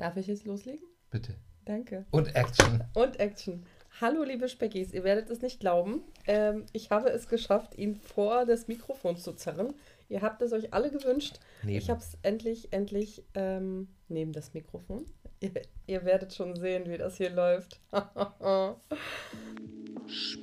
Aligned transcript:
Darf 0.00 0.16
ich 0.16 0.26
jetzt 0.28 0.46
loslegen? 0.46 0.88
Bitte. 1.10 1.34
Danke. 1.66 2.06
Und 2.10 2.34
Action. 2.34 2.82
Und 2.94 3.20
Action. 3.20 3.66
Hallo, 4.00 4.22
liebe 4.22 4.48
Speckis, 4.48 4.94
ihr 4.94 5.04
werdet 5.04 5.28
es 5.28 5.42
nicht 5.42 5.60
glauben. 5.60 6.00
Ähm, 6.26 6.64
ich 6.72 6.90
habe 6.90 7.10
es 7.10 7.28
geschafft, 7.28 7.76
ihn 7.76 7.94
vor 7.94 8.46
das 8.46 8.66
Mikrofon 8.66 9.18
zu 9.18 9.34
zerren. 9.34 9.74
Ihr 10.08 10.22
habt 10.22 10.40
es 10.40 10.54
euch 10.54 10.72
alle 10.72 10.90
gewünscht. 10.90 11.38
Neben. 11.62 11.76
Ich 11.76 11.90
habe 11.90 12.00
es 12.00 12.16
endlich, 12.22 12.72
endlich 12.72 13.22
ähm, 13.34 13.88
neben 14.08 14.32
das 14.32 14.54
Mikrofon. 14.54 15.04
Ihr, 15.40 15.52
ihr 15.86 16.04
werdet 16.06 16.32
schon 16.32 16.56
sehen, 16.56 16.88
wie 16.88 16.96
das 16.96 17.18
hier 17.18 17.30
läuft. 17.30 17.78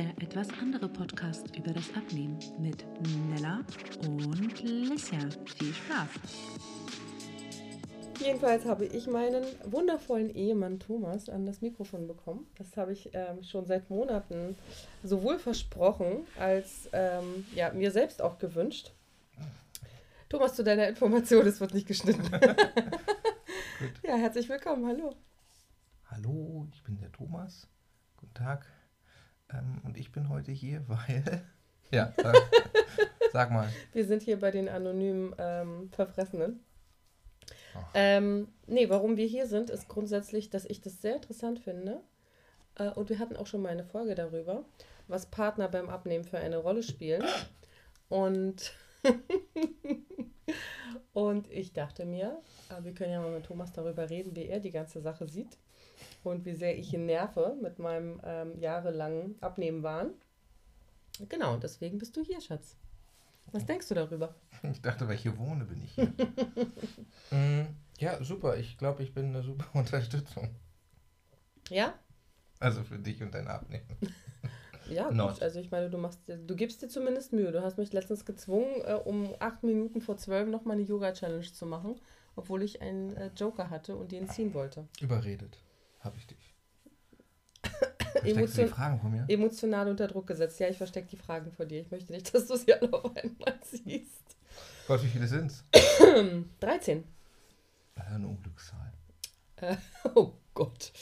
Der 0.00 0.16
etwas 0.22 0.48
andere 0.62 0.88
Podcast 0.88 1.54
über 1.58 1.74
das 1.74 1.94
Abnehmen 1.94 2.38
mit 2.58 2.86
Nella 3.28 3.62
und 4.08 4.62
Lissia. 4.62 5.18
Viel 5.58 5.74
Spaß. 5.74 6.08
Jedenfalls 8.18 8.64
habe 8.64 8.86
ich 8.86 9.08
meinen 9.08 9.44
wundervollen 9.64 10.34
Ehemann 10.34 10.80
Thomas 10.80 11.28
an 11.28 11.44
das 11.44 11.60
Mikrofon 11.60 12.06
bekommen. 12.06 12.46
Das 12.56 12.78
habe 12.78 12.94
ich 12.94 13.10
ähm, 13.12 13.42
schon 13.42 13.66
seit 13.66 13.90
Monaten 13.90 14.56
sowohl 15.04 15.38
versprochen 15.38 16.26
als 16.38 16.88
ähm, 16.94 17.44
ja, 17.54 17.70
mir 17.70 17.90
selbst 17.90 18.22
auch 18.22 18.38
gewünscht. 18.38 18.92
Thomas, 20.30 20.56
zu 20.56 20.64
deiner 20.64 20.88
Information, 20.88 21.46
es 21.46 21.60
wird 21.60 21.74
nicht 21.74 21.86
geschnitten. 21.86 22.22
ja, 24.02 24.14
herzlich 24.16 24.48
willkommen, 24.48 24.86
hallo. 24.86 25.14
Hallo, 26.06 26.66
ich 26.72 26.82
bin 26.84 26.96
der 26.96 27.12
Thomas. 27.12 27.68
Guten 28.16 28.32
Tag. 28.32 28.79
Ähm, 29.52 29.80
und 29.84 29.96
ich 29.96 30.12
bin 30.12 30.28
heute 30.28 30.52
hier, 30.52 30.82
weil. 30.88 31.42
Ja, 31.90 32.12
sag, 32.16 32.36
sag 33.32 33.50
mal. 33.50 33.68
Wir 33.92 34.04
sind 34.04 34.22
hier 34.22 34.38
bei 34.38 34.50
den 34.50 34.68
anonymen 34.68 35.34
ähm, 35.38 35.90
Verfressenen. 35.90 36.60
Ähm, 37.94 38.48
nee, 38.66 38.88
warum 38.88 39.16
wir 39.16 39.26
hier 39.26 39.46
sind, 39.46 39.70
ist 39.70 39.88
grundsätzlich, 39.88 40.50
dass 40.50 40.64
ich 40.64 40.80
das 40.80 41.00
sehr 41.00 41.16
interessant 41.16 41.60
finde. 41.60 42.00
Äh, 42.76 42.90
und 42.90 43.08
wir 43.10 43.18
hatten 43.18 43.36
auch 43.36 43.46
schon 43.46 43.62
mal 43.62 43.70
eine 43.70 43.84
Folge 43.84 44.14
darüber, 44.14 44.64
was 45.08 45.26
Partner 45.26 45.68
beim 45.68 45.88
Abnehmen 45.88 46.24
für 46.24 46.38
eine 46.38 46.58
Rolle 46.58 46.82
spielen. 46.82 47.24
Und, 48.08 48.72
und 51.12 51.50
ich 51.50 51.72
dachte 51.72 52.04
mir, 52.04 52.40
äh, 52.70 52.84
wir 52.84 52.94
können 52.94 53.12
ja 53.12 53.20
mal 53.20 53.32
mit 53.32 53.46
Thomas 53.46 53.72
darüber 53.72 54.10
reden, 54.10 54.34
wie 54.36 54.46
er 54.46 54.60
die 54.60 54.72
ganze 54.72 55.00
Sache 55.00 55.26
sieht 55.26 55.58
und 56.24 56.44
wie 56.44 56.54
sehr 56.54 56.78
ich 56.78 56.92
ihn 56.92 57.06
nerve 57.06 57.56
mit 57.62 57.78
meinem 57.78 58.20
ähm, 58.24 58.58
jahrelangen 58.60 59.36
Abnehmenwahn. 59.40 60.10
Genau, 61.28 61.54
und 61.54 61.62
deswegen 61.62 61.98
bist 61.98 62.16
du 62.16 62.22
hier, 62.22 62.40
Schatz. 62.40 62.76
Was 63.52 63.66
denkst 63.66 63.88
du 63.88 63.94
darüber? 63.94 64.34
Ich 64.72 64.82
dachte, 64.82 65.08
weil 65.08 65.14
ich 65.14 65.22
hier 65.22 65.38
wohne, 65.38 65.64
bin 65.64 65.82
ich 65.82 65.92
hier. 65.94 66.12
Mm, 67.30 67.62
ja, 67.98 68.22
super. 68.22 68.56
Ich 68.56 68.76
glaube, 68.76 69.02
ich 69.02 69.14
bin 69.14 69.26
eine 69.26 69.42
super 69.42 69.66
Unterstützung. 69.78 70.48
Ja? 71.68 71.94
Also 72.58 72.82
für 72.82 72.98
dich 72.98 73.22
und 73.22 73.32
dein 73.34 73.46
Abnehmen. 73.48 73.86
Ja, 74.90 75.08
gut. 75.08 75.40
Also 75.40 75.60
ich 75.60 75.70
meine, 75.70 75.88
du 75.88 75.96
machst, 75.98 76.26
dir- 76.28 76.36
du 76.36 76.56
gibst 76.56 76.82
dir 76.82 76.88
zumindest 76.88 77.32
Mühe. 77.32 77.52
Du 77.52 77.62
hast 77.62 77.78
mich 77.78 77.92
letztens 77.92 78.24
gezwungen, 78.24 78.82
äh, 78.84 78.94
um 78.94 79.34
acht 79.38 79.62
Minuten 79.62 80.00
vor 80.00 80.16
zwölf 80.16 80.48
nochmal 80.48 80.76
eine 80.76 80.84
Yoga-Challenge 80.86 81.52
zu 81.52 81.64
machen, 81.66 82.00
obwohl 82.36 82.62
ich 82.64 82.82
einen 82.82 83.16
äh, 83.16 83.30
Joker 83.36 83.70
hatte 83.70 83.94
und 83.96 84.10
den 84.12 84.28
ziehen 84.28 84.52
wollte. 84.52 84.88
Überredet. 85.00 85.58
Habe 86.00 86.16
ich 86.18 86.26
dich. 86.26 86.54
Emotion- 88.24 88.66
die 88.66 88.72
Fragen 88.72 89.00
von 89.00 89.12
mir? 89.12 89.24
Emotional 89.28 89.88
unter 89.88 90.06
Druck 90.08 90.26
gesetzt. 90.26 90.58
Ja, 90.60 90.68
ich 90.68 90.76
verstecke 90.78 91.08
die 91.08 91.16
Fragen 91.16 91.52
vor 91.52 91.66
dir. 91.66 91.80
Ich 91.80 91.90
möchte 91.90 92.12
nicht, 92.12 92.32
dass 92.34 92.46
du 92.46 92.56
sie 92.56 92.72
alle 92.74 92.92
auf 92.92 93.16
einmal 93.16 93.58
siehst. 93.64 94.36
Gott, 94.86 95.02
wie 95.02 95.08
viele 95.08 95.26
sind's? 95.26 95.64
13. 96.60 97.04
Äh, 97.96 98.00
Eine 98.00 98.26
Unglückszahl. 98.28 98.92
Äh, 99.56 99.76
oh 100.14 100.32
Gott. 100.54 100.92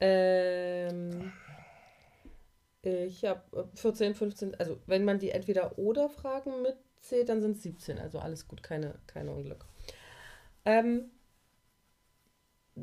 Ähm, 0.00 1.32
ich 2.82 3.24
habe 3.24 3.68
14, 3.74 4.14
15, 4.14 4.54
also 4.56 4.78
wenn 4.86 5.04
man 5.04 5.18
die 5.18 5.30
entweder 5.30 5.78
oder 5.78 6.08
Fragen 6.08 6.62
mitzählt, 6.62 7.28
dann 7.28 7.40
sind 7.40 7.56
es 7.56 7.62
17. 7.62 7.98
Also 7.98 8.18
alles 8.18 8.48
gut, 8.48 8.62
keine, 8.62 8.96
keine 9.06 9.30
Unglück. 9.32 9.64
Ähm, 10.64 11.10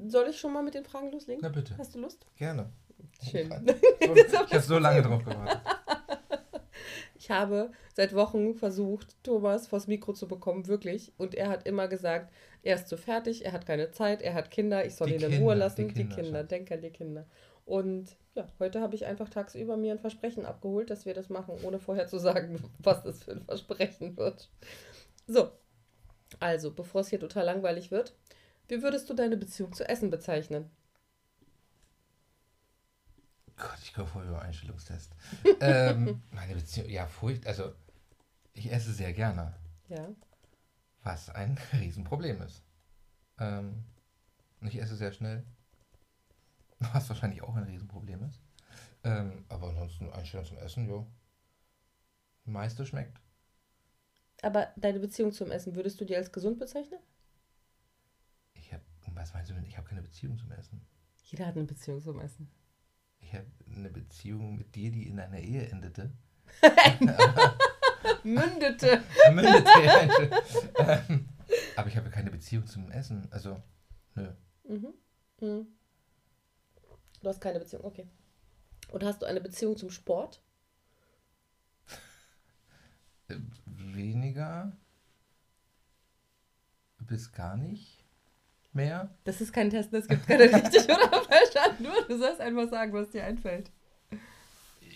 soll 0.07 0.27
ich 0.29 0.39
schon 0.39 0.53
mal 0.53 0.63
mit 0.63 0.73
den 0.73 0.85
Fragen 0.85 1.11
loslegen? 1.11 1.41
Na 1.41 1.49
bitte. 1.49 1.77
Hast 1.77 1.95
du 1.95 1.99
Lust? 1.99 2.25
Gerne. 2.35 2.71
Schön. 3.29 3.49
So, 4.01 4.13
ich 4.15 4.53
habe 4.53 4.59
so 4.61 4.77
lange 4.79 5.01
drauf 5.01 5.23
gewartet. 5.23 5.61
Ich 7.15 7.29
habe 7.29 7.71
seit 7.93 8.15
Wochen 8.15 8.55
versucht, 8.55 9.15
Thomas 9.23 9.67
vors 9.67 9.87
Mikro 9.87 10.13
zu 10.13 10.27
bekommen, 10.27 10.67
wirklich. 10.67 11.13
Und 11.17 11.35
er 11.35 11.49
hat 11.49 11.67
immer 11.67 11.87
gesagt, 11.87 12.31
er 12.63 12.75
ist 12.75 12.87
zu 12.87 12.97
fertig, 12.97 13.45
er 13.45 13.51
hat 13.51 13.65
keine 13.65 13.91
Zeit, 13.91 14.21
er 14.21 14.33
hat 14.33 14.51
Kinder, 14.51 14.85
ich 14.85 14.95
soll 14.95 15.07
Die 15.09 15.15
ihn 15.15 15.21
in 15.21 15.29
Kinder, 15.29 15.43
Ruhe 15.43 15.53
die 15.53 15.59
lassen. 15.59 15.87
Die 15.89 15.93
Kinder, 15.93 16.15
Kinder, 16.15 16.39
Schatz. 16.39 16.47
denk 16.49 16.71
an 16.71 16.81
die 16.81 16.89
Kinder. 16.91 17.25
Und 17.65 18.15
ja, 18.35 18.47
heute 18.57 18.81
habe 18.81 18.95
ich 18.95 19.05
einfach 19.05 19.29
tagsüber 19.29 19.77
mir 19.77 19.91
ein 19.91 19.99
Versprechen 19.99 20.45
abgeholt, 20.45 20.89
dass 20.89 21.05
wir 21.05 21.13
das 21.13 21.29
machen, 21.29 21.55
ohne 21.63 21.79
vorher 21.79 22.07
zu 22.07 22.17
sagen, 22.17 22.59
was 22.79 23.03
das 23.03 23.23
für 23.23 23.31
ein 23.31 23.43
Versprechen 23.43 24.17
wird. 24.17 24.49
So, 25.27 25.51
also, 26.39 26.71
bevor 26.71 27.01
es 27.01 27.09
hier 27.09 27.19
total 27.19 27.45
langweilig 27.45 27.91
wird, 27.91 28.15
wie 28.69 28.81
würdest 28.81 29.09
du 29.09 29.13
deine 29.13 29.37
Beziehung 29.37 29.73
zu 29.73 29.87
Essen 29.87 30.09
bezeichnen? 30.09 30.69
Gott, 33.57 33.77
ich 33.83 33.93
komme 33.93 34.07
voll 34.07 34.25
über 34.25 34.41
Einstellungstest. 34.41 35.13
ähm, 35.59 36.21
meine 36.31 36.55
Beziehung, 36.55 36.89
ja, 36.89 37.07
furcht, 37.07 37.45
also 37.45 37.73
ich 38.53 38.71
esse 38.71 38.93
sehr 38.93 39.13
gerne, 39.13 39.55
Ja, 39.89 40.09
was 41.03 41.29
ein 41.29 41.57
Riesenproblem 41.73 42.41
ist. 42.41 42.63
Ähm, 43.39 43.83
und 44.61 44.67
ich 44.67 44.79
esse 44.81 44.95
sehr 44.95 45.11
schnell, 45.11 45.45
was 46.79 47.09
wahrscheinlich 47.09 47.41
auch 47.41 47.55
ein 47.55 47.63
Riesenproblem 47.63 48.23
ist. 48.29 48.41
Ähm, 49.03 49.45
aber 49.49 49.69
ansonsten 49.69 50.11
Einstellung 50.11 50.45
zum 50.45 50.57
Essen, 50.57 50.87
jo. 50.87 51.07
Meiste 52.45 52.85
schmeckt. 52.85 53.19
aber 54.41 54.73
deine 54.75 54.99
Beziehung 54.99 55.31
zum 55.31 55.51
Essen, 55.51 55.75
würdest 55.75 55.99
du 56.01 56.05
die 56.05 56.15
als 56.15 56.31
gesund 56.31 56.59
bezeichnen? 56.59 56.99
Ich 59.19 59.21
habe, 59.21 59.27
was 59.27 59.33
meinst 59.33 59.51
du 59.51 59.55
mit, 59.55 59.67
ich 59.67 59.77
habe 59.77 59.87
keine 59.87 60.01
Beziehung 60.01 60.37
zum 60.37 60.51
Essen. 60.51 60.81
Jeder 61.23 61.47
hat 61.47 61.57
eine 61.57 61.65
Beziehung 61.65 62.01
zum 62.01 62.21
Essen. 62.21 62.49
Ich 63.19 63.33
habe 63.33 63.45
eine 63.75 63.89
Beziehung 63.89 64.57
mit 64.57 64.73
dir, 64.75 64.91
die 64.91 65.07
in 65.07 65.19
einer 65.19 65.39
Ehe 65.39 65.67
endete. 65.67 66.11
Mündete. 68.23 69.03
Mündete, 69.33 70.31
ähm, 70.77 71.29
aber 71.75 71.89
ich 71.89 71.97
habe 71.97 72.09
keine 72.09 72.31
Beziehung 72.31 72.65
zum 72.65 72.89
Essen. 72.91 73.27
Also, 73.31 73.61
nö. 74.15 74.31
Mhm. 74.63 74.93
Mhm. 75.41 75.67
Du 77.21 77.27
hast 77.27 77.41
keine 77.41 77.59
Beziehung, 77.59 77.83
okay. 77.83 78.07
Und 78.89 79.03
hast 79.03 79.21
du 79.21 79.25
eine 79.25 79.41
Beziehung 79.41 79.75
zum 79.75 79.89
Sport? 79.89 80.41
Äh, 83.27 83.35
Weniger 83.65 84.71
bis 86.99 87.31
gar 87.31 87.57
nicht 87.57 87.98
mehr. 88.73 89.09
Das 89.23 89.41
ist 89.41 89.53
kein 89.53 89.69
Test, 89.69 89.93
es 89.93 90.07
gibt 90.07 90.27
keine 90.27 90.43
richtig 90.43 90.83
oder 90.85 91.09
falsch 91.23 91.55
Antwort. 91.55 92.09
Du 92.09 92.17
sollst 92.17 92.41
einfach 92.41 92.69
sagen, 92.69 92.93
was 92.93 93.09
dir 93.09 93.23
einfällt. 93.23 93.71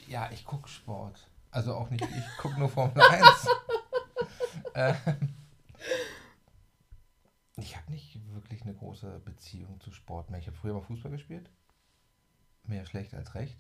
Ja, 0.08 0.30
ich 0.32 0.46
gucke 0.46 0.70
Sport. 0.70 1.28
Also 1.52 1.76
auch 1.76 1.90
nicht, 1.90 2.04
ich 2.04 2.38
gucke 2.38 2.60
nur 2.60 2.70
Formel 2.70 3.02
1. 3.02 3.24
ähm, 4.76 4.96
ich 7.58 7.78
habe 7.78 7.92
nicht 7.92 8.20
wirklich 8.34 8.64
eine 8.64 8.74
große 8.74 9.22
Beziehung 9.24 9.80
zu 9.80 9.92
Sport 9.92 10.30
mehr. 10.30 10.40
Ich 10.40 10.48
habe 10.48 10.58
früher 10.58 10.74
mal 10.74 10.82
Fußball 10.82 11.12
gespielt. 11.12 11.50
Mehr 12.64 12.86
schlecht 12.86 13.14
als 13.14 13.36
recht. 13.36 13.60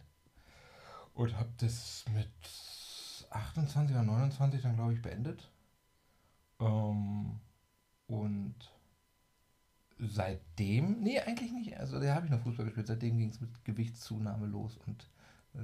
Und 1.13 1.37
habe 1.37 1.49
das 1.57 2.05
mit 2.13 2.27
28 3.29 3.95
oder 3.95 4.05
29 4.05 4.61
dann, 4.61 4.75
glaube 4.75 4.93
ich, 4.93 5.01
beendet. 5.01 5.51
Ähm, 6.59 7.39
und 8.07 8.55
seitdem, 9.99 11.01
nee, 11.01 11.19
eigentlich 11.19 11.51
nicht. 11.51 11.77
Also 11.77 11.99
da 11.99 12.15
habe 12.15 12.25
ich 12.25 12.31
noch 12.31 12.41
Fußball 12.41 12.65
gespielt. 12.65 12.87
Seitdem 12.87 13.17
ging 13.17 13.29
es 13.29 13.41
mit 13.41 13.63
Gewichtszunahme 13.65 14.47
los. 14.47 14.77
Und 14.85 15.09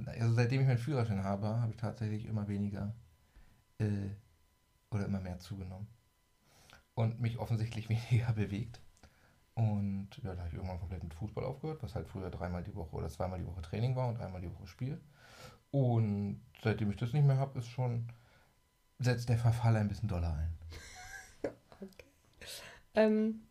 also 0.06 0.34
seitdem 0.34 0.62
ich 0.62 0.66
meinen 0.66 0.78
Führerschein 0.78 1.24
habe, 1.24 1.48
habe 1.60 1.72
ich 1.72 1.76
tatsächlich 1.76 2.26
immer 2.26 2.48
weniger 2.48 2.94
äh, 3.78 4.10
oder 4.90 5.06
immer 5.06 5.20
mehr 5.20 5.38
zugenommen. 5.38 5.88
Und 6.94 7.20
mich 7.20 7.38
offensichtlich 7.38 7.88
weniger 8.10 8.32
bewegt. 8.32 8.80
Und 9.54 10.08
ja, 10.22 10.34
da 10.34 10.38
habe 10.38 10.48
ich 10.48 10.54
irgendwann 10.54 10.80
komplett 10.80 11.02
mit 11.02 11.14
Fußball 11.14 11.44
aufgehört, 11.44 11.82
was 11.82 11.94
halt 11.94 12.08
früher 12.08 12.30
dreimal 12.30 12.62
die 12.62 12.74
Woche 12.74 12.96
oder 12.96 13.08
zweimal 13.08 13.38
die 13.38 13.46
Woche 13.46 13.62
Training 13.62 13.96
war 13.96 14.08
und 14.08 14.18
dreimal 14.18 14.40
die 14.40 14.50
Woche 14.50 14.66
Spiel. 14.66 15.00
Und 15.70 16.40
seitdem 16.62 16.90
ich 16.90 16.96
das 16.96 17.12
nicht 17.12 17.26
mehr 17.26 17.36
habe, 17.36 17.58
ist 17.58 17.68
schon, 17.68 18.08
setzt 18.98 19.28
der 19.28 19.38
Verfall 19.38 19.76
ein 19.76 19.88
bisschen 19.88 20.08
doller 20.08 20.34
ein. 20.34 20.54
Ähm, 22.92 23.42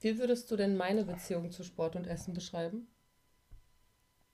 wie 0.00 0.18
würdest 0.18 0.50
du 0.50 0.56
denn 0.56 0.76
meine 0.76 1.04
Beziehung 1.04 1.50
zu 1.50 1.62
Sport 1.64 1.96
und 1.96 2.06
Essen 2.06 2.34
beschreiben? 2.34 2.86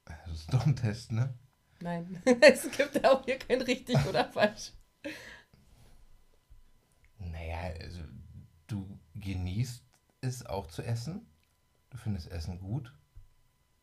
Das 0.05 0.33
ist 0.33 0.53
doch 0.53 0.67
ein 0.67 0.77
Test, 0.77 1.13
ne? 1.13 1.35
Nein, 1.81 2.23
es 2.41 2.71
gibt 2.71 3.05
auch 3.05 3.25
hier 3.25 3.39
kein 3.39 3.61
richtig 3.61 3.97
oder 4.07 4.25
falsch. 4.33 4.73
Naja, 7.19 7.75
also 7.81 8.01
du 8.67 8.99
genießt 9.15 9.85
es 10.21 10.47
auch 10.47 10.69
zu 10.69 10.83
essen. 10.83 11.27
Du 11.91 11.99
findest 11.99 12.31
Essen 12.31 12.59
gut. 12.61 12.93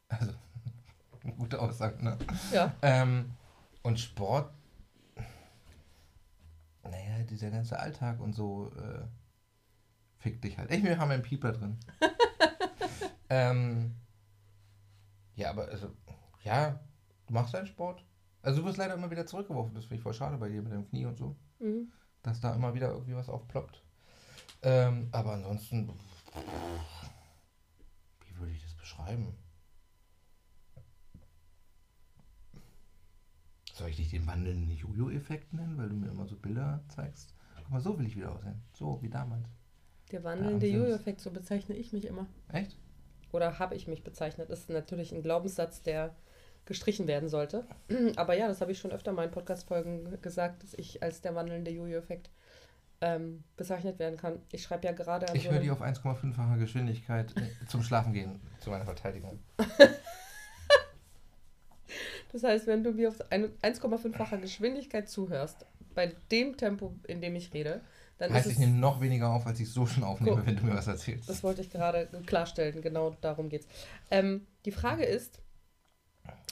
Also, 0.08 0.34
gute 1.38 1.62
Aussage, 1.62 2.04
ne? 2.04 2.18
Ja. 2.52 2.74
Ähm, 2.82 3.32
und 3.82 4.00
Sport, 4.00 4.54
naja, 6.84 7.24
dieser 7.30 7.52
ganze 7.52 7.80
Alltag 7.80 8.20
und 8.20 8.34
so 8.34 8.72
äh, 8.78 9.06
fickt 10.24 10.44
dich 10.46 10.58
halt. 10.58 10.72
Ich, 10.72 10.84
wir 10.84 10.98
haben 10.98 11.12
einen 11.12 11.22
Pieper 11.22 11.52
drin. 11.52 11.78
ähm, 13.30 13.96
ja, 15.36 15.50
aber 15.50 15.68
also, 15.68 15.92
ja, 16.44 16.80
du 17.28 17.34
machst 17.34 17.54
deinen 17.54 17.68
Sport. 17.68 18.06
Also 18.42 18.62
du 18.62 18.68
wirst 18.68 18.78
leider 18.78 18.94
immer 18.94 19.12
wieder 19.12 19.26
zurückgeworfen. 19.26 19.76
Das 19.76 19.84
finde 19.84 19.98
ich 19.98 20.02
voll 20.02 20.14
schade 20.14 20.38
bei 20.38 20.48
dir 20.48 20.62
mit 20.62 20.72
dem 20.72 20.88
Knie 20.88 21.06
und 21.06 21.18
so. 21.18 21.36
Mhm. 21.60 21.92
Dass 22.22 22.40
da 22.40 22.56
immer 22.56 22.74
wieder 22.74 22.92
irgendwie 22.92 23.16
was 23.16 23.28
aufploppt. 23.28 23.84
Ähm, 24.62 25.10
aber 25.12 25.34
ansonsten, 25.34 25.90
wie 28.22 28.38
würde 28.38 28.54
ich 28.54 28.64
das 28.64 28.76
beschreiben? 28.76 29.36
Soll 33.74 33.90
ich 33.90 33.98
dich 33.98 34.10
den 34.12 34.26
wandelnden 34.26 34.72
Jojo-Effekt 34.72 35.52
nennen, 35.52 35.78
weil 35.78 35.90
du 35.90 35.96
mir 35.96 36.12
immer 36.12 36.28
so 36.28 36.38
Bilder 36.38 36.82
zeigst? 36.88 37.36
Guck 37.58 37.70
mal, 37.72 37.82
so 37.82 38.00
will 38.00 38.08
ich 38.08 38.16
wieder 38.16 38.32
aussehen. 38.32 38.62
So 38.74 39.02
wie 39.02 39.10
damals. 39.10 39.50
Der 40.20 40.24
wandelnde. 40.24 40.68
Jojo-Effekt, 40.68 41.22
so 41.22 41.32
bezeichne 41.32 41.76
ich 41.76 41.94
mich 41.94 42.06
immer. 42.06 42.28
Echt? 42.52 42.78
Oder 43.32 43.60
habe 43.60 43.76
ich 43.76 43.88
mich 43.88 44.04
bezeichnet. 44.04 44.50
Das 44.50 44.60
ist 44.62 44.70
natürlich 44.70 45.12
ein 45.12 45.24
Glaubenssatz, 45.24 45.82
der 45.82 46.16
gestrichen 46.66 47.08
werden 47.08 47.30
sollte. 47.30 47.66
Aber 48.16 48.36
ja, 48.36 48.48
das 48.48 48.62
habe 48.62 48.72
ich 48.72 48.80
schon 48.80 48.92
öfter 48.92 49.12
in 49.22 49.32
Podcast-Folgen 49.32 50.22
gesagt, 50.22 50.64
dass 50.64 50.74
ich 50.76 51.02
als 51.04 51.22
der 51.22 51.36
wandelnde 51.36 51.72
Jojo-Effekt 51.72 52.30
ähm, 53.02 53.44
bezeichnet 53.58 54.00
werden 54.00 54.18
kann. 54.18 54.40
Ich 54.52 54.64
schreibe 54.64 54.86
ja 54.86 54.94
gerade 54.94 55.26
Ich 55.34 55.44
so 55.44 55.52
höre 55.52 55.60
die 55.60 55.72
auf 55.72 55.82
1,5-facher 55.82 56.58
Geschwindigkeit 56.58 57.34
äh, 57.36 57.66
zum 57.68 57.84
Schlafen 57.84 58.14
gehen, 58.14 58.40
zu 58.60 58.70
meiner 58.70 58.86
Verteidigung. 58.86 59.40
Das 62.32 62.42
heißt, 62.44 62.66
wenn 62.66 62.84
du 62.84 62.92
mir 62.92 63.10
auf 63.10 63.32
ein- 63.32 63.52
1,5-facher 63.62 64.38
Geschwindigkeit 64.40 65.08
zuhörst, 65.08 65.68
bei 65.94 66.16
dem 66.32 66.58
Tempo, 66.58 66.96
in 67.08 67.22
dem 67.22 67.36
ich 67.36 67.54
rede, 67.54 67.82
dann 68.24 68.34
Heißt, 68.34 68.50
ich 68.50 68.60
nehme 68.60 68.78
noch 68.78 69.02
weniger 69.02 69.30
auf, 69.30 69.46
als 69.46 69.60
ich 69.60 69.72
so 69.72 69.86
schon 69.86 70.04
aufnehme, 70.04 70.38
Guck. 70.38 70.48
wenn 70.48 70.56
du 70.56 70.64
mir 70.64 70.76
was 70.76 70.88
erzählst. 70.88 71.30
Das 71.30 71.44
wollte 71.44 71.62
ich 71.62 71.70
gerade 71.70 72.08
klarstellen, 72.26 72.82
genau 72.82 73.16
darum 73.22 73.50
geht's. 73.50 73.68
Ähm, 74.12 74.48
die 74.66 74.72
Frage 74.72 75.04
ist, 75.04 75.40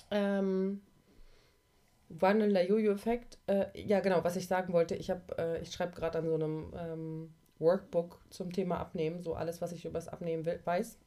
ähm, 0.09 0.81
wandelnder 2.09 2.67
Jojo-Effekt, 2.67 3.37
äh, 3.47 3.67
ja 3.81 4.01
genau, 4.01 4.23
was 4.23 4.35
ich 4.35 4.47
sagen 4.47 4.73
wollte, 4.73 4.95
ich 4.95 5.09
äh, 5.09 5.61
ich 5.61 5.71
schreibe 5.71 5.95
gerade 5.95 6.19
an 6.19 6.27
so 6.27 6.35
einem 6.35 6.73
ähm, 6.75 7.33
Workbook 7.59 8.19
zum 8.29 8.51
Thema 8.51 8.79
Abnehmen, 8.79 9.21
so 9.21 9.35
alles, 9.35 9.61
was 9.61 9.71
ich 9.71 9.85
über 9.85 9.93
das 9.93 10.09
Abnehmen 10.09 10.45
will, 10.45 10.59
weiß. 10.63 10.97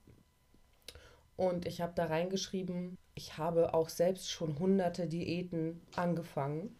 Und 1.36 1.66
ich 1.66 1.80
habe 1.80 1.92
da 1.94 2.06
reingeschrieben, 2.06 2.96
ich 3.14 3.36
habe 3.36 3.74
auch 3.74 3.88
selbst 3.88 4.30
schon 4.30 4.58
hunderte 4.58 5.08
Diäten 5.08 5.82
angefangen. 5.96 6.76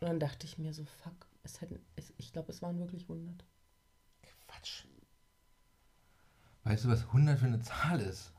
Und 0.00 0.08
dann 0.08 0.20
dachte 0.20 0.46
ich 0.46 0.56
mir 0.56 0.72
so, 0.72 0.84
fuck, 0.84 1.26
es 1.42 1.60
hätten, 1.60 1.80
es, 1.96 2.12
ich 2.16 2.32
glaube, 2.32 2.50
es 2.52 2.62
waren 2.62 2.78
wirklich 2.78 3.02
100. 3.02 3.44
Quatsch. 4.46 4.84
Weißt 6.64 6.84
du, 6.84 6.88
was 6.88 7.06
100 7.06 7.38
für 7.38 7.46
eine 7.46 7.60
Zahl 7.60 8.00
ist? 8.00 8.32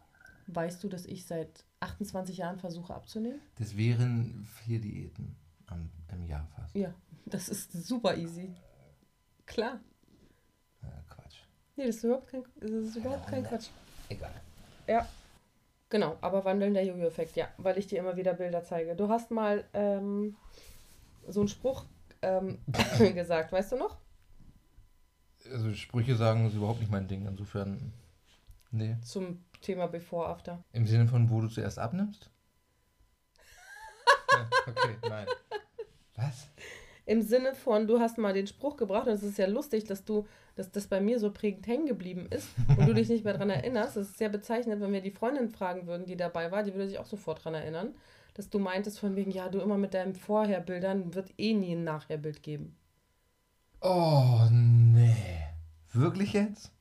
Weißt 0.48 0.84
du, 0.84 0.90
dass 0.90 1.06
ich 1.06 1.26
seit 1.26 1.66
28 1.80 2.38
Jahren 2.38 2.60
versuche 2.60 2.94
abzunehmen? 2.94 3.42
Das 3.56 3.78
wären 3.78 4.46
vier 4.64 4.80
Diäten 4.80 5.36
am, 5.68 5.90
im 6.12 6.26
Jahr 6.26 6.48
fast. 6.56 6.76
Ja, 6.76 6.94
das 7.26 7.50
ist 7.50 7.72
super 7.72 8.16
easy. 8.18 8.54
Klar. 9.46 9.80
Äh, 10.82 10.88
Quatsch. 11.10 11.44
Nee, 11.76 11.88
das 11.88 11.98
ist 11.98 12.04
überhaupt 12.04 12.28
kein, 12.28 12.44
das 12.60 12.72
ist 12.72 12.96
überhaupt 12.96 13.28
kein 13.28 13.44
Quatsch. 13.44 13.70
Egal. 14.10 14.34
Ja. 14.88 15.08
Genau, 15.90 16.18
aber 16.22 16.46
wandelnder 16.46 16.82
Jojo-Effekt, 16.82 17.36
ja, 17.36 17.50
weil 17.58 17.78
ich 17.78 17.86
dir 17.88 18.00
immer 18.00 18.16
wieder 18.16 18.34
Bilder 18.34 18.64
zeige. 18.64 18.96
Du 18.96 19.10
hast 19.10 19.30
mal 19.30 19.66
ähm, 19.74 20.38
so 21.28 21.42
einen 21.42 21.50
Spruch 21.50 21.86
ähm, 22.22 22.60
gesagt, 23.14 23.52
weißt 23.52 23.74
du 23.74 23.78
noch? 23.78 23.98
Also 25.52 25.74
Sprüche 25.74 26.16
sagen 26.16 26.48
ist 26.48 26.54
überhaupt 26.54 26.80
nicht 26.80 26.92
mein 26.92 27.08
Ding. 27.08 27.26
Insofern, 27.26 27.94
nee. 28.72 28.96
Zum 29.04 29.44
Thema 29.62 29.88
Before, 29.88 30.28
After. 30.28 30.64
Im 30.74 30.86
Sinne 30.86 31.08
von, 31.08 31.30
wo 31.30 31.42
du 31.42 31.48
zuerst 31.48 31.80
abnimmst? 31.80 32.30
ja, 34.32 34.50
okay, 34.68 34.96
nein. 35.08 35.28
Was? 36.16 36.48
Im 37.06 37.22
Sinne 37.24 37.56
von, 37.56 37.88
du 37.88 38.00
hast 38.00 38.18
mal 38.18 38.34
den 38.34 38.48
Spruch 38.48 38.78
gebracht 38.78 39.08
und 39.08 39.14
es 39.14 39.24
ist 39.24 39.38
ja 39.38 39.48
lustig, 39.48 39.86
dass 39.86 40.06
du, 40.06 40.28
dass 40.56 40.72
das 40.72 40.88
bei 40.88 41.02
mir 41.02 41.20
so 41.20 41.32
prägend 41.32 41.66
hängen 41.66 41.88
geblieben 41.88 42.28
ist 42.30 42.50
und 42.78 42.88
du 42.88 42.94
dich 42.94 43.10
nicht 43.10 43.26
mehr 43.26 43.34
dran 43.34 43.50
erinnerst. 43.50 43.98
Das 43.98 44.10
ist 44.10 44.18
sehr 44.20 44.30
bezeichnend, 44.30 44.82
wenn 44.82 44.94
wir 44.94 45.02
die 45.02 45.12
Freundin 45.12 45.50
fragen 45.50 45.88
würden, 45.88 46.06
die 46.06 46.16
dabei 46.16 46.52
war, 46.52 46.64
die 46.64 46.74
würde 46.74 46.88
sich 46.88 47.00
auch 47.00 47.08
sofort 47.08 47.44
dran 47.44 47.56
erinnern, 47.56 47.96
dass 48.34 48.50
du 48.50 48.60
meintest 48.60 49.00
von 49.00 49.16
wegen, 49.16 49.32
ja, 49.32 49.50
du 49.50 49.60
immer 49.60 49.78
mit 49.78 49.94
deinen 49.94 50.16
Vorherbildern 50.16 51.14
wird 51.14 51.34
eh 51.38 51.54
nie 51.54 51.74
ein 51.76 51.84
Nachherbild 51.84 52.42
geben. 52.44 52.76
Oh, 53.82 54.48
nee. 54.52 55.16
Wirklich 55.94 56.34
jetzt? 56.34 56.72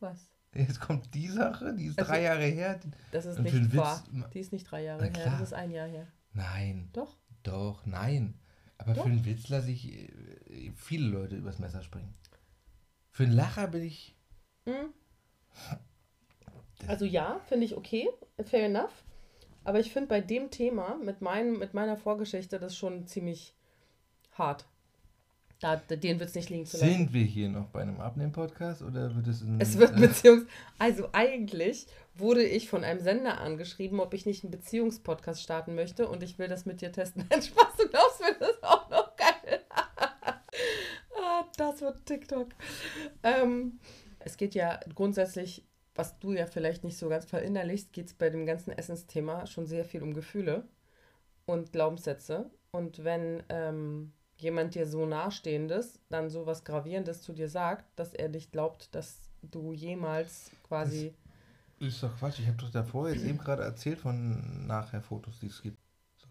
Was? 0.00 0.30
Jetzt 0.54 0.80
kommt 0.80 1.14
die 1.14 1.28
Sache, 1.28 1.74
die 1.74 1.86
ist 1.86 1.98
Also- 1.98 2.10
drei 2.10 2.22
Jahre 2.22 2.44
her. 2.44 2.78
Das 3.12 3.26
ist 3.26 3.38
nicht 3.40 3.76
wahr. 3.76 4.02
Die 4.32 4.40
ist 4.40 4.52
nicht 4.52 4.70
drei 4.70 4.84
Jahre 4.84 5.04
her, 5.06 5.30
das 5.30 5.40
ist 5.40 5.52
ein 5.54 5.70
Jahr 5.70 5.88
her. 5.88 6.06
Nein, 6.32 6.90
Doch? 6.92 7.16
doch, 7.42 7.84
nein. 7.86 8.38
Aber 8.78 8.92
Doch. 8.94 9.04
für 9.04 9.08
einen 9.08 9.24
Witz 9.24 9.48
lasse 9.48 9.70
ich 9.70 9.90
äh, 9.90 10.70
viele 10.74 11.08
Leute 11.08 11.36
übers 11.36 11.58
Messer 11.58 11.82
springen. 11.82 12.14
Für 13.10 13.22
einen 13.24 13.32
Lacher 13.32 13.68
bin 13.68 13.82
ich. 13.82 14.14
Mhm. 14.66 14.92
Also 16.88 17.04
ja, 17.04 17.40
finde 17.46 17.64
ich 17.66 17.76
okay, 17.76 18.08
fair 18.44 18.66
enough. 18.66 18.92
Aber 19.66 19.80
ich 19.80 19.92
finde 19.92 20.06
bei 20.06 20.20
dem 20.20 20.52
Thema 20.52 20.96
mit, 21.02 21.22
meinem, 21.22 21.58
mit 21.58 21.74
meiner 21.74 21.96
Vorgeschichte 21.96 22.60
das 22.60 22.76
schon 22.76 23.08
ziemlich 23.08 23.52
hart. 24.30 24.64
Da, 25.58 25.74
den 25.74 26.20
wird 26.20 26.28
es 26.28 26.36
nicht 26.36 26.50
liegen 26.50 26.66
zu 26.66 26.76
lassen. 26.76 26.92
Sind 26.92 27.12
wir 27.12 27.24
hier 27.24 27.48
noch 27.48 27.66
bei 27.70 27.82
einem 27.82 27.98
Abnehmen-Podcast 28.00 28.82
oder 28.82 29.12
wird 29.16 29.26
es 29.26 29.42
in. 29.42 29.60
Es 29.60 29.76
wird 29.76 29.96
äh, 29.96 30.00
Beziehungs... 30.02 30.46
Also 30.78 31.08
eigentlich 31.12 31.88
wurde 32.14 32.44
ich 32.44 32.68
von 32.68 32.84
einem 32.84 33.00
Sender 33.00 33.40
angeschrieben, 33.40 33.98
ob 33.98 34.14
ich 34.14 34.24
nicht 34.24 34.44
einen 34.44 34.52
Beziehungspodcast 34.52 35.42
starten 35.42 35.74
möchte 35.74 36.08
und 36.08 36.22
ich 36.22 36.38
will 36.38 36.46
das 36.46 36.64
mit 36.64 36.80
dir 36.80 36.92
testen. 36.92 37.22
Spaß, 37.28 37.76
du 37.76 37.88
glaubst 37.88 38.20
mir 38.20 38.36
das 38.38 38.62
auch 38.62 38.88
noch 38.88 39.16
geil. 39.16 39.62
ah, 39.68 41.44
das 41.56 41.80
wird 41.80 42.06
TikTok. 42.06 42.50
Ähm, 43.24 43.80
es 44.20 44.36
geht 44.36 44.54
ja 44.54 44.78
grundsätzlich, 44.94 45.64
was 45.96 46.18
du 46.18 46.32
ja 46.32 46.46
vielleicht 46.46 46.84
nicht 46.84 46.98
so 46.98 47.08
ganz 47.08 47.24
verinnerlichst, 47.24 47.92
geht 47.92 48.06
es 48.06 48.14
bei 48.14 48.30
dem 48.30 48.46
ganzen 48.46 48.70
Essensthema 48.72 49.46
schon 49.46 49.66
sehr 49.66 49.84
viel 49.84 50.02
um 50.02 50.14
Gefühle 50.14 50.68
und 51.46 51.72
Glaubenssätze. 51.72 52.50
Und 52.70 53.04
wenn 53.04 53.42
ähm, 53.48 54.12
jemand 54.38 54.74
dir 54.74 54.86
so 54.86 55.06
nahestehendes 55.06 56.00
dann 56.08 56.30
so 56.30 56.46
was 56.46 56.64
Gravierendes 56.64 57.22
zu 57.22 57.32
dir 57.32 57.48
sagt, 57.48 57.86
dass 57.98 58.14
er 58.14 58.28
nicht 58.28 58.52
glaubt, 58.52 58.94
dass 58.94 59.20
du 59.42 59.72
jemals 59.72 60.50
quasi... 60.66 61.14
Ist 61.78 62.02
doch 62.02 62.16
Quatsch. 62.18 62.38
Ich 62.40 62.46
habe 62.46 62.56
doch 62.56 62.70
davor 62.70 63.08
jetzt 63.10 63.24
eben 63.24 63.38
gerade 63.38 63.62
erzählt 63.62 63.98
von 63.98 64.66
Nachher-Fotos, 64.66 65.40
die 65.40 65.48
es 65.48 65.60
gibt. 65.62 65.78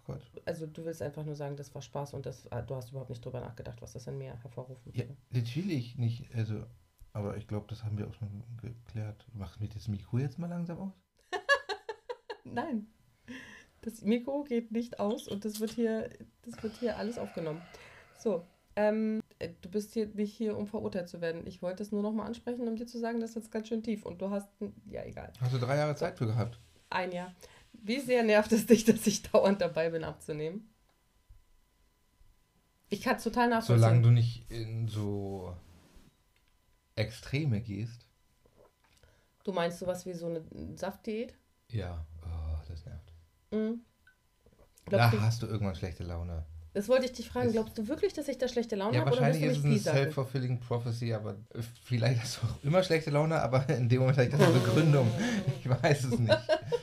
Quatsch. 0.06 0.28
Also 0.46 0.68
du 0.68 0.86
willst 0.86 1.02
einfach 1.02 1.26
nur 1.26 1.36
sagen, 1.36 1.56
das 1.56 1.74
war 1.74 1.82
Spaß 1.82 2.14
und 2.14 2.26
das, 2.26 2.50
ah, 2.52 2.62
du 2.62 2.76
hast 2.76 2.92
überhaupt 2.92 3.10
nicht 3.10 3.26
drüber 3.26 3.40
nachgedacht, 3.40 3.82
was 3.82 3.94
das 3.94 4.08
in 4.08 4.18
mir 4.18 4.36
hervorrufen 4.42 4.92
Ja, 4.94 5.04
würde. 5.04 5.18
natürlich 5.32 5.98
nicht. 5.98 6.34
Also, 6.36 6.64
aber 7.16 7.38
ich 7.38 7.48
glaube, 7.48 7.66
das 7.70 7.84
haben 7.86 7.98
wir 7.98 8.08
auch 8.08 8.14
schon 8.14 8.44
geklärt. 8.62 9.26
Machst 9.34 9.56
du 9.56 9.64
mir 9.64 9.70
das 9.70 9.88
Mikro 9.88 10.18
jetzt 10.18 10.38
mal 10.38 10.50
langsam 10.50 10.78
aus? 10.80 10.94
Nein. 12.44 12.88
Das 13.82 14.02
Mikro 14.02 14.44
geht 14.44 14.72
nicht 14.74 15.00
aus 15.00 15.28
und 15.30 15.46
das 15.46 15.62
wird 15.62 15.72
hier, 15.72 16.10
das 16.44 16.62
wird 16.62 16.76
hier 16.76 16.98
alles 16.98 17.18
aufgenommen. 17.18 17.62
So, 18.18 18.46
ähm, 18.76 19.22
äh, 19.40 19.50
du 19.62 19.70
bist 19.70 19.94
hier 19.94 20.08
nicht 20.08 20.34
hier, 20.34 20.58
um 20.58 20.68
verurteilt 20.68 21.08
zu 21.08 21.22
werden. 21.22 21.48
Ich 21.48 21.62
wollte 21.62 21.84
es 21.84 21.94
nur 21.94 22.02
noch 22.02 22.12
mal 22.12 22.26
ansprechen, 22.26 22.68
um 22.68 22.76
dir 22.76 22.86
zu 22.86 23.00
sagen, 23.00 23.22
das 23.22 23.30
ist 23.30 23.36
jetzt 23.38 23.52
ganz 23.52 23.70
schön 23.70 23.82
tief 23.82 24.06
und 24.06 24.22
du 24.22 24.30
hast, 24.30 24.50
ja 24.90 25.04
egal, 25.06 25.32
Hast 25.40 25.54
du 25.54 25.58
drei 25.58 25.78
Jahre 25.78 25.96
Zeit 25.96 26.18
für 26.18 26.28
gehabt? 26.28 26.60
ein 26.90 27.14
Jahr. 27.14 27.34
Wie 27.72 28.02
sehr 28.02 28.24
nervt 28.24 28.52
es 28.52 28.66
dich, 28.66 28.84
dass 28.84 29.08
ich 29.08 29.22
dauernd 29.24 29.62
dabei 29.62 29.90
bin, 29.90 30.04
abzunehmen? 30.04 30.70
Ich 32.90 33.02
kann 33.02 33.16
es 33.16 33.24
total 33.24 33.50
nachvollziehen. 33.50 33.80
Solange 33.80 34.02
du 34.02 34.12
nicht 34.12 34.50
in 34.52 34.88
so 34.88 35.56
Extreme 36.96 37.62
gehst. 37.62 38.06
du 39.44 39.52
meinst 39.54 39.80
sowas 39.80 40.06
wie 40.06 40.14
so 40.14 40.28
eine 40.28 40.44
Saftdiät? 40.78 41.34
Ja, 41.72 42.06
oh, 42.24 42.58
das 42.68 42.86
nervt. 42.86 43.14
Mhm. 43.52 43.82
Da 44.88 44.98
Glaubst 44.98 45.14
du, 45.14 45.22
hast 45.22 45.42
du 45.44 45.48
irgendwann 45.48 45.76
schlechte 45.76 46.04
Laune. 46.04 46.46
das 46.74 46.88
wollte 46.88 47.06
ich 47.06 47.12
dich 47.14 47.28
fragen. 47.30 47.48
Es- 47.48 47.54
Glaubst 47.54 47.78
du 47.78 47.88
wirklich, 47.88 48.14
dass 48.14 48.28
ich 48.28 48.38
da 48.38 48.48
schlechte 48.48 48.76
Laune 48.76 48.96
Ja, 48.96 49.02
habe? 49.02 49.12
Oder 49.12 49.22
wahrscheinlich 49.22 49.44
du 49.44 49.52
ist 49.52 49.58
es 49.82 49.88
eine 49.88 49.98
self-fulfilling 50.04 50.60
prophecy, 50.60 51.14
aber 51.14 51.32
äh, 51.54 51.62
vielleicht 51.84 52.22
hast 52.22 52.38
du 52.42 52.48
auch 52.48 52.64
immer 52.64 52.84
schlechte 52.84 53.10
Laune, 53.12 53.42
aber 53.42 53.68
in 53.70 53.90
dem 53.90 54.00
Moment 54.02 54.18
habe 54.18 54.28
ich 54.30 54.34
das 54.36 54.42
eine 54.42 54.54
Begründung. 54.60 55.12
Ich 55.60 55.68
weiß 55.70 56.04
es 56.06 56.20
nicht. 56.20 56.38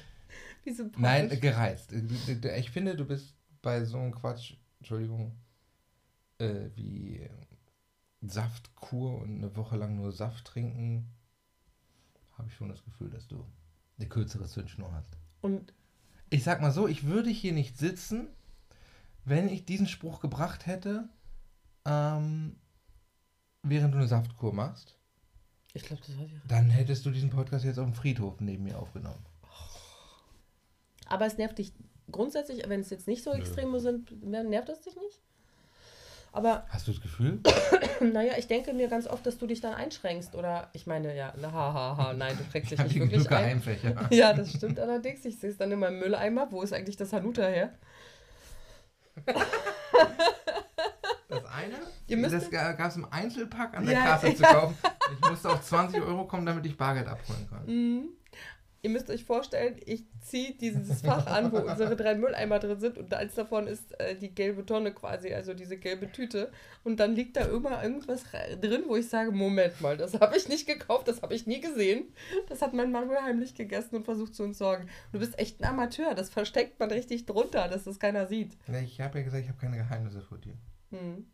Wie 0.65 0.73
sympathisch. 0.73 1.01
Nein, 1.03 1.41
gereizt. 1.41 1.93
Ich 1.93 2.71
finde, 2.71 2.97
du 2.97 3.05
bist 3.05 3.35
bei 3.63 3.85
so 3.85 3.99
einem 3.99 4.13
Quatsch, 4.15 4.55
Entschuldigung, 4.79 5.37
äh, 6.39 6.71
wie 6.75 7.29
Saftkur 8.23 9.19
und 9.21 9.37
eine 9.37 9.57
Woche 9.57 9.77
lang 9.77 9.97
nur 9.97 10.13
Saft 10.13 10.45
trinken, 10.47 11.09
habe 12.39 12.49
ich 12.49 12.55
schon 12.55 12.69
das 12.69 12.85
Gefühl, 12.85 13.11
dass 13.11 13.27
du 13.29 13.45
eine 13.99 14.09
kürzere 14.09 14.47
Zündschnur 14.47 14.93
hast. 14.93 15.17
Und 15.41 15.73
Ich 16.31 16.45
sag 16.45 16.61
mal 16.61 16.73
so, 16.73 16.89
ich 16.89 17.05
würde 17.05 17.31
hier 17.31 17.53
nicht 17.53 17.77
sitzen, 17.77 18.29
wenn 19.25 19.49
ich 19.49 19.65
diesen 19.65 19.87
Spruch 19.87 20.21
gebracht 20.21 20.67
hätte, 20.67 21.09
ähm, 21.85 22.57
während 23.63 23.95
du 23.95 23.99
eine 23.99 24.09
Saftkur 24.09 24.53
machst. 24.55 24.97
ich 25.75 25.83
glaube, 25.83 26.03
das 26.07 26.17
weiß 26.19 26.27
ich. 26.33 26.41
Dann 26.49 26.71
hättest 26.71 27.05
du 27.07 27.11
diesen 27.11 27.31
Podcast 27.31 27.65
jetzt 27.65 27.79
auf 27.79 27.87
dem 27.87 27.95
Friedhof 27.95 28.41
neben 28.41 28.65
mir 28.65 28.79
aufgenommen. 28.79 29.25
Aber 31.07 31.27
es 31.27 31.37
nervt 31.37 31.59
dich 31.59 31.73
grundsätzlich, 32.11 32.69
wenn 32.69 32.81
es 32.81 32.91
jetzt 32.91 33.07
nicht 33.07 33.23
so 33.23 33.31
Nö. 33.33 33.39
Extreme 33.39 33.81
sind, 33.81 34.23
nervt 34.23 34.69
das 34.69 34.81
dich 34.81 34.97
nicht? 34.97 35.21
Aber 36.35 36.65
Hast 36.71 36.89
du 36.89 36.93
das 36.93 37.01
Gefühl? 37.03 37.41
naja, 38.01 38.33
ich 38.39 38.47
denke 38.47 38.73
mir 38.73 38.89
ganz 38.89 39.07
oft, 39.07 39.25
dass 39.27 39.37
du 39.39 39.47
dich 39.47 39.61
dann 39.61 39.75
einschränkst. 39.75 40.35
Oder 40.35 40.69
ich 40.73 40.87
meine, 40.87 41.15
ja, 41.15 41.33
na, 41.39 41.53
ha, 41.53 41.73
ha, 41.75 41.97
ha, 41.99 42.13
nein, 42.15 42.37
du 42.39 42.45
schränkst 42.51 42.71
dich 42.73 42.79
nicht 42.83 42.95
wirklich 42.95 43.13
genug 43.25 43.33
ein. 43.33 43.45
Geheimfächer. 43.45 44.09
Ja, 44.11 44.33
das 44.33 44.51
stimmt 44.53 44.81
allerdings. 44.81 45.25
Ich 45.27 45.39
sehe 45.39 45.51
es 45.51 45.59
dann 45.59 45.71
immer 45.71 45.89
im 45.89 45.99
Mülleimer. 45.99 46.49
Wo 46.51 46.63
ist 46.63 46.73
eigentlich 46.73 46.97
das 46.97 47.13
Hanuta 47.13 47.43
her? 47.43 47.73
Das 51.29 51.45
eine, 51.47 51.75
Ihr 52.09 52.17
müsst- 52.19 52.35
das 52.35 52.51
gab 52.51 52.79
es 52.89 52.97
im 52.97 53.07
Einzelpack 53.11 53.75
an 53.77 53.87
der 53.87 53.95
Ja, 53.95 54.05
Kasse 54.05 54.35
zu 54.35 54.43
ja. 54.43 54.53
kaufen. 54.53 54.77
Ich 55.23 55.31
musste 55.31 55.49
auf 55.51 55.63
20 55.63 56.03
Euro 56.03 56.25
kommen, 56.27 56.45
damit 56.45 56.67
ich 56.67 56.77
Bargeld 56.77 57.07
abholen 57.09 57.49
kann. 57.49 57.65
Mhm. 57.67 58.09
Ihr 58.85 58.91
müsst 58.91 59.09
euch 59.11 59.25
vorstellen, 59.25 59.77
ich 59.87 60.05
ziehe 60.23 60.55
dieses 60.55 61.03
Fach 61.03 61.25
an, 61.29 61.53
wo 61.53 61.59
unsere 61.59 61.95
drei 61.95 62.17
Mülleimer 62.17 62.59
drin 62.59 62.81
sind 62.81 62.99
und 62.99 63.15
eins 63.15 63.37
davon 63.37 63.69
ist 63.69 63.99
äh, 64.01 64.17
die 64.17 64.35
gelbe 64.35 64.67
Tonne 64.67 64.93
quasi, 64.93 65.33
also 65.33 65.55
diese 65.55 65.77
gelbe 65.77 66.11
Tüte. 66.11 66.51
Und 66.83 66.99
dann 66.99 67.15
liegt 67.15 67.37
da 67.37 67.43
immer 67.43 67.81
irgendwas 67.81 68.25
drin, 68.61 68.83
wo 68.89 68.97
ich 68.97 69.09
sage, 69.09 69.31
Moment 69.31 69.81
mal, 69.81 69.97
das 69.97 70.21
habe 70.21 70.37
ich 70.37 70.49
nicht 70.49 70.67
gekauft, 70.67 71.07
das 71.07 71.23
habe 71.23 71.33
ich 71.33 71.47
nie 71.47 71.61
gesehen. 71.61 72.13
Das 72.49 72.61
hat 72.61 72.75
mein 72.75 72.91
Mann 72.91 73.09
wohl 73.09 73.23
heimlich 73.23 73.55
gegessen 73.55 73.95
und 73.95 74.05
versucht 74.05 74.35
zu 74.35 74.43
entsorgen. 74.43 74.89
Du 75.13 75.21
bist 75.21 75.39
echt 75.39 75.61
ein 75.61 75.69
Amateur, 75.69 76.17
das 76.17 76.31
versteckt 76.31 76.81
man 76.81 76.91
richtig 76.91 77.27
drunter, 77.27 77.69
dass 77.69 77.85
das 77.85 78.01
keiner 78.01 78.27
sieht. 78.27 78.59
Ich 78.83 79.01
habe 79.01 79.19
ja 79.19 79.25
gesagt, 79.25 79.45
ich 79.45 79.49
habe 79.49 79.61
keine 79.61 79.77
Geheimnisse 79.77 80.23
vor 80.23 80.39
dir. 80.39 80.55
Hm. 80.91 81.25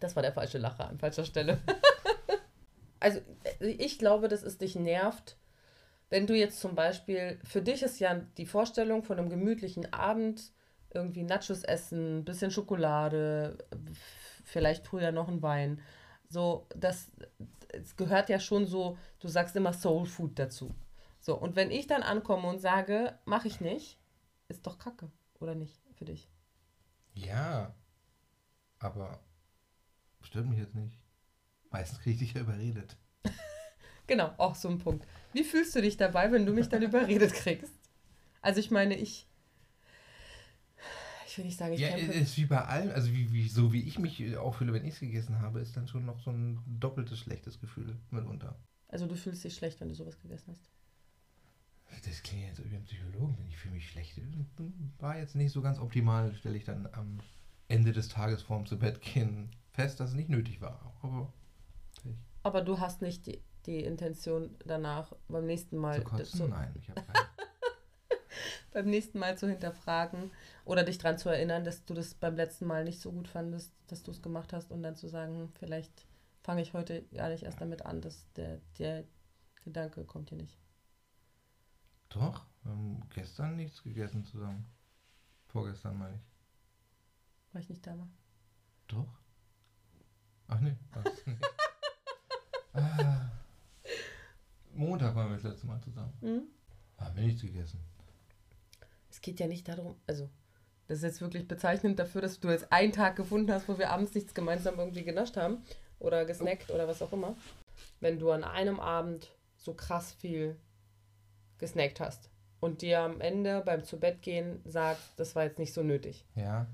Das 0.00 0.16
war 0.16 0.22
der 0.22 0.32
falsche 0.32 0.56
Lacher 0.56 0.88
an 0.88 0.98
falscher 0.98 1.26
Stelle. 1.26 1.60
also 3.00 3.20
ich 3.60 3.98
glaube, 3.98 4.28
dass 4.28 4.42
es 4.42 4.58
dich 4.58 4.76
nervt, 4.76 5.36
wenn 6.08 6.26
du 6.26 6.34
jetzt 6.34 6.60
zum 6.60 6.74
Beispiel, 6.74 7.38
für 7.44 7.62
dich 7.62 7.82
ist 7.82 7.98
ja 7.98 8.14
die 8.36 8.46
Vorstellung 8.46 9.02
von 9.02 9.18
einem 9.18 9.28
gemütlichen 9.28 9.92
Abend, 9.92 10.52
irgendwie 10.94 11.24
Nachos 11.24 11.62
essen, 11.64 12.24
bisschen 12.24 12.50
Schokolade, 12.50 13.58
vielleicht 14.44 14.86
früher 14.86 15.12
noch 15.12 15.28
ein 15.28 15.42
Wein. 15.42 15.80
So, 16.28 16.66
das 16.74 17.10
es 17.72 17.96
gehört 17.96 18.28
ja 18.28 18.40
schon 18.40 18.66
so, 18.66 18.96
du 19.20 19.28
sagst 19.28 19.56
immer 19.56 19.72
Soul 19.72 20.06
Food 20.06 20.38
dazu. 20.38 20.74
So, 21.20 21.36
und 21.36 21.56
wenn 21.56 21.70
ich 21.70 21.86
dann 21.86 22.02
ankomme 22.02 22.48
und 22.48 22.58
sage, 22.58 23.18
mache 23.24 23.48
ich 23.48 23.60
nicht, 23.60 23.98
ist 24.48 24.66
doch 24.66 24.78
Kacke, 24.78 25.10
oder 25.40 25.54
nicht, 25.54 25.80
für 25.94 26.04
dich? 26.04 26.30
Ja, 27.14 27.74
aber 28.78 29.20
stört 30.22 30.46
mich 30.46 30.58
jetzt 30.58 30.74
nicht. 30.74 31.05
Meistens 31.70 32.00
kriege 32.00 32.14
ich 32.14 32.18
dich 32.18 32.34
ja 32.34 32.40
überredet. 32.40 32.96
Genau, 34.08 34.32
auch 34.38 34.54
so 34.54 34.68
ein 34.68 34.78
Punkt. 34.78 35.04
Wie 35.32 35.42
fühlst 35.42 35.74
du 35.74 35.82
dich 35.82 35.96
dabei, 35.96 36.30
wenn 36.30 36.46
du 36.46 36.52
mich 36.52 36.68
dann 36.68 36.80
überredet 36.80 37.32
kriegst? 37.34 37.72
Also 38.40 38.60
ich 38.60 38.70
meine, 38.70 38.96
ich. 38.96 39.26
Ich 41.26 41.36
will 41.36 41.44
nicht 41.44 41.58
sagen, 41.58 41.74
ich 41.74 41.80
ja, 41.80 41.88
kämpfe. 41.88 42.12
ist 42.12 42.36
wie 42.36 42.46
bei 42.46 42.64
allem, 42.64 42.92
also 42.92 43.12
wie, 43.12 43.32
wie, 43.32 43.48
so 43.48 43.72
wie 43.72 43.82
ich 43.82 43.98
mich 43.98 44.36
auch 44.36 44.54
fühle, 44.54 44.72
wenn 44.72 44.84
ich 44.84 44.94
es 44.94 45.00
gegessen 45.00 45.40
habe, 45.40 45.58
ist 45.58 45.76
dann 45.76 45.88
schon 45.88 46.06
noch 46.06 46.20
so 46.20 46.30
ein 46.30 46.62
doppeltes 46.66 47.18
schlechtes 47.18 47.60
Gefühl 47.60 47.96
mitunter. 48.10 48.56
Also 48.88 49.06
du 49.06 49.16
fühlst 49.16 49.42
dich 49.42 49.56
schlecht, 49.56 49.80
wenn 49.80 49.88
du 49.88 49.94
sowas 49.96 50.20
gegessen 50.20 50.56
hast. 50.56 50.70
Das 52.06 52.22
klingt 52.22 52.44
jetzt 52.44 52.70
wie 52.70 52.76
ein 52.76 52.84
Psychologen, 52.84 53.36
wenn 53.38 53.48
ich 53.48 53.56
fühle 53.56 53.74
mich 53.74 53.88
schlecht. 53.88 54.20
War 54.98 55.18
jetzt 55.18 55.34
nicht 55.34 55.52
so 55.52 55.62
ganz 55.62 55.78
optimal, 55.78 56.34
stelle 56.36 56.56
ich 56.56 56.64
dann 56.64 56.88
am 56.92 57.18
Ende 57.68 57.92
des 57.92 58.08
Tages 58.08 58.42
vorm 58.42 58.66
zu 58.66 58.78
Bett 58.78 59.00
gehen 59.02 59.50
fest, 59.72 60.00
dass 60.00 60.10
es 60.10 60.16
nicht 60.16 60.28
nötig 60.28 60.60
war. 60.60 60.96
Aber 61.02 61.32
Aber 62.42 62.62
du 62.62 62.78
hast 62.80 63.02
nicht 63.02 63.26
die, 63.26 63.42
die 63.66 63.82
Intention 63.82 64.56
danach 64.64 65.12
beim 65.28 65.46
nächsten 65.46 65.76
Mal 65.76 65.98
zu 65.98 66.04
kotzen? 66.04 66.38
zu, 66.38 66.48
Nein, 66.48 66.72
ich 66.76 66.88
habe 66.88 67.02
keine. 67.02 67.26
beim 68.72 68.86
nächsten 68.86 69.18
Mal 69.18 69.38
zu 69.38 69.48
hinterfragen 69.48 70.30
oder 70.64 70.84
dich 70.84 70.98
daran 70.98 71.18
zu 71.18 71.28
erinnern, 71.28 71.64
dass 71.64 71.84
du 71.84 71.94
das 71.94 72.14
beim 72.14 72.36
letzten 72.36 72.66
Mal 72.66 72.84
nicht 72.84 73.00
so 73.00 73.10
gut 73.10 73.26
fandest, 73.26 73.72
dass 73.86 74.02
du 74.02 74.10
es 74.10 74.22
gemacht 74.22 74.52
hast 74.52 74.70
und 74.70 74.82
dann 74.82 74.96
zu 74.96 75.08
sagen, 75.08 75.34
hm, 75.36 75.48
vielleicht 75.58 76.06
fange 76.42 76.62
ich 76.62 76.74
heute 76.74 77.02
gar 77.14 77.28
nicht 77.28 77.42
erst 77.42 77.60
damit 77.60 77.84
an, 77.86 78.00
dass 78.00 78.30
der, 78.34 78.60
der 78.78 79.04
Gedanke 79.64 80.04
kommt 80.04 80.28
hier 80.28 80.38
nicht. 80.38 80.56
Doch, 82.10 82.46
wir 82.62 82.72
haben 82.72 83.02
gestern 83.10 83.56
nichts 83.56 83.82
gegessen 83.82 84.24
zusammen. 84.24 84.66
Vorgestern 85.48 85.98
meine 85.98 86.16
ich. 86.16 86.22
Weil 87.52 87.62
ich 87.62 87.68
nicht 87.68 87.86
da 87.86 87.98
war. 87.98 88.08
Doch? 88.88 89.08
Ach 90.48 90.60
nee. 90.60 90.76
war's 90.92 91.26
nicht. 91.26 91.42
Ah. 92.76 93.30
Montag 94.74 95.14
waren 95.14 95.30
wir 95.30 95.36
das 95.36 95.44
letzte 95.44 95.66
Mal 95.66 95.80
zusammen. 95.80 96.12
Mhm. 96.20 96.42
Haben 96.98 97.16
wir 97.16 97.22
nichts 97.24 97.42
gegessen. 97.42 97.80
Es 99.10 99.20
geht 99.20 99.40
ja 99.40 99.46
nicht 99.46 99.66
darum, 99.68 99.96
also 100.06 100.28
das 100.88 100.98
ist 100.98 101.04
jetzt 101.04 101.20
wirklich 101.20 101.48
bezeichnend 101.48 101.98
dafür, 101.98 102.20
dass 102.20 102.38
du 102.38 102.48
jetzt 102.48 102.72
einen 102.72 102.92
Tag 102.92 103.16
gefunden 103.16 103.52
hast, 103.52 103.68
wo 103.68 103.78
wir 103.78 103.90
abends 103.90 104.14
nichts 104.14 104.34
gemeinsam 104.34 104.78
irgendwie 104.78 105.04
genascht 105.04 105.36
haben 105.36 105.58
oder 105.98 106.24
gesnackt 106.24 106.70
oder 106.70 106.86
was 106.86 107.02
auch 107.02 107.12
immer. 107.12 107.36
Wenn 108.00 108.18
du 108.18 108.30
an 108.30 108.44
einem 108.44 108.78
Abend 108.78 109.32
so 109.56 109.74
krass 109.74 110.12
viel 110.12 110.56
gesnackt 111.58 112.00
hast 112.00 112.30
und 112.60 112.82
dir 112.82 113.00
am 113.00 113.20
Ende 113.20 113.62
beim 113.64 113.84
Zubettgehen 113.84 114.60
sagst, 114.64 115.12
das 115.16 115.34
war 115.34 115.44
jetzt 115.44 115.58
nicht 115.58 115.72
so 115.72 115.82
nötig. 115.82 116.24
Ja. 116.36 116.66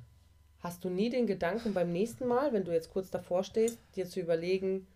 Hast 0.59 0.85
du 0.85 0.91
nie 0.91 1.11
den 1.11 1.27
Gedanken 1.27 1.75
beim 1.75 1.91
nächsten 1.91 2.27
Mal, 2.27 2.53
wenn 2.53 2.65
du 2.65 2.73
jetzt 2.73 2.91
kurz 2.91 3.11
davor 3.11 3.43
stehst, 3.45 3.79
dir 3.97 4.07
zu 4.07 4.21
überlegen, 4.21 4.87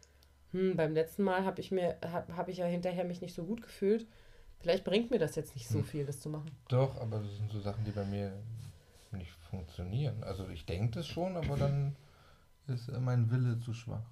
hm, 0.52 0.76
beim 0.76 0.94
letzten 0.94 1.22
Mal 1.24 1.44
habe 1.44 1.60
ich 1.60 1.70
mir 1.70 1.96
habe 2.04 2.36
hab 2.36 2.48
ich 2.48 2.58
ja 2.58 2.66
hinterher 2.66 3.04
mich 3.04 3.20
nicht 3.20 3.34
so 3.34 3.44
gut 3.44 3.62
gefühlt. 3.62 4.06
Vielleicht 4.60 4.84
bringt 4.84 5.10
mir 5.10 5.18
das 5.18 5.34
jetzt 5.36 5.54
nicht 5.54 5.68
so 5.68 5.78
Hm. 5.78 5.84
viel, 5.84 6.06
das 6.06 6.20
zu 6.20 6.28
machen. 6.30 6.50
Doch, 6.68 6.96
aber 7.00 7.18
das 7.20 7.36
sind 7.36 7.50
so 7.52 7.60
Sachen, 7.60 7.84
die 7.84 7.90
bei 7.90 8.04
mir 8.04 8.32
nicht 9.12 9.30
funktionieren. 9.50 10.22
Also 10.24 10.48
ich 10.48 10.64
denke 10.66 10.92
das 10.98 11.06
schon, 11.06 11.36
aber 11.36 11.56
dann 11.56 11.94
ist 12.66 12.88
äh, 12.88 12.98
mein 12.98 13.30
Wille 13.30 13.58
zu 13.60 13.72
schwach. 13.74 14.02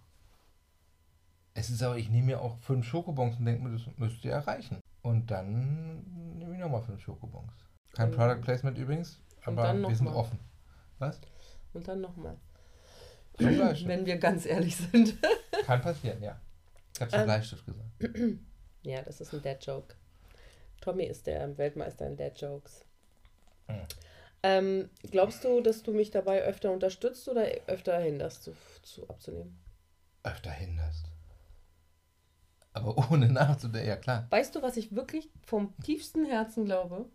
Es 1.55 1.71
ist 1.71 1.83
aber, 1.83 1.97
ich 1.97 2.11
nehme 2.11 2.27
mir 2.27 2.41
auch 2.41 2.57
fünf 2.59 2.85
Schokobons 2.87 3.39
und 3.39 3.45
denke 3.47 3.63
mir, 3.63 3.71
das 3.73 3.87
müsst 3.97 4.25
ihr 4.25 4.33
erreichen. 4.33 4.81
Und 5.03 5.31
dann 5.31 6.03
nehme 6.39 6.55
ich 6.55 6.61
nochmal 6.61 6.83
fünf 6.83 7.01
Schokobons. 7.01 7.53
Kein 7.93 8.11
Und- 8.11 8.17
Product 8.17 8.41
Placement 8.43 8.77
übrigens, 8.79 9.21
aber 9.45 9.73
wir 9.77 9.95
sind 9.95 10.07
mal. 10.07 10.15
offen. 10.15 10.39
Was? 10.99 11.21
Und 11.73 11.87
dann 11.89 12.01
nochmal. 12.01 12.37
Wenn 13.39 14.07
wir 14.07 14.17
ganz 14.19 14.47
ehrlich 14.47 14.77
sind. 14.77 15.17
Kann 15.65 15.81
passieren, 15.81 16.23
ja. 16.23 16.41
Ich 16.95 17.01
habe 17.01 17.11
zum 17.11 17.21
Ähm. 17.21 17.27
Bleistift 17.27 17.67
gesagt. 17.67 17.89
Ja, 18.87 19.01
das 19.01 19.23
ist 19.23 19.33
ein 19.33 19.41
Dad-Joke. 19.41 19.95
Tommy 20.83 21.05
ist 21.05 21.27
der 21.27 21.57
Weltmeister 21.57 22.07
in 22.07 22.19
Dad-Jokes. 22.19 22.85
Mhm. 23.67 23.87
Ähm, 24.43 24.91
glaubst 25.11 25.43
du, 25.43 25.63
dass 25.63 25.83
du 25.83 25.93
mich 25.93 26.11
dabei 26.11 26.43
öfter 26.43 26.71
unterstützt 26.71 27.27
oder 27.31 27.47
öfter 27.67 27.99
hinderst, 27.99 28.43
zu, 28.43 28.53
zu 28.83 29.09
abzunehmen? 29.09 29.59
Öfter 30.23 30.51
hinderst. 30.51 31.07
Aber 32.75 32.95
ohne 33.11 33.33
nachzudenken, 33.33 33.89
ja 33.89 33.97
klar. 33.97 34.27
Weißt 34.29 34.55
du, 34.55 34.61
was 34.61 34.77
ich 34.77 34.95
wirklich 34.95 35.31
vom 35.47 35.75
tiefsten 35.83 36.27
Herzen 36.27 36.67
glaube? 36.67 37.07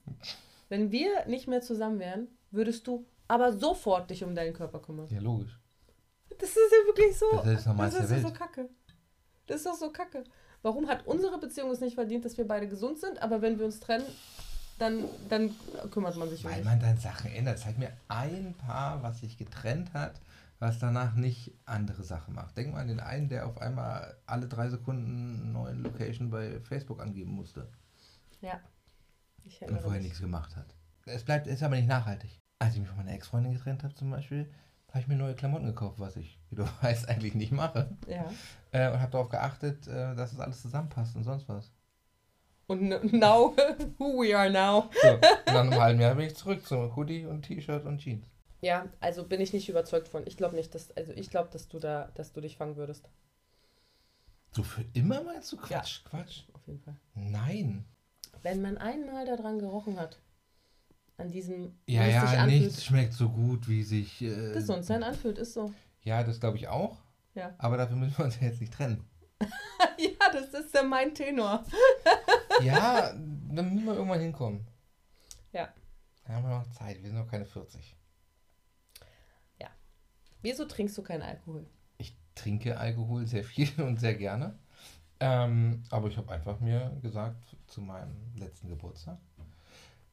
Wenn 0.70 0.92
wir 0.92 1.28
nicht 1.28 1.48
mehr 1.48 1.62
zusammen 1.62 2.00
wären, 2.00 2.30
würdest 2.50 2.88
du 2.88 3.06
aber 3.28 3.54
sofort 3.54 4.10
dich 4.10 4.24
um 4.24 4.34
deinen 4.34 4.54
Körper 4.54 4.80
kümmern. 4.80 5.08
Ja, 5.12 5.20
logisch. 5.20 5.60
Das 6.40 6.50
ist 6.50 6.58
ja 6.72 6.88
wirklich 6.88 7.18
so. 7.18 7.26
Das 7.44 7.60
ist 7.60 7.68
das 7.68 7.94
ist 8.06 8.10
Welt. 8.10 8.22
so 8.22 8.32
kacke. 8.34 8.70
Das 9.48 9.58
ist 9.58 9.66
doch 9.66 9.76
so 9.76 9.92
kacke. 9.92 10.24
Warum 10.62 10.88
hat 10.88 11.06
unsere 11.06 11.40
Beziehung 11.40 11.72
es 11.72 11.80
nicht 11.80 11.96
verdient, 11.96 12.26
dass 12.26 12.38
wir 12.38 12.48
beide 12.48 12.68
gesund 12.68 13.00
sind, 13.00 13.22
aber 13.22 13.42
wenn 13.42 13.60
wir 13.60 13.66
uns 13.66 13.80
trennen, 13.80 14.06
dann, 14.78 15.06
dann 15.28 15.54
kümmert 15.92 16.16
man 16.16 16.30
sich 16.30 16.44
um 16.44 16.52
Weil 16.52 16.64
man 16.64 16.80
dann 16.80 16.98
Sachen 16.98 17.32
ändert. 17.32 17.60
Zeig 17.60 17.78
mir 17.78 17.92
ein 18.08 18.56
Paar, 18.56 19.04
was 19.04 19.20
sich 19.20 19.38
getrennt 19.38 19.94
hat, 19.94 20.20
was 20.60 20.80
danach 20.80 21.16
nicht 21.16 21.54
andere 21.66 22.04
Sachen 22.04 22.36
macht. 22.36 22.58
Denk 22.58 22.74
mal 22.74 22.82
an 22.82 22.88
den 22.88 23.00
einen, 23.00 23.30
der 23.30 23.48
auf 23.48 23.58
einmal 23.62 24.18
alle 24.26 24.48
drei 24.48 24.70
Sekunden 24.70 25.42
eine 25.42 25.52
neue 25.52 25.74
Location 25.74 26.30
bei 26.30 26.60
Facebook 26.62 27.02
angeben 27.02 27.32
musste 27.32 27.70
Ja. 28.42 28.60
Ich 29.46 29.62
und 29.62 29.82
vorher 29.82 30.02
nichts 30.02 30.20
gemacht 30.20 30.56
hat. 30.56 30.76
Es 31.06 31.24
bleibt, 31.24 31.48
ist 31.48 31.64
aber 31.64 31.76
nicht 31.76 31.88
nachhaltig. 31.88 32.40
Als 32.60 32.74
ich 32.74 32.82
mich 32.82 32.90
von 32.90 32.98
meiner 32.98 33.14
Ex-Freundin 33.14 33.54
getrennt 33.54 33.84
habe 33.84 33.96
zum 33.96 34.12
Beispiel, 34.12 34.50
habe 34.90 35.00
ich 35.00 35.08
mir 35.08 35.16
neue 35.16 35.36
Klamotten 35.36 35.66
gekauft, 35.66 36.00
was 36.00 36.16
ich, 36.18 36.40
wie 36.50 36.56
du 36.56 36.66
weißt, 36.82 37.10
eigentlich 37.10 37.36
nicht 37.36 37.52
mache. 37.52 37.90
Ja. 38.08 38.32
Äh, 38.72 38.92
und 38.92 39.00
habe 39.00 39.12
darauf 39.12 39.30
geachtet, 39.30 39.88
äh, 39.88 40.16
dass 40.16 40.34
es 40.34 40.40
alles 40.40 40.62
zusammenpasst 40.62 41.16
und 41.16 41.24
sonst 41.24 41.48
was. 41.48 41.72
Und 42.68 43.14
now, 43.14 43.56
who 43.98 44.22
we 44.22 44.38
are 44.38 44.50
now. 44.50 44.90
So, 45.02 45.08
und 45.10 45.22
nach 45.48 45.60
einem 45.60 45.82
halben 45.82 46.02
Jahr 46.02 46.16
bin 46.16 46.28
ich 46.28 46.36
zurück 46.36 46.66
zum 46.68 46.96
Hoodie 46.96 47.26
und 47.26 47.42
T-Shirt 47.42 47.86
und 47.86 47.98
Jeans. 47.98 48.28
Ja, 48.62 48.88
also 49.00 49.24
bin 49.24 49.42
ich 49.42 49.54
nicht 49.54 49.70
überzeugt 49.70 50.08
von. 50.08 50.28
Ich 50.28 50.38
glaube 50.38 50.56
nicht, 50.56 50.76
dass, 50.76 50.96
also 50.96 51.14
ich 51.14 51.30
glaube, 51.30 51.50
dass 51.52 51.68
du 51.68 51.80
da, 51.80 52.12
dass 52.14 52.34
du 52.34 52.42
dich 52.42 52.58
fangen 52.58 52.76
würdest. 52.76 53.10
So 54.52 54.64
für 54.64 54.84
immer 54.94 55.24
meinst 55.24 55.52
du 55.52 55.58
Quatsch? 55.58 56.04
Quatsch. 56.06 56.44
Auf 56.54 56.68
jeden 56.68 56.82
Fall. 56.82 56.96
Nein. 57.16 57.86
Wenn 58.44 58.62
man 58.62 58.78
einmal 58.78 59.26
daran 59.26 59.60
gerochen 59.60 60.00
hat, 60.00 60.20
an 61.20 61.32
diesem, 61.32 61.74
Ja, 61.86 62.06
sich 62.06 62.14
ja, 62.14 62.24
anfühlt, 62.24 62.62
nichts 62.64 62.86
schmeckt 62.86 63.14
so 63.14 63.30
gut, 63.30 63.68
wie 63.68 63.84
sich. 63.84 64.22
Äh, 64.22 64.54
gesund 64.54 64.86
sein 64.86 65.04
anfühlt, 65.04 65.38
ist 65.38 65.54
so. 65.54 65.74
Ja, 66.04 66.24
das 66.24 66.40
glaube 66.40 66.58
ich 66.58 66.68
auch. 66.68 66.98
Ja. 67.36 67.54
Aber 67.58 67.78
dafür 67.78 67.96
müssen 67.96 68.18
wir 68.18 68.26
uns 68.26 68.40
ja 68.40 68.48
jetzt 68.48 68.62
nicht 68.62 68.74
trennen. 68.74 69.06
ja, 69.98 70.32
das 70.32 70.54
ist 70.54 70.74
ja 70.74 70.84
mein 70.84 71.14
Tenor. 71.14 71.64
Ja, 72.62 73.14
dann 73.14 73.74
müssen 73.74 73.86
wir 73.86 73.94
irgendwann 73.94 74.20
hinkommen. 74.20 74.68
Ja. 75.54 75.70
Da 76.26 76.34
haben 76.34 76.44
wir 76.44 76.58
noch 76.58 76.70
Zeit. 76.72 77.02
Wir 77.02 77.08
sind 77.10 77.18
noch 77.18 77.30
keine 77.30 77.46
40. 77.46 77.96
Wieso 80.42 80.66
trinkst 80.66 80.98
du 80.98 81.04
keinen 81.04 81.24
Alkohol? 81.24 81.66
Ich 81.98 82.16
trinke 82.36 82.78
Alkohol 82.78 83.26
sehr 83.28 83.44
viel 83.44 83.70
und 83.82 84.00
sehr 84.00 84.16
gerne. 84.16 84.58
Ähm, 85.20 85.84
aber 85.90 86.08
ich 86.08 86.18
habe 86.18 86.32
einfach 86.32 86.60
mir 86.62 86.98
gesagt 87.02 87.58
zu 87.68 87.82
meinem 87.82 88.16
letzten 88.36 88.70
Geburtstag, 88.70 89.18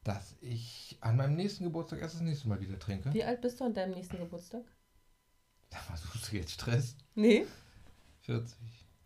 dass 0.07 0.37
ich 0.39 0.97
an 1.01 1.17
meinem 1.17 1.35
nächsten 1.35 1.65
Geburtstag 1.65 1.99
erst 1.99 2.15
das 2.15 2.21
nächste 2.21 2.47
Mal 2.47 2.61
wieder 2.61 2.79
trinke. 2.79 3.13
Wie 3.13 3.25
alt 3.25 3.41
bist 3.41 3.59
du 3.59 3.65
an 3.65 3.73
deinem 3.73 3.93
nächsten 3.93 4.17
Geburtstag? 4.17 4.63
Sag 5.69 5.89
mal, 5.89 5.97
suchst 5.97 6.31
du 6.31 6.37
jetzt 6.37 6.51
Stress? 6.51 6.95
Nee, 7.13 7.45
40. 8.21 8.57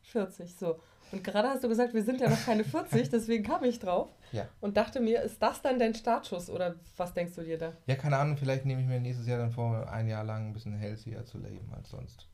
40, 0.03 0.55
so. 0.55 0.79
Und 1.11 1.23
gerade 1.23 1.49
hast 1.49 1.63
du 1.63 1.67
gesagt, 1.69 1.95
wir 1.95 2.03
sind 2.03 2.21
ja 2.21 2.29
noch 2.29 2.45
keine 2.45 2.63
40, 2.63 3.09
deswegen 3.11 3.43
kam 3.43 3.63
ich 3.63 3.79
drauf 3.79 4.09
Ja. 4.31 4.47
und 4.59 4.77
dachte 4.77 4.99
mir, 4.99 5.23
ist 5.23 5.41
das 5.41 5.63
dann 5.63 5.79
dein 5.79 5.95
Startschuss 5.95 6.51
oder 6.51 6.75
was 6.97 7.13
denkst 7.15 7.33
du 7.33 7.41
dir 7.41 7.57
da? 7.57 7.73
Ja, 7.87 7.95
keine 7.95 8.17
Ahnung, 8.17 8.37
vielleicht 8.37 8.65
nehme 8.65 8.81
ich 8.81 8.87
mir 8.87 8.99
nächstes 8.99 9.25
Jahr 9.25 9.39
dann 9.39 9.51
vor, 9.51 9.91
ein 9.91 10.07
Jahr 10.07 10.23
lang 10.23 10.49
ein 10.49 10.53
bisschen 10.53 10.73
healthier 10.77 11.25
zu 11.25 11.39
leben 11.39 11.67
als 11.73 11.89
sonst. 11.89 12.27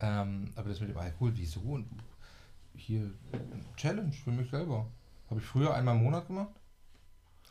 Ähm, 0.00 0.50
aber 0.56 0.70
das 0.70 0.80
mit 0.80 0.88
dem 0.88 0.96
Alkohol, 0.96 1.32
wieso? 1.34 1.60
Und 1.60 1.90
hier, 2.74 3.12
Challenge 3.76 4.12
für 4.12 4.30
mich 4.32 4.50
selber. 4.50 4.86
Habe 5.28 5.40
ich 5.40 5.46
früher 5.46 5.74
einmal 5.74 5.94
im 5.96 6.02
Monat 6.04 6.26
gemacht. 6.26 6.54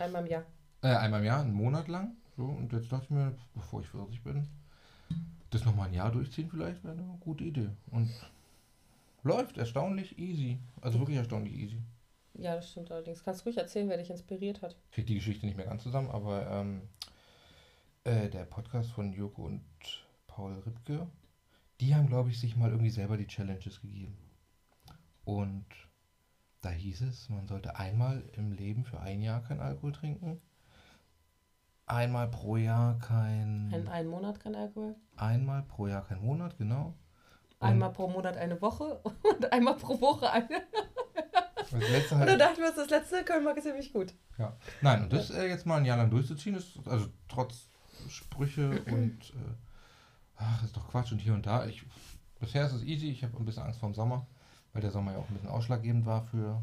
Einmal 0.01 0.25
im 0.25 0.31
Jahr. 0.31 0.43
Äh, 0.81 0.95
einmal 0.95 1.19
im 1.19 1.25
Jahr, 1.25 1.41
einen 1.41 1.53
Monat 1.53 1.87
lang. 1.87 2.15
So, 2.35 2.45
und 2.45 2.73
jetzt 2.73 2.91
dachte 2.91 3.05
ich 3.05 3.09
mir, 3.11 3.35
bevor 3.53 3.81
ich 3.81 3.87
40 3.87 4.23
bin, 4.23 4.47
das 5.51 5.65
nochmal 5.65 5.89
ein 5.89 5.93
Jahr 5.93 6.11
durchziehen 6.11 6.49
vielleicht 6.49 6.83
wäre 6.83 6.93
eine 6.93 7.17
gute 7.19 7.43
Idee. 7.43 7.69
Und 7.91 8.09
läuft 9.23 9.57
erstaunlich 9.57 10.17
easy. 10.17 10.57
Also 10.81 10.99
wirklich 10.99 11.17
erstaunlich 11.17 11.53
easy. 11.53 11.77
Ja, 12.33 12.55
das 12.55 12.71
stimmt 12.71 12.91
allerdings. 12.91 13.23
Kannst 13.23 13.45
ruhig 13.45 13.57
erzählen, 13.57 13.89
wer 13.89 13.97
dich 13.97 14.09
inspiriert 14.09 14.61
hat. 14.61 14.75
Ich 14.89 14.95
kriege 14.95 15.07
die 15.07 15.15
Geschichte 15.15 15.45
nicht 15.45 15.57
mehr 15.57 15.67
ganz 15.67 15.83
zusammen, 15.83 16.09
aber 16.09 16.49
ähm, 16.49 16.81
äh, 18.03 18.29
der 18.29 18.45
Podcast 18.45 18.89
von 18.91 19.13
Joko 19.13 19.45
und 19.45 19.61
Paul 20.27 20.53
Ripke, 20.65 21.07
die 21.81 21.93
haben, 21.93 22.07
glaube 22.07 22.29
ich, 22.29 22.39
sich 22.39 22.55
mal 22.55 22.71
irgendwie 22.71 22.89
selber 22.89 23.17
die 23.17 23.27
Challenges 23.27 23.81
gegeben. 23.81 24.17
Und 25.25 25.65
da 26.61 26.69
hieß 26.69 27.01
es, 27.01 27.29
man 27.29 27.47
sollte 27.47 27.75
einmal 27.77 28.23
im 28.33 28.51
Leben 28.51 28.85
für 28.85 28.99
ein 28.99 29.21
Jahr 29.21 29.41
kein 29.41 29.59
Alkohol 29.59 29.91
trinken. 29.91 30.39
Einmal 31.87 32.27
pro 32.29 32.55
Jahr 32.55 32.97
kein. 32.99 33.71
Ein, 33.73 33.87
einen 33.87 34.09
Monat 34.09 34.39
kein 34.39 34.55
Alkohol. 34.55 34.95
Einmal 35.17 35.63
pro 35.63 35.87
Jahr 35.87 36.05
kein 36.05 36.21
Monat, 36.21 36.57
genau. 36.57 36.93
Und 37.59 37.67
Einmal 37.67 37.91
pro 37.91 38.07
Monat 38.07 38.37
eine 38.37 38.61
Woche 38.61 39.01
und 39.23 39.51
einmal 39.51 39.75
pro 39.75 39.99
Woche 39.99 40.31
eine. 40.31 40.47
das 41.57 41.71
letzte 41.71 42.15
Und 42.15 42.21
halt, 42.21 42.29
dann 42.29 42.39
dachten 42.39 42.57
wir 42.57 42.67
uns, 42.67 42.75
das 42.75 42.89
letzte 42.89 43.23
Köln 43.23 43.45
ist 43.55 43.63
ziemlich 43.63 43.91
gut. 43.91 44.13
Ja. 44.37 44.55
Nein, 44.81 45.03
und 45.03 45.13
das 45.13 45.31
äh, 45.31 45.47
jetzt 45.47 45.65
mal 45.65 45.77
ein 45.77 45.85
Jahr 45.85 45.97
lang 45.97 46.09
durchzuziehen, 46.09 46.55
ist 46.55 46.79
also 46.87 47.07
trotz 47.27 47.67
Sprüche 48.07 48.81
und 48.85 49.31
äh, 49.31 49.55
ach, 50.37 50.63
ist 50.63 50.77
doch 50.77 50.87
Quatsch 50.89 51.11
und 51.11 51.19
hier 51.19 51.33
und 51.33 51.45
da. 51.45 51.65
Ich, 51.65 51.83
bisher 52.39 52.65
ist 52.65 52.73
es 52.73 52.83
easy, 52.83 53.09
ich 53.09 53.23
habe 53.23 53.35
ein 53.37 53.45
bisschen 53.45 53.63
Angst 53.63 53.79
vor 53.79 53.89
dem 53.89 53.95
Sommer, 53.95 54.27
weil 54.73 54.81
der 54.81 54.91
Sommer 54.91 55.13
ja 55.13 55.17
auch 55.19 55.27
ein 55.29 55.33
bisschen 55.33 55.49
ausschlaggebend 55.49 56.05
war 56.05 56.23
für, 56.23 56.61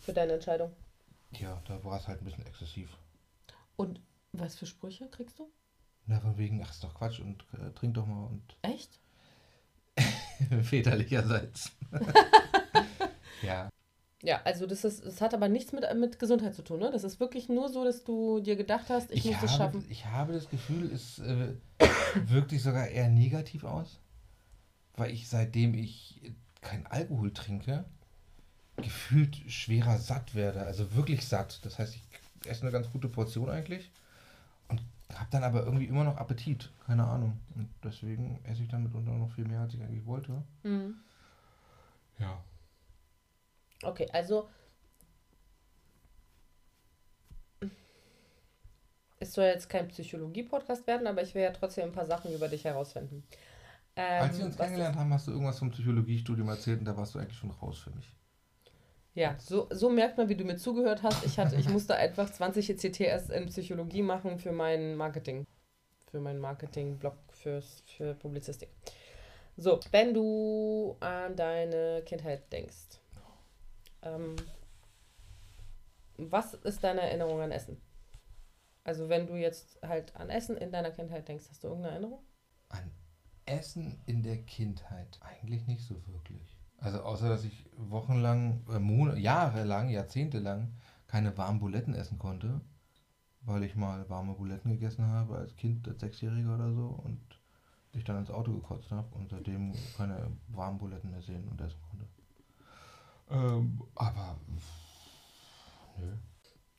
Für 0.00 0.12
deine 0.12 0.32
Entscheidung. 0.34 0.72
ja, 1.32 1.60
da 1.66 1.82
war 1.84 1.98
es 1.98 2.08
halt 2.08 2.20
ein 2.20 2.24
bisschen 2.24 2.46
exzessiv. 2.46 2.88
Und 3.76 4.00
was 4.32 4.56
für 4.56 4.66
Sprüche 4.66 5.08
kriegst 5.08 5.38
du? 5.38 5.48
Na, 6.06 6.20
von 6.20 6.36
wegen, 6.38 6.62
ach, 6.62 6.70
ist 6.70 6.82
doch 6.82 6.94
Quatsch 6.94 7.20
und 7.20 7.44
äh, 7.54 7.70
trink 7.74 7.94
doch 7.94 8.06
mal 8.06 8.26
und 8.26 8.42
Echt? 8.62 8.98
väterlicherseits. 10.62 11.72
ja, 13.42 13.68
Ja, 14.22 14.40
also 14.44 14.66
das 14.66 14.84
ist, 14.84 15.04
das 15.04 15.20
hat 15.20 15.34
aber 15.34 15.48
nichts 15.48 15.72
mit, 15.72 15.84
mit 15.96 16.18
Gesundheit 16.18 16.54
zu 16.54 16.62
tun, 16.62 16.80
ne? 16.80 16.90
Das 16.90 17.04
ist 17.04 17.20
wirklich 17.20 17.48
nur 17.48 17.68
so, 17.68 17.84
dass 17.84 18.04
du 18.04 18.40
dir 18.40 18.56
gedacht 18.56 18.86
hast, 18.88 19.10
ich, 19.12 19.24
muss 19.24 19.34
habe, 19.36 19.46
das 19.46 19.56
schaffen. 19.56 19.84
ich 19.88 20.06
habe 20.06 20.32
das 20.32 20.48
Gefühl, 20.48 20.90
es 20.92 21.18
äh, 21.20 21.54
wirkt 22.26 22.50
sich 22.50 22.62
sogar 22.62 22.88
eher 22.88 23.08
negativ 23.08 23.64
aus, 23.64 24.00
weil 24.98 25.12
ich 25.12 25.28
seitdem 25.28 25.74
ich 25.74 26.20
kein 26.60 26.86
Alkohol 26.86 27.32
trinke, 27.32 27.84
gefühlt 28.76 29.36
schwerer 29.50 29.98
satt 29.98 30.34
werde. 30.34 30.62
Also 30.62 30.94
wirklich 30.94 31.26
satt. 31.26 31.64
Das 31.64 31.78
heißt, 31.78 31.94
ich 31.96 32.02
esse 32.46 32.62
eine 32.62 32.72
ganz 32.72 32.90
gute 32.90 33.08
Portion 33.08 33.50
eigentlich 33.50 33.90
und 34.68 34.80
habe 35.14 35.28
dann 35.30 35.44
aber 35.44 35.64
irgendwie 35.64 35.86
immer 35.86 36.04
noch 36.04 36.16
Appetit. 36.16 36.70
Keine 36.86 37.04
Ahnung. 37.04 37.38
Und 37.54 37.68
deswegen 37.82 38.40
esse 38.44 38.62
ich 38.62 38.68
dann 38.68 38.84
mitunter 38.84 39.12
noch 39.12 39.30
viel 39.30 39.46
mehr, 39.46 39.60
als 39.60 39.74
ich 39.74 39.80
eigentlich 39.80 40.06
wollte. 40.06 40.42
Mhm. 40.62 40.94
Ja. 42.18 42.42
Okay, 43.82 44.08
also 44.12 44.48
es 49.20 49.32
soll 49.32 49.46
jetzt 49.46 49.68
kein 49.68 49.88
Psychologie-Podcast 49.88 50.86
werden, 50.86 51.06
aber 51.06 51.22
ich 51.22 51.34
will 51.34 51.42
ja 51.42 51.50
trotzdem 51.50 51.88
ein 51.88 51.92
paar 51.92 52.06
Sachen 52.06 52.32
über 52.32 52.48
dich 52.48 52.64
herausfinden. 52.64 53.24
Ähm, 54.00 54.22
Als 54.22 54.38
wir 54.38 54.44
uns 54.44 54.56
kennengelernt 54.56 54.94
haben, 54.94 55.12
hast 55.12 55.26
du 55.26 55.32
irgendwas 55.32 55.58
vom 55.58 55.70
Psychologiestudium 55.72 56.48
erzählt 56.48 56.78
und 56.78 56.84
da 56.84 56.96
warst 56.96 57.16
du 57.16 57.18
eigentlich 57.18 57.36
schon 57.36 57.50
raus 57.50 57.80
für 57.80 57.90
mich. 57.90 58.14
Ja, 59.14 59.34
so, 59.40 59.66
so 59.70 59.90
merkt 59.90 60.16
man, 60.16 60.28
wie 60.28 60.36
du 60.36 60.44
mir 60.44 60.56
zugehört 60.56 61.02
hast. 61.02 61.26
Ich, 61.26 61.36
hatte, 61.36 61.56
ich 61.56 61.68
musste 61.68 61.96
einfach 61.96 62.30
20 62.30 62.70
ECTS 62.70 63.30
in 63.30 63.46
Psychologie 63.46 64.02
machen 64.02 64.38
für 64.38 64.52
mein 64.52 64.94
Marketing. 64.94 65.44
Für 66.12 66.20
meinen 66.20 66.38
Marketing-Blog 66.38 67.16
fürs, 67.30 67.82
für 67.86 68.14
Publizistik. 68.14 68.68
So, 69.56 69.80
wenn 69.90 70.14
du 70.14 70.96
an 71.00 71.34
deine 71.34 72.02
Kindheit 72.06 72.52
denkst, 72.52 73.00
ähm, 74.02 74.36
was 76.18 76.54
ist 76.54 76.84
deine 76.84 77.00
Erinnerung 77.00 77.40
an 77.40 77.50
Essen? 77.50 77.80
Also 78.84 79.08
wenn 79.08 79.26
du 79.26 79.34
jetzt 79.34 79.82
halt 79.82 80.14
an 80.14 80.30
Essen 80.30 80.56
in 80.56 80.70
deiner 80.70 80.92
Kindheit 80.92 81.26
denkst, 81.26 81.46
hast 81.50 81.64
du 81.64 81.68
irgendeine 81.68 81.94
Erinnerung? 81.94 82.22
An 82.68 82.88
Essen 83.48 84.00
in 84.06 84.22
der 84.22 84.38
Kindheit 84.38 85.18
eigentlich 85.22 85.66
nicht 85.66 85.84
so 85.84 85.94
wirklich. 86.06 86.56
Also 86.78 87.02
außer, 87.02 87.28
dass 87.28 87.44
ich 87.44 87.66
wochenlang, 87.76 88.64
äh, 88.68 89.18
jahrelang, 89.18 89.88
jahrzehntelang 89.88 90.72
keine 91.08 91.36
warmen 91.36 91.58
Buletten 91.58 91.94
essen 91.94 92.18
konnte, 92.18 92.60
weil 93.40 93.64
ich 93.64 93.74
mal 93.74 94.08
warme 94.08 94.34
Buletten 94.34 94.70
gegessen 94.70 95.06
habe 95.06 95.36
als 95.38 95.56
Kind, 95.56 95.88
als 95.88 96.00
Sechsjähriger 96.00 96.54
oder 96.54 96.72
so 96.72 96.86
und 96.86 97.20
ich 97.92 98.04
dann 98.04 98.18
ins 98.18 98.30
Auto 98.30 98.52
gekotzt 98.52 98.90
habe 98.90 99.12
und 99.16 99.30
seitdem 99.30 99.74
keine 99.96 100.30
warmen 100.48 100.78
Buletten 100.78 101.10
mehr 101.10 101.22
sehen 101.22 101.48
und 101.48 101.60
essen 101.60 101.80
konnte. 101.90 102.06
Ähm, 103.30 103.82
aber 103.94 104.38
nö. 105.98 106.12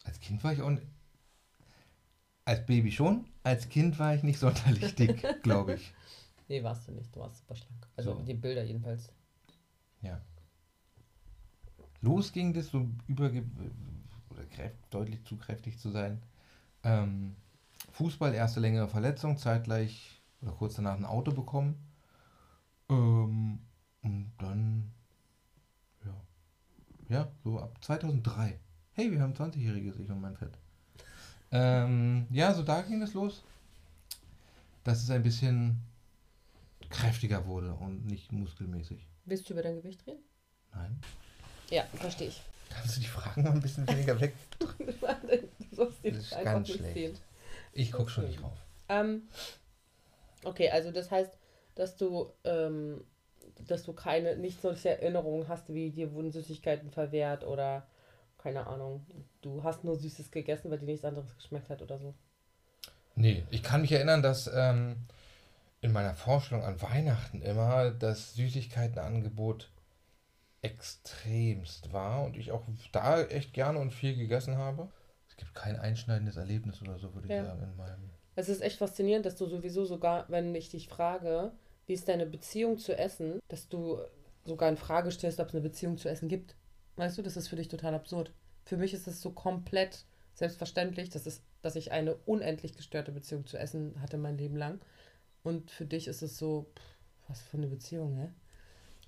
Als 0.06 0.20
Kind 0.20 0.44
war 0.44 0.54
ich 0.54 0.62
auch 0.62 0.72
als 2.46 2.66
Baby 2.66 2.92
schon, 2.92 3.26
als 3.44 3.70
Kind 3.70 4.00
war 4.00 4.16
ich 4.16 4.24
nicht 4.24 4.40
sonderlich 4.40 4.96
dick, 4.96 5.24
glaube 5.44 5.76
ich. 5.76 5.94
Nee, 6.50 6.64
warst 6.64 6.88
du 6.88 6.92
nicht. 6.92 7.16
Du 7.16 7.20
warst 7.20 7.38
super 7.38 7.56
schlank. 7.56 7.88
Also 7.96 8.16
So. 8.16 8.22
die 8.24 8.34
Bilder 8.34 8.64
jedenfalls. 8.64 9.14
Ja. 10.02 10.20
Los 12.02 12.32
ging 12.32 12.54
das 12.54 12.68
so 12.68 12.90
überge 13.08 13.44
oder 14.30 14.44
deutlich 14.90 15.24
zu 15.26 15.38
kräftig 15.38 15.78
zu 15.78 15.92
sein. 15.92 16.22
Ähm, 16.84 17.36
Fußball, 17.92 18.34
erste 18.34 18.60
längere 18.60 18.88
Verletzung, 18.88 19.38
zeitgleich 19.38 20.22
oder 20.42 20.54
kurz 20.54 20.76
danach 20.76 20.96
ein 20.96 21.06
Auto 21.06 21.32
bekommen. 21.32 21.76
Ähm, 22.90 23.60
und 24.02 24.32
dann, 24.38 24.92
ja. 26.06 26.16
Ja, 27.10 27.32
so 27.44 27.60
ab 27.60 27.78
2003. 27.84 28.60
Hey, 28.94 29.12
wir 29.12 29.22
haben 29.22 29.34
20-Jährige, 29.34 29.94
sich 29.94 30.10
um 30.10 30.22
mein 30.22 30.36
Fett. 30.36 30.58
Ähm, 31.52 32.26
ja, 32.32 32.54
so 32.54 32.64
da 32.64 32.82
ging 32.82 33.02
es 33.02 33.14
los. 33.14 33.44
Dass 34.84 35.04
es 35.04 35.10
ein 35.10 35.24
bisschen 35.24 35.82
kräftiger 36.90 37.46
wurde 37.46 37.74
und 37.74 38.06
nicht 38.06 38.32
muskelmäßig. 38.32 39.08
Willst 39.26 39.48
du 39.50 39.54
über 39.54 39.62
dein 39.62 39.76
Gewicht 39.76 40.06
reden? 40.08 40.24
Nein. 40.74 41.00
Ja, 41.70 41.84
verstehe 41.96 42.30
ich. 42.30 42.42
Kannst 42.70 42.98
du 42.98 43.02
die 43.02 43.08
Fragen 43.08 43.44
mal 43.44 43.52
ein 43.52 43.62
bisschen 43.62 43.88
weniger 43.88 44.20
weg? 44.20 44.34
du 44.60 45.76
sollst 45.76 45.98
Das 45.98 46.02
den 46.04 46.16
ist 46.16 46.32
ganz 46.44 46.68
nicht 46.68 46.78
schlecht. 46.78 46.94
sehen. 46.94 47.18
Ich 47.74 47.92
guck 47.92 48.10
schon 48.10 48.26
nicht 48.26 48.42
drauf. 48.42 48.58
Ähm, 48.90 49.24
okay, 50.44 50.70
also 50.70 50.92
das 50.92 51.10
heißt, 51.12 51.32
dass 51.76 51.96
du, 51.98 52.32
ähm, 52.44 53.04
dass 53.68 53.84
du 53.84 53.94
keine, 53.94 54.36
nicht 54.38 54.62
solche 54.62 54.90
Erinnerungen 54.90 55.48
hast, 55.48 55.72
wie 55.74 55.92
dir 55.92 56.12
wurden 56.14 56.32
Süßigkeiten 56.32 56.92
verwehrt 56.92 57.44
oder 57.44 57.88
keine 58.38 58.68
Ahnung, 58.68 59.06
du 59.42 59.64
hast 59.64 59.84
nur 59.84 59.98
Süßes 59.98 60.32
gegessen, 60.32 60.72
weil 60.72 60.80
dir 60.80 60.86
nichts 60.86 61.04
anderes 61.06 61.36
geschmeckt 61.36 61.70
hat 61.70 61.82
oder 61.82 62.00
so. 62.00 62.14
Nee, 63.16 63.44
ich 63.50 63.62
kann 63.64 63.82
mich 63.82 63.92
erinnern, 63.92 64.22
dass 64.24 64.50
ähm, 64.54 64.96
in 65.82 65.92
meiner 65.92 66.14
Vorstellung 66.14 66.64
an 66.64 66.82
Weihnachten 66.82 67.42
immer 67.42 67.92
das 67.92 68.34
Süßigkeitenangebot 68.36 69.72
extremst 70.62 71.94
war 71.94 72.24
und 72.26 72.36
ich 72.36 72.52
auch 72.52 72.66
da 72.92 73.22
echt 73.24 73.54
gerne 73.54 73.80
und 73.80 73.92
viel 73.92 74.16
gegessen 74.16 74.58
habe. 74.58 74.90
Es 75.30 75.38
gibt 75.38 75.56
kein 75.56 75.78
einschneidendes 75.78 76.36
Erlebnis 76.38 76.82
oder 76.82 76.98
so, 77.00 77.14
würde 77.14 77.30
Ja. 77.30 77.42
ich 77.42 77.48
sagen, 77.48 77.64
in 77.64 77.76
meinem. 77.78 78.10
Es 78.36 78.50
ist 78.50 78.62
echt 78.62 78.78
faszinierend, 78.78 79.26
dass 79.26 79.36
du 79.38 79.46
sowieso 79.48 79.86
sogar, 79.86 80.26
wenn 80.30 80.54
ich 80.56 80.70
dich 80.70 80.88
frage, 80.90 81.52
wie 81.88 81.94
ist 81.94 82.08
deine 82.08 82.26
Beziehung 82.26 82.78
zu 82.78 82.98
Essen, 82.98 83.40
dass 83.48 83.70
du 83.70 84.00
sogar 84.46 84.70
in 84.70 84.78
Frage 84.78 85.12
stellst, 85.12 85.40
ob 85.40 85.48
es 85.48 85.54
eine 85.54 85.62
Beziehung 85.64 85.98
zu 85.98 86.10
Essen 86.10 86.28
gibt. 86.30 86.56
Weißt 86.98 87.18
du, 87.18 87.22
das 87.22 87.38
ist 87.38 87.48
für 87.48 87.56
dich 87.56 87.68
total 87.70 87.94
absurd. 87.94 88.34
Für 88.66 88.78
mich 88.78 88.94
ist 88.94 89.08
es 89.08 89.22
so 89.22 89.32
komplett 89.32 90.06
selbstverständlich, 90.34 91.10
dass, 91.10 91.26
es, 91.26 91.44
dass 91.62 91.76
ich 91.76 91.92
eine 91.92 92.16
unendlich 92.16 92.76
gestörte 92.76 93.12
Beziehung 93.12 93.46
zu 93.46 93.58
Essen 93.58 94.02
hatte 94.02 94.18
mein 94.18 94.38
Leben 94.38 94.56
lang. 94.56 94.80
Und 95.44 95.72
für 95.72 95.86
dich 95.86 96.08
ist 96.08 96.22
es 96.22 96.38
so, 96.38 96.72
pff, 96.76 97.30
was 97.30 97.42
für 97.42 97.58
eine 97.58 97.68
Beziehung, 97.68 98.16
hä? 98.16 98.30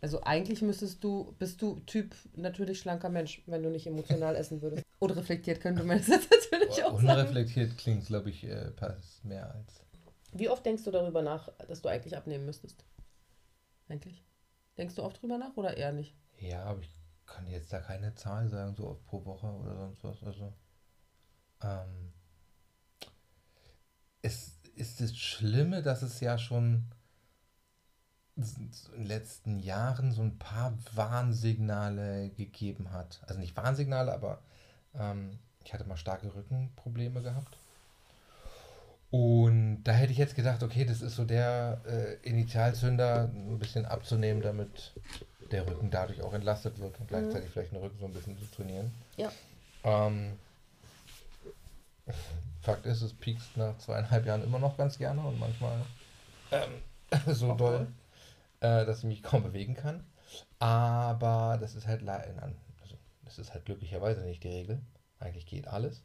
Also 0.01 0.23
eigentlich 0.23 0.63
müsstest 0.63 1.03
du, 1.03 1.35
bist 1.37 1.61
du 1.61 1.79
Typ 1.85 2.15
natürlich 2.35 2.79
schlanker 2.79 3.09
Mensch, 3.09 3.43
wenn 3.45 3.61
du 3.61 3.69
nicht 3.69 3.85
emotional 3.85 4.35
essen 4.35 4.61
würdest. 4.61 4.83
Unreflektiert 4.99 5.61
könnte 5.61 5.83
man 5.83 5.99
das 5.99 6.07
jetzt 6.07 6.51
natürlich 6.51 6.83
auch 6.83 6.99
sagen. 6.99 7.09
Unreflektiert 7.09 7.77
klingt, 7.77 8.07
glaube 8.07 8.31
ich, 8.31 8.43
äh, 8.43 8.71
passt 8.71 9.23
mehr 9.23 9.53
als. 9.53 9.81
Wie 10.33 10.49
oft 10.49 10.65
denkst 10.65 10.83
du 10.85 10.91
darüber 10.91 11.21
nach, 11.21 11.49
dass 11.67 11.81
du 11.81 11.89
eigentlich 11.89 12.17
abnehmen 12.17 12.45
müsstest? 12.45 12.83
Eigentlich? 13.89 14.23
Denkst 14.77 14.95
du 14.95 15.03
oft 15.03 15.21
drüber 15.21 15.37
nach 15.37 15.55
oder 15.57 15.77
eher 15.77 15.91
nicht? 15.91 16.15
Ja, 16.39 16.63
aber 16.63 16.81
ich 16.81 16.89
kann 17.25 17.47
jetzt 17.47 17.71
da 17.71 17.79
keine 17.79 18.15
Zahl 18.15 18.47
sagen, 18.49 18.73
so 18.75 18.87
oft 18.87 19.05
pro 19.05 19.23
Woche 19.25 19.47
oder 19.47 19.75
sonst 19.75 20.03
was. 20.03 20.23
Also, 20.23 20.53
ähm, 21.61 22.13
ist 24.81 24.99
das 24.99 25.15
Schlimme, 25.15 25.83
dass 25.83 26.01
es 26.01 26.19
ja 26.19 26.37
schon 26.39 26.85
in 28.35 28.71
den 28.95 29.05
letzten 29.05 29.59
Jahren 29.59 30.11
so 30.11 30.23
ein 30.23 30.39
paar 30.39 30.73
Warnsignale 30.95 32.29
gegeben 32.29 32.91
hat. 32.91 33.21
Also 33.27 33.39
nicht 33.39 33.55
Warnsignale, 33.55 34.11
aber 34.11 34.39
ähm, 34.95 35.37
ich 35.63 35.71
hatte 35.73 35.83
mal 35.83 35.97
starke 35.97 36.33
Rückenprobleme 36.33 37.21
gehabt. 37.21 37.57
Und 39.11 39.83
da 39.83 39.91
hätte 39.91 40.13
ich 40.13 40.17
jetzt 40.17 40.35
gedacht, 40.35 40.63
okay, 40.63 40.85
das 40.85 41.01
ist 41.01 41.15
so 41.15 41.25
der 41.25 41.81
äh, 41.85 42.27
Initialzünder, 42.27 43.29
ein 43.31 43.59
bisschen 43.59 43.85
abzunehmen, 43.85 44.41
damit 44.41 44.93
der 45.51 45.67
Rücken 45.67 45.91
dadurch 45.91 46.23
auch 46.23 46.33
entlastet 46.33 46.79
wird 46.79 46.99
und 46.99 47.07
gleichzeitig 47.07 47.51
vielleicht 47.51 47.73
den 47.73 47.81
Rücken 47.81 47.99
so 47.99 48.05
ein 48.05 48.13
bisschen 48.13 48.39
zu 48.39 48.45
trainieren. 48.55 48.91
Ja. 49.17 49.31
Ähm, 49.83 50.39
Fakt 52.61 52.85
ist, 52.85 53.01
es 53.01 53.13
piekst 53.13 53.57
nach 53.57 53.77
zweieinhalb 53.77 54.25
Jahren 54.25 54.43
immer 54.43 54.59
noch 54.59 54.77
ganz 54.77 54.97
gerne 54.97 55.21
und 55.21 55.39
manchmal 55.39 55.81
ähm, 56.51 56.71
so 57.33 57.55
doll, 57.55 57.87
äh, 58.59 58.85
dass 58.85 58.99
ich 58.99 59.05
mich 59.05 59.23
kaum 59.23 59.43
bewegen 59.43 59.73
kann. 59.73 60.05
Aber 60.59 61.57
das 61.59 61.75
ist 61.75 61.87
halt 61.87 62.07
also 62.07 62.95
das 63.25 63.39
ist 63.39 63.53
halt 63.53 63.65
glücklicherweise 63.65 64.21
nicht 64.23 64.43
die 64.43 64.49
Regel. 64.49 64.81
Eigentlich 65.19 65.45
geht 65.45 65.67
alles. 65.67 66.03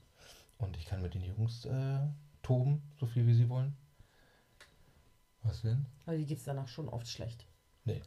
Und 0.59 0.77
ich 0.77 0.87
kann 0.87 1.03
mit 1.03 1.15
den 1.15 1.25
Jungs 1.25 1.67
äh, 1.67 1.99
toben, 2.43 2.83
so 2.99 3.07
viel 3.07 3.27
wie 3.27 3.35
sie 3.35 3.49
wollen. 3.49 3.77
Was 5.43 5.63
denn? 5.63 5.87
Aber 6.07 6.17
dir 6.17 6.25
geht 6.25 6.39
es 6.39 6.45
danach 6.45 6.69
schon 6.69 6.89
oft 6.89 7.07
schlecht. 7.07 7.47
Nee. 7.85 8.03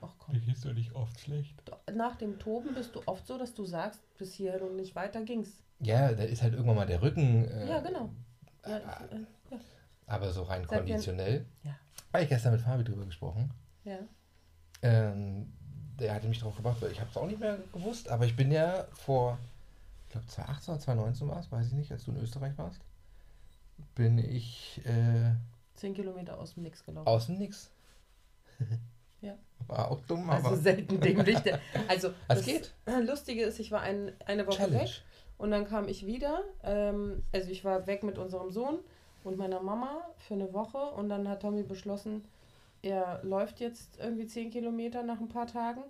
Ach 0.00 0.12
komm. 0.18 0.40
geht's 0.40 0.60
doch 0.60 0.74
nicht 0.74 0.92
oft 0.92 1.18
schlecht. 1.18 1.54
Nach 1.92 2.16
dem 2.16 2.38
Toben 2.38 2.74
bist 2.74 2.94
du 2.94 3.02
oft 3.06 3.26
so, 3.26 3.38
dass 3.38 3.54
du 3.54 3.64
sagst, 3.64 4.00
bis 4.18 4.34
hierhin 4.34 4.62
und 4.62 4.76
nicht 4.76 4.94
weiter 4.94 5.22
ging's. 5.22 5.62
Ja, 5.80 6.12
da 6.12 6.22
ist 6.24 6.42
halt 6.42 6.54
irgendwann 6.54 6.76
mal 6.76 6.86
der 6.86 7.02
Rücken. 7.02 7.44
Äh, 7.48 7.68
Ja, 7.68 7.80
genau. 7.80 8.10
Ja, 8.66 8.78
ich, 8.78 9.12
äh, 9.12 9.20
ja. 9.50 9.58
Aber 10.06 10.32
so 10.32 10.42
rein 10.44 10.62
Seit 10.62 10.70
wir- 10.70 10.78
konditionell. 10.78 11.46
Ja. 11.64 11.76
Habe 12.12 12.22
ich 12.24 12.28
gestern 12.28 12.52
mit 12.52 12.62
Fabi 12.62 12.84
drüber 12.84 13.04
gesprochen. 13.04 13.50
ja. 13.84 13.98
Ähm, 14.82 15.52
der 15.98 16.12
hatte 16.14 16.28
mich 16.28 16.38
drauf 16.38 16.54
gebracht, 16.56 16.76
weil 16.82 16.92
ich 16.92 17.00
habe 17.00 17.08
es 17.10 17.16
auch 17.16 17.26
nicht 17.26 17.40
mehr 17.40 17.58
gewusst, 17.72 18.10
aber 18.10 18.26
ich 18.26 18.36
bin 18.36 18.52
ja 18.52 18.84
vor, 18.92 19.38
ich 20.04 20.12
glaube 20.12 20.26
2018 20.26 20.74
oder 20.74 20.80
2019 20.80 21.28
war 21.28 21.40
es, 21.40 21.50
weiß 21.50 21.66
ich 21.68 21.72
nicht, 21.72 21.90
als 21.90 22.04
du 22.04 22.10
in 22.12 22.18
Österreich 22.18 22.56
warst, 22.58 22.82
bin 23.94 24.18
ich 24.18 24.82
äh, 24.84 25.32
Zehn 25.74 25.94
Kilometer 25.94 26.38
aus 26.38 26.52
dem 26.54 26.64
Nix 26.64 26.84
gelaufen. 26.84 27.06
aus 27.08 27.26
dem 27.26 27.38
Nix. 27.38 27.70
Ja. 29.22 29.34
War 29.66 29.90
auch 29.90 30.00
dumm, 30.02 30.28
also 30.28 30.48
aber 30.48 30.56
selten 30.58 31.00
dämlich. 31.00 31.38
Also, 31.88 32.08
Es 32.28 32.36
das 32.36 32.44
geht. 32.44 32.74
Lustige 33.06 33.44
ist, 33.44 33.58
ich 33.58 33.72
war 33.72 33.80
ein, 33.80 34.12
eine 34.26 34.46
Woche 34.46 34.58
Challenge. 34.58 34.82
weg 34.84 35.02
und 35.38 35.50
dann 35.50 35.66
kam 35.66 35.88
ich 35.88 36.06
wieder. 36.06 36.42
Ähm, 36.62 37.22
also 37.32 37.50
ich 37.50 37.64
war 37.64 37.86
weg 37.86 38.02
mit 38.02 38.18
unserem 38.18 38.50
Sohn 38.50 38.78
und 39.24 39.36
meiner 39.38 39.60
Mama 39.60 40.00
für 40.18 40.34
eine 40.34 40.52
Woche 40.52 40.78
und 40.78 41.08
dann 41.08 41.28
hat 41.28 41.42
Tommy 41.42 41.62
beschlossen, 41.62 42.24
er 42.82 43.20
läuft 43.24 43.60
jetzt 43.60 43.98
irgendwie 43.98 44.26
10 44.26 44.50
Kilometer 44.50 45.02
nach 45.02 45.20
ein 45.20 45.28
paar 45.28 45.46
Tagen 45.46 45.82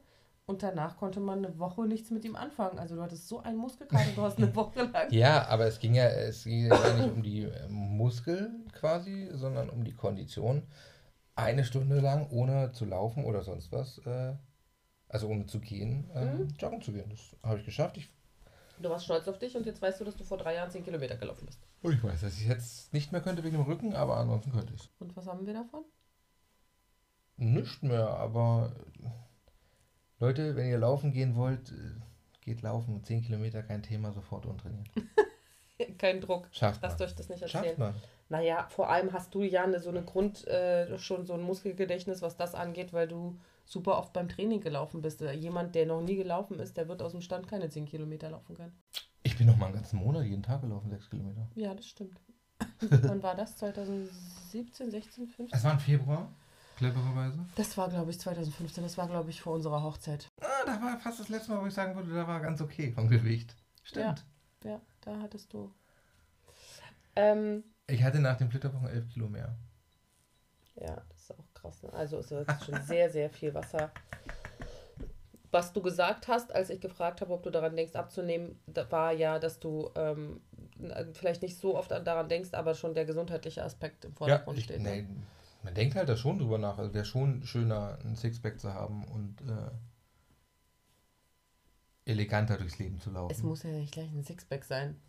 und 0.46 0.62
danach 0.62 0.96
konnte 0.96 1.20
man 1.20 1.44
eine 1.44 1.58
Woche 1.58 1.82
nichts 1.86 2.10
mit 2.10 2.24
ihm 2.24 2.36
anfangen. 2.36 2.78
Also 2.78 2.94
du 2.96 3.02
hattest 3.02 3.28
so 3.28 3.40
einen 3.40 3.58
Muskelkater, 3.58 4.10
du 4.14 4.22
hast 4.22 4.38
eine 4.38 4.54
Woche 4.56 4.84
lang. 4.84 5.10
Ja, 5.10 5.46
aber 5.48 5.66
es 5.66 5.78
ging 5.80 5.94
ja, 5.94 6.06
es 6.08 6.44
ging 6.44 6.66
ja 6.66 6.92
nicht 6.94 7.10
um 7.12 7.22
die 7.22 7.42
äh, 7.44 7.68
Muskeln 7.68 8.68
quasi, 8.72 9.28
sondern 9.32 9.68
um 9.70 9.84
die 9.84 9.94
Kondition. 9.94 10.62
Eine 11.34 11.64
Stunde 11.64 12.00
lang 12.00 12.30
ohne 12.30 12.72
zu 12.72 12.86
laufen 12.86 13.24
oder 13.24 13.42
sonst 13.42 13.70
was, 13.72 13.98
äh, 14.06 14.34
also 15.08 15.28
ohne 15.28 15.46
zu 15.46 15.60
gehen, 15.60 16.10
ähm, 16.14 16.38
Mhm. 16.38 16.48
joggen 16.58 16.80
zu 16.80 16.92
gehen. 16.92 17.10
Das 17.10 17.36
habe 17.42 17.58
ich 17.58 17.64
geschafft. 17.66 17.98
Ich, 17.98 18.08
Du 18.78 18.90
warst 18.90 19.04
stolz 19.06 19.26
auf 19.28 19.38
dich 19.38 19.56
und 19.56 19.64
jetzt 19.66 19.80
weißt 19.80 20.00
du, 20.00 20.04
dass 20.04 20.16
du 20.16 20.24
vor 20.24 20.38
drei 20.38 20.54
Jahren 20.54 20.70
10 20.70 20.84
Kilometer 20.84 21.16
gelaufen 21.16 21.46
bist. 21.46 21.60
oh, 21.82 21.90
ich 21.90 22.02
weiß, 22.02 22.20
dass 22.20 22.34
ich 22.38 22.46
jetzt 22.46 22.92
nicht 22.92 23.10
mehr 23.12 23.20
könnte 23.22 23.42
wegen 23.44 23.56
dem 23.56 23.64
Rücken, 23.66 23.94
aber 23.94 24.16
ansonsten 24.18 24.52
könnte 24.52 24.74
ich 24.74 24.80
es. 24.82 24.90
Und 24.98 25.16
was 25.16 25.26
haben 25.26 25.46
wir 25.46 25.54
davon? 25.54 25.84
Nicht 27.38 27.82
mehr, 27.82 28.08
aber 28.08 28.72
äh, 29.02 29.08
Leute, 30.20 30.56
wenn 30.56 30.68
ihr 30.68 30.78
laufen 30.78 31.12
gehen 31.12 31.36
wollt, 31.36 31.70
äh, 31.72 32.00
geht 32.42 32.62
laufen. 32.62 33.02
10 33.02 33.22
Kilometer 33.22 33.62
kein 33.62 33.82
Thema, 33.82 34.12
sofort 34.12 34.46
untrainieren. 34.46 34.86
Kein 35.98 36.22
Druck. 36.22 36.48
Schafft 36.52 36.80
Lasst 36.82 36.98
man. 37.00 37.06
euch 37.08 37.14
das 37.16 37.28
nicht 37.28 37.40
Schafft 37.40 37.54
erzählen. 37.66 37.78
man. 37.78 37.94
Naja, 38.30 38.66
vor 38.70 38.88
allem 38.88 39.12
hast 39.12 39.34
du 39.34 39.42
ja 39.42 39.62
eine, 39.64 39.78
so 39.78 39.90
eine 39.90 40.02
Grund, 40.02 40.46
äh, 40.46 40.98
schon 40.98 41.26
so 41.26 41.34
ein 41.34 41.42
Muskelgedächtnis, 41.42 42.22
was 42.22 42.34
das 42.38 42.54
angeht, 42.54 42.94
weil 42.94 43.06
du 43.08 43.38
super 43.66 43.98
oft 43.98 44.12
beim 44.12 44.28
Training 44.28 44.60
gelaufen 44.60 45.02
bist. 45.02 45.20
Jemand, 45.20 45.74
der 45.74 45.86
noch 45.86 46.00
nie 46.00 46.16
gelaufen 46.16 46.58
ist, 46.58 46.76
der 46.76 46.88
wird 46.88 47.02
aus 47.02 47.12
dem 47.12 47.20
Stand 47.20 47.48
keine 47.48 47.68
10 47.68 47.84
Kilometer 47.86 48.30
laufen 48.30 48.56
können. 48.56 48.72
Ich 49.22 49.36
bin 49.36 49.46
noch 49.46 49.56
mal 49.56 49.66
einen 49.66 49.74
ganzen 49.74 49.98
Monat 49.98 50.24
jeden 50.24 50.42
Tag 50.42 50.62
gelaufen, 50.62 50.88
6 50.88 51.10
Kilometer. 51.10 51.48
Ja, 51.56 51.74
das 51.74 51.86
stimmt. 51.86 52.18
Wann 52.80 53.22
war 53.22 53.34
das? 53.34 53.56
2017, 53.56 54.90
16, 54.90 55.26
15? 55.28 55.58
Es 55.58 55.64
war 55.64 55.72
im 55.72 55.80
Februar, 55.80 56.28
clevererweise. 56.76 57.44
Das 57.56 57.76
war, 57.76 57.88
glaube 57.88 58.12
ich, 58.12 58.20
2015. 58.20 58.82
Das 58.84 58.96
war, 58.96 59.08
glaube 59.08 59.30
ich, 59.30 59.40
vor 59.42 59.54
unserer 59.54 59.82
Hochzeit. 59.82 60.30
Ah, 60.40 60.46
da 60.64 60.80
war 60.80 60.98
fast 60.98 61.20
das 61.20 61.28
letzte 61.28 61.52
Mal, 61.52 61.60
wo 61.62 61.66
ich 61.66 61.74
sagen 61.74 61.94
würde, 61.96 62.14
da 62.14 62.26
war 62.26 62.40
ganz 62.40 62.60
okay 62.60 62.92
vom 62.92 63.08
Gewicht. 63.08 63.56
Stimmt. 63.82 64.24
Ja, 64.64 64.80
da 65.02 65.20
hattest 65.20 65.52
du. 65.52 65.70
Ähm, 67.14 67.64
Ich 67.88 68.02
hatte 68.02 68.20
nach 68.20 68.36
den 68.36 68.50
Flitterwochen 68.50 68.88
11 68.88 69.08
Kilo 69.12 69.28
mehr. 69.28 69.56
Ja, 70.76 71.02
krass. 71.66 71.82
Ne? 71.82 71.92
Also 71.92 72.18
es 72.18 72.30
ist 72.30 72.64
schon 72.64 72.82
sehr, 72.82 73.10
sehr 73.10 73.30
viel 73.30 73.54
Wasser. 73.54 73.90
Was 75.52 75.72
du 75.72 75.80
gesagt 75.80 76.28
hast, 76.28 76.54
als 76.54 76.70
ich 76.70 76.80
gefragt 76.80 77.20
habe, 77.20 77.32
ob 77.32 77.42
du 77.42 77.50
daran 77.50 77.76
denkst, 77.76 77.94
abzunehmen, 77.94 78.58
war 78.90 79.12
ja, 79.12 79.38
dass 79.38 79.58
du 79.58 79.90
ähm, 79.94 80.40
n- 80.78 81.14
vielleicht 81.14 81.40
nicht 81.42 81.56
so 81.58 81.76
oft 81.76 81.92
an- 81.92 82.04
daran 82.04 82.28
denkst, 82.28 82.50
aber 82.52 82.74
schon 82.74 82.94
der 82.94 83.04
gesundheitliche 83.04 83.62
Aspekt 83.64 84.04
im 84.04 84.12
Vordergrund 84.14 84.58
ich, 84.58 84.64
steht. 84.64 84.82
Ne? 84.82 84.90
nee, 84.90 85.06
man 85.62 85.72
denkt 85.74 85.94
halt 85.94 86.08
da 86.08 86.16
schon 86.16 86.38
drüber 86.38 86.58
nach. 86.58 86.78
Also 86.78 86.92
wäre 86.92 87.04
schon 87.04 87.44
schöner, 87.44 87.98
ein 88.04 88.16
Sixpack 88.16 88.60
zu 88.60 88.74
haben 88.74 89.04
und 89.04 89.40
äh, 89.42 89.70
eleganter 92.10 92.58
durchs 92.58 92.78
Leben 92.78 93.00
zu 93.00 93.10
laufen. 93.10 93.32
Es 93.32 93.42
muss 93.42 93.62
ja 93.62 93.70
nicht 93.70 93.92
gleich 93.92 94.10
ein 94.12 94.24
Sixpack 94.24 94.64
sein. 94.64 95.00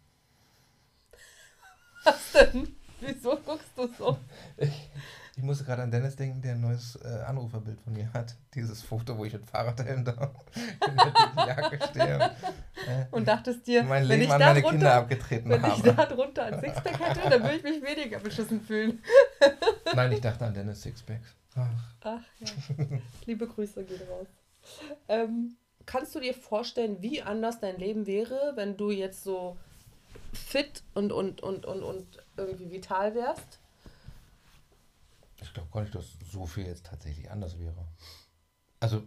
Was 2.04 2.32
denn? 2.34 2.76
Wieso 3.02 3.36
guckst 3.38 3.72
du 3.76 3.88
so? 3.98 4.18
Ich, 4.58 4.90
ich 5.38 5.44
musste 5.44 5.66
gerade 5.66 5.84
an 5.84 5.92
Dennis 5.92 6.16
denken, 6.16 6.42
der 6.42 6.54
ein 6.54 6.62
neues 6.62 6.96
äh, 6.96 7.08
Anruferbild 7.28 7.80
von 7.82 7.94
mir 7.94 8.12
hat. 8.12 8.36
Dieses 8.56 8.82
Foto, 8.82 9.16
wo 9.20 9.24
ich 9.24 9.34
mit 9.34 9.46
Fahrradhelm 9.46 10.04
da 10.04 10.12
in 10.88 10.96
der 10.96 11.46
Jacke 11.48 11.80
stehe. 11.92 12.16
Äh, 12.16 13.06
Und 13.12 13.28
dachtest 13.28 13.68
dir, 13.68 13.84
mein 13.84 14.02
wenn 14.10 14.20
Leben 14.20 14.24
ich 14.24 14.32
an 14.32 14.40
da 14.40 14.48
meine 14.48 14.62
Kinder 14.62 14.72
drunter, 14.78 14.94
abgetreten 14.96 15.50
wenn 15.52 15.64
ich 15.64 15.70
habe. 15.70 15.94
da 15.94 16.06
drunter 16.08 16.44
ein 16.46 16.60
Sixpack 16.60 17.00
hätte, 17.00 17.30
dann 17.30 17.44
würde 17.44 17.56
ich 17.56 17.64
mich 17.64 17.84
weniger 17.84 18.18
beschissen 18.20 18.62
fühlen. 18.62 19.00
Nein, 19.96 20.12
ich 20.12 20.22
dachte 20.22 20.44
an 20.44 20.56
Dennis 20.56 20.82
Sixpacks. 20.82 21.36
Ach, 21.56 21.70
Ach 22.02 22.22
ja. 22.40 22.48
Liebe 23.26 23.48
Grüße 23.48 23.84
gehen 23.84 24.02
raus. 24.10 24.28
Ähm, 25.08 25.56
kannst 25.86 26.16
du 26.16 26.20
dir 26.20 26.34
vorstellen, 26.34 26.98
wie 27.02 27.22
anders 27.22 27.60
dein 27.60 27.78
Leben 27.78 28.08
wäre, 28.08 28.54
wenn 28.56 28.76
du 28.76 28.90
jetzt 28.90 29.24
so 29.24 29.56
fit 30.34 30.82
und, 30.96 31.12
und, 31.12 31.42
und, 31.42 31.68
und, 31.68 31.84
und 31.84 32.24
irgendwie 32.38 32.72
vital 32.72 33.14
wärst? 33.14 33.60
Ich 35.42 35.54
glaube 35.54 35.70
gar 35.72 35.82
nicht, 35.82 35.96
dass 35.96 36.18
so 36.32 36.46
viel 36.46 36.66
jetzt 36.66 36.86
tatsächlich 36.86 37.30
anders 37.30 37.60
wäre. 37.60 37.88
Also, 38.80 39.04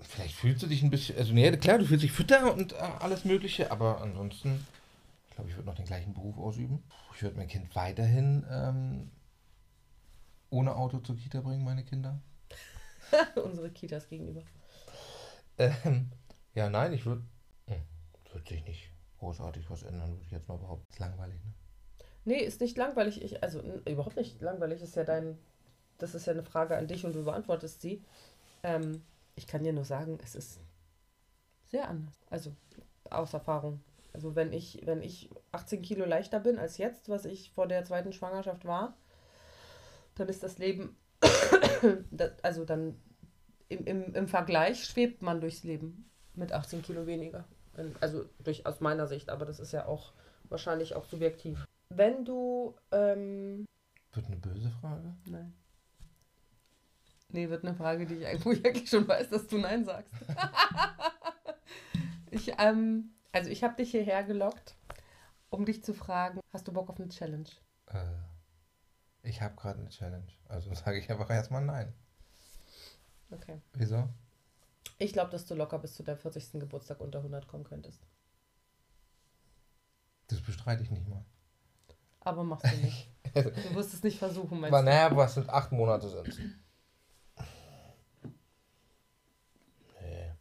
vielleicht 0.00 0.34
fühlst 0.34 0.62
du 0.62 0.66
dich 0.66 0.82
ein 0.82 0.90
bisschen, 0.90 1.16
also 1.16 1.32
nee, 1.32 1.50
klar, 1.56 1.78
du 1.78 1.86
fühlst 1.86 2.04
dich 2.04 2.12
fitter 2.12 2.52
und 2.52 2.72
äh, 2.72 2.76
alles 2.76 3.24
Mögliche, 3.24 3.70
aber 3.70 4.00
ansonsten, 4.00 4.66
ich 5.28 5.34
glaube, 5.34 5.50
ich 5.50 5.56
würde 5.56 5.66
noch 5.66 5.76
den 5.76 5.86
gleichen 5.86 6.14
Beruf 6.14 6.38
ausüben. 6.38 6.82
Ich 7.14 7.22
würde 7.22 7.36
mein 7.36 7.48
Kind 7.48 7.74
weiterhin 7.74 8.44
ähm, 8.50 9.10
ohne 10.50 10.74
Auto 10.76 10.98
zur 10.98 11.16
Kita 11.16 11.40
bringen, 11.40 11.64
meine 11.64 11.84
Kinder. 11.84 12.20
Unsere 13.44 13.70
Kitas 13.70 14.08
gegenüber. 14.08 14.42
Ähm, 15.58 16.10
ja, 16.54 16.68
nein, 16.68 16.92
ich 16.92 17.06
würde. 17.06 17.22
Hm, 17.66 17.82
wird 18.32 18.48
sich 18.48 18.64
nicht 18.64 18.90
großartig 19.18 19.68
was 19.70 19.82
ändern, 19.82 20.10
würde 20.10 20.24
ich 20.24 20.30
jetzt 20.30 20.48
mal 20.48 20.58
behaupten. 20.58 20.86
Ist 20.90 20.98
langweilig, 20.98 21.42
ne? 21.44 21.52
Nee, 22.24 22.38
ist 22.38 22.60
nicht 22.60 22.76
langweilig. 22.76 23.22
Ich, 23.22 23.42
also 23.42 23.60
überhaupt 23.86 24.16
nicht 24.16 24.40
langweilig. 24.40 24.82
Ist 24.82 24.96
ja 24.96 25.04
dein. 25.04 25.38
Das 25.98 26.14
ist 26.14 26.26
ja 26.26 26.32
eine 26.32 26.42
Frage 26.42 26.76
an 26.76 26.88
dich 26.88 27.04
und 27.04 27.14
du 27.14 27.24
beantwortest 27.24 27.80
sie. 27.80 28.02
Ähm, 28.62 29.02
ich 29.36 29.46
kann 29.46 29.62
dir 29.62 29.72
nur 29.72 29.84
sagen, 29.84 30.18
es 30.22 30.34
ist 30.34 30.60
sehr 31.70 31.88
anders. 31.88 32.14
Also 32.30 32.52
aus 33.10 33.32
Erfahrung. 33.32 33.80
Also 34.12 34.36
wenn 34.36 34.52
ich, 34.52 34.80
wenn 34.84 35.02
ich 35.02 35.28
18 35.52 35.82
Kilo 35.82 36.04
leichter 36.04 36.40
bin 36.40 36.58
als 36.58 36.78
jetzt, 36.78 37.08
was 37.08 37.24
ich 37.24 37.50
vor 37.50 37.66
der 37.66 37.84
zweiten 37.84 38.12
Schwangerschaft 38.12 38.64
war, 38.64 38.96
dann 40.14 40.28
ist 40.28 40.42
das 40.42 40.58
Leben, 40.58 40.96
also 42.42 42.64
dann 42.64 42.96
im, 43.68 43.84
im, 43.86 44.14
im 44.14 44.28
Vergleich 44.28 44.84
schwebt 44.84 45.22
man 45.22 45.40
durchs 45.40 45.64
Leben 45.64 46.08
mit 46.34 46.52
18 46.52 46.82
Kilo 46.82 47.06
weniger. 47.06 47.44
Also 48.00 48.24
durch, 48.38 48.66
aus 48.66 48.80
meiner 48.80 49.08
Sicht, 49.08 49.30
aber 49.30 49.44
das 49.44 49.58
ist 49.58 49.72
ja 49.72 49.86
auch 49.86 50.12
wahrscheinlich 50.48 50.94
auch 50.94 51.04
subjektiv. 51.04 51.64
Wenn 51.96 52.24
du, 52.24 52.74
ähm, 52.92 53.64
Wird 54.12 54.26
eine 54.26 54.36
böse 54.36 54.70
Frage. 54.80 55.14
nein. 55.26 55.54
Nee, 57.28 57.48
wird 57.48 57.64
eine 57.64 57.74
Frage, 57.74 58.06
die 58.06 58.14
ich 58.14 58.26
eigentlich, 58.26 58.44
wo 58.44 58.52
ich 58.52 58.64
eigentlich 58.64 58.88
schon 58.88 59.08
weiß, 59.08 59.28
dass 59.30 59.48
du 59.48 59.58
Nein 59.58 59.84
sagst. 59.84 60.12
ich, 62.30 62.52
ähm, 62.58 63.10
also 63.32 63.50
ich 63.50 63.64
habe 63.64 63.74
dich 63.74 63.90
hierher 63.90 64.22
gelockt, 64.22 64.76
um 65.50 65.64
dich 65.64 65.82
zu 65.82 65.94
fragen, 65.94 66.38
hast 66.52 66.68
du 66.68 66.72
Bock 66.72 66.90
auf 66.90 67.00
eine 67.00 67.08
Challenge? 67.08 67.48
Äh, 67.86 68.04
ich 69.24 69.42
habe 69.42 69.56
gerade 69.56 69.80
eine 69.80 69.88
Challenge. 69.88 70.28
Also 70.48 70.72
sage 70.74 70.98
ich 70.98 71.10
einfach 71.10 71.28
erstmal 71.28 71.64
nein. 71.64 71.92
Okay. 73.32 73.60
Wieso? 73.72 74.08
Ich 74.98 75.12
glaube, 75.12 75.32
dass 75.32 75.46
du 75.46 75.56
locker 75.56 75.80
bis 75.80 75.94
zu 75.94 76.04
deinem 76.04 76.18
40. 76.18 76.60
Geburtstag 76.60 77.00
unter 77.00 77.18
100 77.18 77.48
kommen 77.48 77.64
könntest. 77.64 78.06
Das 80.28 80.40
bestreite 80.40 80.84
ich 80.84 80.90
nicht 80.92 81.08
mal. 81.08 81.24
Aber 82.24 82.42
machst 82.44 82.66
du 82.66 82.76
nicht. 82.76 83.08
Du 83.34 83.74
wirst 83.74 83.92
es 83.92 84.02
nicht 84.02 84.18
versuchen, 84.18 84.60
meinst 84.60 84.72
Aber 84.72 84.82
du? 84.82 84.90
naja, 84.90 85.16
was 85.16 85.34
sind 85.34 85.50
acht 85.50 85.72
Monate 85.72 86.08
sind 86.08 86.56
Nee. 90.00 90.32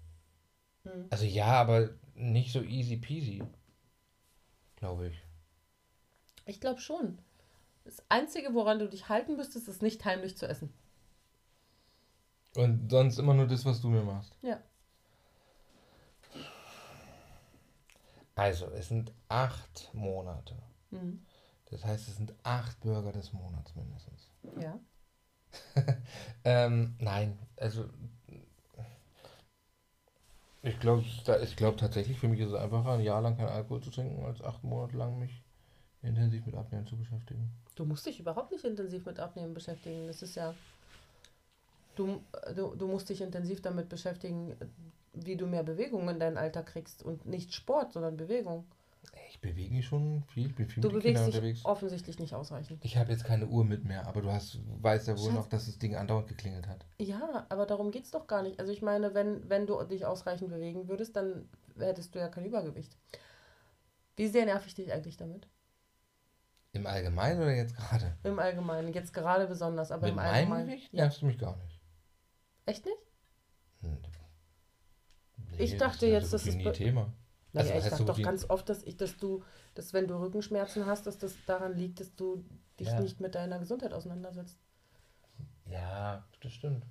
Hm. 0.83 1.07
Also 1.09 1.25
ja, 1.25 1.47
aber 1.47 1.89
nicht 2.13 2.51
so 2.51 2.61
easy 2.61 2.97
peasy. 2.97 3.43
Glaube 4.75 5.07
ich. 5.07 5.23
Ich 6.45 6.61
glaube 6.61 6.79
schon. 6.79 7.17
Das 7.83 8.03
Einzige, 8.09 8.53
woran 8.53 8.79
du 8.79 8.87
dich 8.87 9.09
halten 9.09 9.35
müsstest, 9.35 9.67
ist 9.67 9.81
nicht 9.81 10.05
heimlich 10.05 10.37
zu 10.37 10.47
essen. 10.47 10.73
Und 12.55 12.91
sonst 12.91 13.17
immer 13.17 13.33
nur 13.33 13.47
das, 13.47 13.65
was 13.65 13.81
du 13.81 13.89
mir 13.89 14.03
machst. 14.03 14.37
Ja. 14.41 14.61
Also, 18.35 18.67
es 18.71 18.87
sind 18.87 19.11
acht 19.29 19.89
Monate. 19.93 20.55
Mhm. 20.91 21.25
Das 21.73 21.83
heißt, 21.85 22.07
es 22.07 22.17
sind 22.17 22.33
acht 22.43 22.79
Burger 22.81 23.11
des 23.11 23.33
Monats 23.33 23.75
mindestens. 23.75 24.29
Ja. 24.59 24.79
Ähm, 26.45 26.95
nein, 26.99 27.37
also 27.55 27.85
ich 30.61 30.77
glaube 30.81 31.05
ich 31.41 31.55
glaub 31.55 31.77
tatsächlich, 31.77 32.19
für 32.19 32.27
mich 32.27 32.41
ist 32.41 32.49
es 32.49 32.53
einfacher, 32.53 32.91
ein 32.91 33.01
Jahr 33.01 33.21
lang 33.21 33.37
keinen 33.37 33.47
Alkohol 33.47 33.81
zu 33.81 33.91
trinken, 33.91 34.25
als 34.25 34.41
acht 34.41 34.61
Monate 34.63 34.97
lang 34.97 35.19
mich 35.19 35.41
intensiv 36.01 36.45
mit 36.45 36.55
Abnehmen 36.55 36.85
zu 36.85 36.97
beschäftigen. 36.97 37.49
Du 37.75 37.85
musst 37.85 38.05
dich 38.05 38.19
überhaupt 38.19 38.51
nicht 38.51 38.65
intensiv 38.65 39.05
mit 39.05 39.19
Abnehmen 39.19 39.53
beschäftigen. 39.53 40.07
Das 40.07 40.21
ist 40.21 40.35
ja. 40.35 40.53
Du, 41.95 42.21
du, 42.55 42.75
du 42.75 42.87
musst 42.87 43.09
dich 43.09 43.21
intensiv 43.21 43.61
damit 43.61 43.87
beschäftigen, 43.87 44.55
wie 45.13 45.37
du 45.37 45.45
mehr 45.45 45.63
Bewegung 45.63 46.09
in 46.09 46.19
deinen 46.19 46.37
Alltag 46.37 46.65
kriegst. 46.67 47.03
Und 47.03 47.25
nicht 47.25 47.53
Sport, 47.53 47.93
sondern 47.93 48.17
Bewegung. 48.17 48.65
Ich 49.29 49.41
bewege 49.41 49.73
mich 49.73 49.85
schon 49.85 50.23
viel, 50.29 50.47
ich 50.47 50.55
bin 50.55 50.67
viel 50.69 50.81
Du 50.81 50.89
mit 50.89 50.99
bewegst 50.99 51.25
dich 51.27 51.35
unterwegs. 51.35 51.65
offensichtlich 51.65 52.19
nicht 52.19 52.33
ausreichend. 52.33 52.83
Ich 52.85 52.95
habe 52.97 53.11
jetzt 53.11 53.25
keine 53.25 53.47
Uhr 53.47 53.65
mit 53.65 53.83
mehr, 53.83 54.07
aber 54.07 54.21
du 54.21 54.31
hast, 54.31 54.59
weißt 54.81 55.07
ja 55.09 55.17
wohl 55.17 55.25
Schatz. 55.25 55.33
noch, 55.33 55.47
dass 55.47 55.65
das 55.65 55.77
Ding 55.79 55.95
andauernd 55.95 56.27
geklingelt 56.27 56.67
hat. 56.67 56.85
Ja, 56.99 57.45
aber 57.49 57.65
darum 57.65 57.91
geht 57.91 58.05
es 58.05 58.11
doch 58.11 58.27
gar 58.27 58.41
nicht. 58.43 58.59
Also 58.59 58.71
ich 58.71 58.81
meine, 58.81 59.13
wenn, 59.13 59.49
wenn 59.49 59.67
du 59.67 59.81
dich 59.83 60.05
ausreichend 60.05 60.49
bewegen 60.49 60.87
würdest, 60.87 61.15
dann 61.15 61.49
hättest 61.77 62.15
du 62.15 62.19
ja 62.19 62.29
kein 62.29 62.45
Übergewicht. 62.45 62.95
Wie 64.15 64.27
sehr 64.27 64.45
nerv 64.45 64.65
ich 64.65 64.75
dich 64.75 64.93
eigentlich 64.93 65.17
damit? 65.17 65.47
Im 66.71 66.87
Allgemeinen 66.87 67.41
oder 67.41 67.53
jetzt 67.55 67.75
gerade? 67.75 68.15
Im 68.23 68.39
Allgemeinen, 68.39 68.93
jetzt 68.93 69.13
gerade 69.13 69.47
besonders, 69.47 69.91
aber 69.91 70.03
mit 70.03 70.11
im 70.11 70.15
meinem 70.15 70.33
Allgemeinen. 70.33 70.67
Gewicht 70.67 70.93
Ja. 70.93 71.03
nervst 71.03 71.21
du 71.21 71.25
mich 71.25 71.37
gar 71.37 71.55
nicht. 71.57 71.79
Echt 72.65 72.85
nicht? 72.85 72.97
Hm. 73.81 73.97
Ich 75.57 75.73
Nee, 75.73 75.77
dachte 75.77 76.05
ist 76.05 76.11
ja 76.11 76.19
jetzt, 76.19 76.29
so 76.31 76.37
das 76.37 76.47
ist 76.47 76.55
nie 76.55 76.71
Thema. 76.71 77.13
Naja, 77.53 77.73
Also, 77.75 77.87
ich 77.87 77.93
so 77.93 78.03
doch 78.03 78.21
ganz 78.21 78.49
oft, 78.49 78.67
dass 78.69 78.83
ich, 78.83 78.97
dass 78.97 79.17
du, 79.17 79.43
dass 79.75 79.93
wenn 79.93 80.07
du 80.07 80.15
Rückenschmerzen 80.19 80.85
hast, 80.85 81.05
dass 81.07 81.17
das 81.19 81.33
daran 81.45 81.75
liegt, 81.77 81.99
dass 81.99 82.15
du 82.15 82.43
dich 82.79 82.87
Ja. 82.87 82.99
nicht 82.99 83.19
mit 83.21 83.35
deiner 83.35 83.59
Gesundheit 83.59 83.93
auseinandersetzt. 83.93 84.57
Ja, 85.69 86.23
das 86.41 86.51
stimmt. 86.53 86.85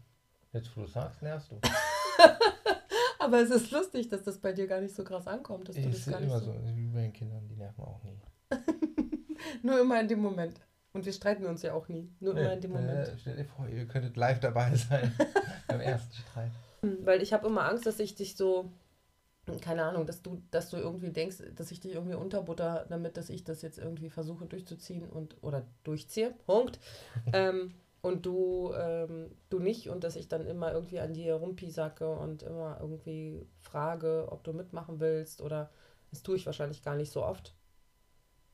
Jetzt, 0.53 0.77
wo 0.77 0.83
du 0.83 0.87
sagst, 0.87 1.21
nervst 1.23 1.51
du. 1.51 1.59
Aber 3.19 3.41
es 3.41 3.51
ist 3.51 3.71
lustig, 3.71 4.09
dass 4.09 4.23
das 4.25 4.39
bei 4.39 4.53
dir 4.53 4.67
gar 4.67 4.81
nicht 4.81 4.95
so 4.95 5.05
krass 5.05 5.27
ankommt, 5.27 5.69
dass 5.69 5.77
du 5.77 5.83
das 5.83 5.95
Ist 5.95 6.09
gar 6.11 6.21
nicht 6.21 6.29
immer 6.29 6.41
so. 6.41 6.53
so, 6.53 6.77
wie 6.77 6.89
bei 6.89 7.03
den 7.03 7.13
Kindern, 7.13 7.47
die 7.49 7.57
nerven 7.57 7.85
auch 7.85 8.03
nie. 8.03 8.21
Nur 9.63 9.81
immer 9.81 10.01
in 10.01 10.09
dem 10.09 10.21
Moment. 10.21 10.61
Und 10.93 11.07
wir 11.07 11.13
streiten 11.13 11.47
uns 11.47 11.63
ja 11.63 11.73
auch 11.73 11.89
nie. 11.89 12.11
Nur 12.21 12.37
immer 12.37 12.53
in 12.53 12.61
dem 12.61 12.73
Nee, 12.73 12.79
Moment. 12.81 13.09
äh, 13.09 13.19
stell 13.19 13.37
dir 13.37 13.45
vor, 13.45 13.67
ihr 13.69 13.87
könntet 13.87 14.17
live 14.17 14.41
dabei 14.41 14.75
sein 14.75 15.13
beim 15.69 15.81
ersten 15.81 16.13
Streit. 16.15 16.51
Weil 16.83 17.23
ich 17.23 17.33
habe 17.33 17.47
immer 17.47 17.69
Angst, 17.69 17.87
dass 17.87 17.99
ich 18.01 18.15
dich 18.15 18.37
so, 18.37 18.71
keine 19.61 19.85
Ahnung, 19.85 20.07
dass 20.07 20.23
du, 20.23 20.41
dass 20.51 20.71
du 20.71 20.77
irgendwie 20.77 21.11
denkst, 21.11 21.39
dass 21.57 21.73
ich 21.73 21.81
dich 21.81 21.95
irgendwie 21.95 22.15
unterbutter, 22.15 22.87
damit 22.89 23.17
dass 23.17 23.29
ich 23.29 23.43
das 23.43 23.63
jetzt 23.63 23.79
irgendwie 23.79 24.09
versuche 24.09 24.47
durchzuziehen 24.47 25.09
und 25.09 25.37
oder 25.43 25.67
durchziehe. 25.83 26.35
Punkt. 26.47 26.79
ähm, 27.33 27.75
und 28.03 28.27
du, 28.27 28.73
ähm, 28.75 29.31
du 29.49 29.61
nicht 29.61 29.89
und 29.89 30.03
dass 30.03 30.17
ich 30.17 30.29
dann 30.29 30.47
immer 30.47 30.73
irgendwie 30.73 31.01
an 31.01 31.15
dir 31.15 31.35
rumpiesacke 31.37 32.09
und 32.09 32.43
immer 32.43 32.79
irgendwie 32.81 33.47
frage, 33.61 34.27
ob 34.31 34.43
du 34.45 34.53
mitmachen 34.53 34.99
willst 34.99 35.41
oder 35.41 35.71
das 36.11 36.23
tue 36.23 36.37
ich 36.37 36.47
wahrscheinlich 36.47 36.83
gar 36.83 36.97
nicht 36.97 37.13
so 37.13 37.25
oft. 37.25 37.55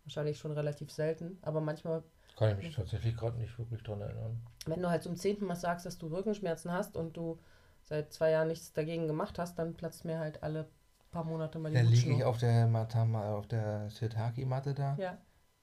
Wahrscheinlich 0.04 0.38
schon 0.38 0.52
relativ 0.52 0.90
selten, 0.90 1.38
aber 1.42 1.60
manchmal 1.60 2.02
Kann 2.36 2.58
ich 2.58 2.64
mich 2.64 2.76
tatsächlich 2.76 3.16
gerade 3.16 3.38
nicht 3.38 3.58
wirklich 3.58 3.82
dran 3.82 4.00
erinnern. 4.00 4.40
wenn 4.66 4.82
du 4.82 4.88
halt 4.88 5.02
zum 5.02 5.16
zehnten 5.16 5.46
Mal 5.46 5.56
sagst, 5.56 5.84
dass 5.84 5.98
du 5.98 6.06
Rückenschmerzen 6.08 6.72
hast 6.72 6.96
und 6.96 7.16
du 7.16 7.38
seit 7.84 8.12
zwei 8.12 8.30
Jahren 8.30 8.48
nichts 8.48 8.72
dagegen 8.74 9.06
gemacht 9.06 9.38
hast, 9.38 9.58
dann 9.58 9.74
platzt 9.74 10.04
mir 10.04 10.18
halt 10.18 10.42
alle 10.42 10.68
paar 11.10 11.24
Monate 11.24 11.58
mal 11.58 11.70
die 11.70 11.76
Da 11.76 11.82
liege 11.82 12.12
ich 12.12 12.24
auf 12.24 12.38
der 12.38 12.66
Matama, 12.66 13.34
auf 13.34 13.46
der 13.46 13.90
Shiitake-Matte 13.90 14.74
da. 14.74 14.96
Ja, 14.98 15.18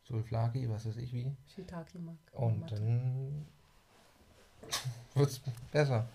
Sulflaki, 0.08 0.70
was 0.70 0.86
weiß 0.86 0.98
ich 0.98 1.14
wie. 1.14 1.36
Shiitake 1.48 1.98
mag. 1.98 2.18
Und 2.34 2.72
dann 2.72 3.46
wird's 5.16 5.42
besser. 5.72 6.08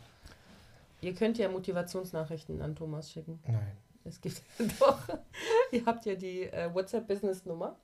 Ihr 1.01 1.15
könnt 1.15 1.39
ja 1.39 1.49
Motivationsnachrichten 1.49 2.63
an 2.63 2.77
Thomas 2.77 3.11
schicken. 3.11 3.41
Nein. 3.47 3.77
Es 4.05 4.21
gibt 4.21 4.43
doch. 4.81 5.01
Ihr 5.73 5.85
habt 5.87 6.07
ja 6.07 6.15
die 6.15 6.43
äh, 6.45 6.73
WhatsApp-Business-Nummer. 6.73 7.77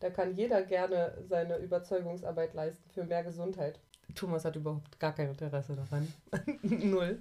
Da 0.00 0.08
kann 0.08 0.34
jeder 0.34 0.62
gerne 0.62 1.12
seine 1.28 1.56
Überzeugungsarbeit 1.58 2.54
leisten 2.54 2.88
für 2.90 3.04
mehr 3.04 3.22
Gesundheit. 3.22 3.78
Thomas 4.14 4.44
hat 4.44 4.56
überhaupt 4.56 4.98
gar 4.98 5.12
kein 5.12 5.28
Interesse 5.28 5.76
daran. 5.76 6.12
Null. 6.62 7.18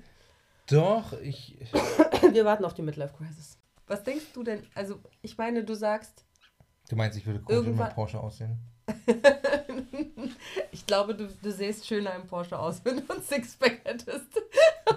Doch, 0.67 1.13
ich. 1.21 1.57
Wir 2.31 2.45
warten 2.45 2.63
auf 2.63 2.73
die 2.73 2.83
Midlife-Crisis. 2.83 3.57
Was 3.89 4.03
denkst 4.03 4.27
du 4.33 4.43
denn? 4.43 4.63
Also, 4.75 4.99
ich 5.21 5.37
meine, 5.37 5.63
du 5.63 5.73
sagst, 5.75 6.23
Du 6.89 6.95
meinst, 6.95 7.17
ich 7.17 7.25
würde 7.25 7.39
in 7.39 7.45
Irgendwann- 7.47 7.87
meinem 7.87 7.93
Porsche 7.95 8.19
aussehen? 8.19 8.57
ich 10.71 10.85
glaube, 10.85 11.13
du, 11.15 11.27
du 11.27 11.51
sähst 11.51 11.85
schöner 11.85 12.15
im 12.15 12.25
Porsche 12.27 12.57
aus, 12.57 12.83
wenn 12.83 12.97
du 13.05 13.13
ein 13.13 13.21
Sixpack 13.21 13.81
hättest 13.85 14.27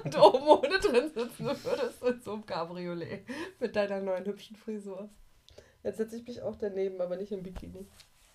und 0.05 0.19
oben 0.19 0.47
ohne 0.47 0.79
drin 0.79 1.11
sitzen 1.15 1.45
würdest 1.47 2.03
in 2.03 2.21
so 2.23 2.33
einem 2.35 2.47
Cabriolet 2.47 3.27
mit 3.61 3.77
deiner 3.77 4.01
neuen 4.01 4.25
hübschen 4.25 4.57
Frisur. 4.57 5.09
Jetzt 5.83 5.99
setze 5.99 6.17
ich 6.17 6.27
mich 6.27 6.41
auch 6.43 6.57
daneben, 6.57 7.01
aber 7.01 7.17
nicht 7.17 7.33
im 7.33 7.43
Bikini. 7.43 7.87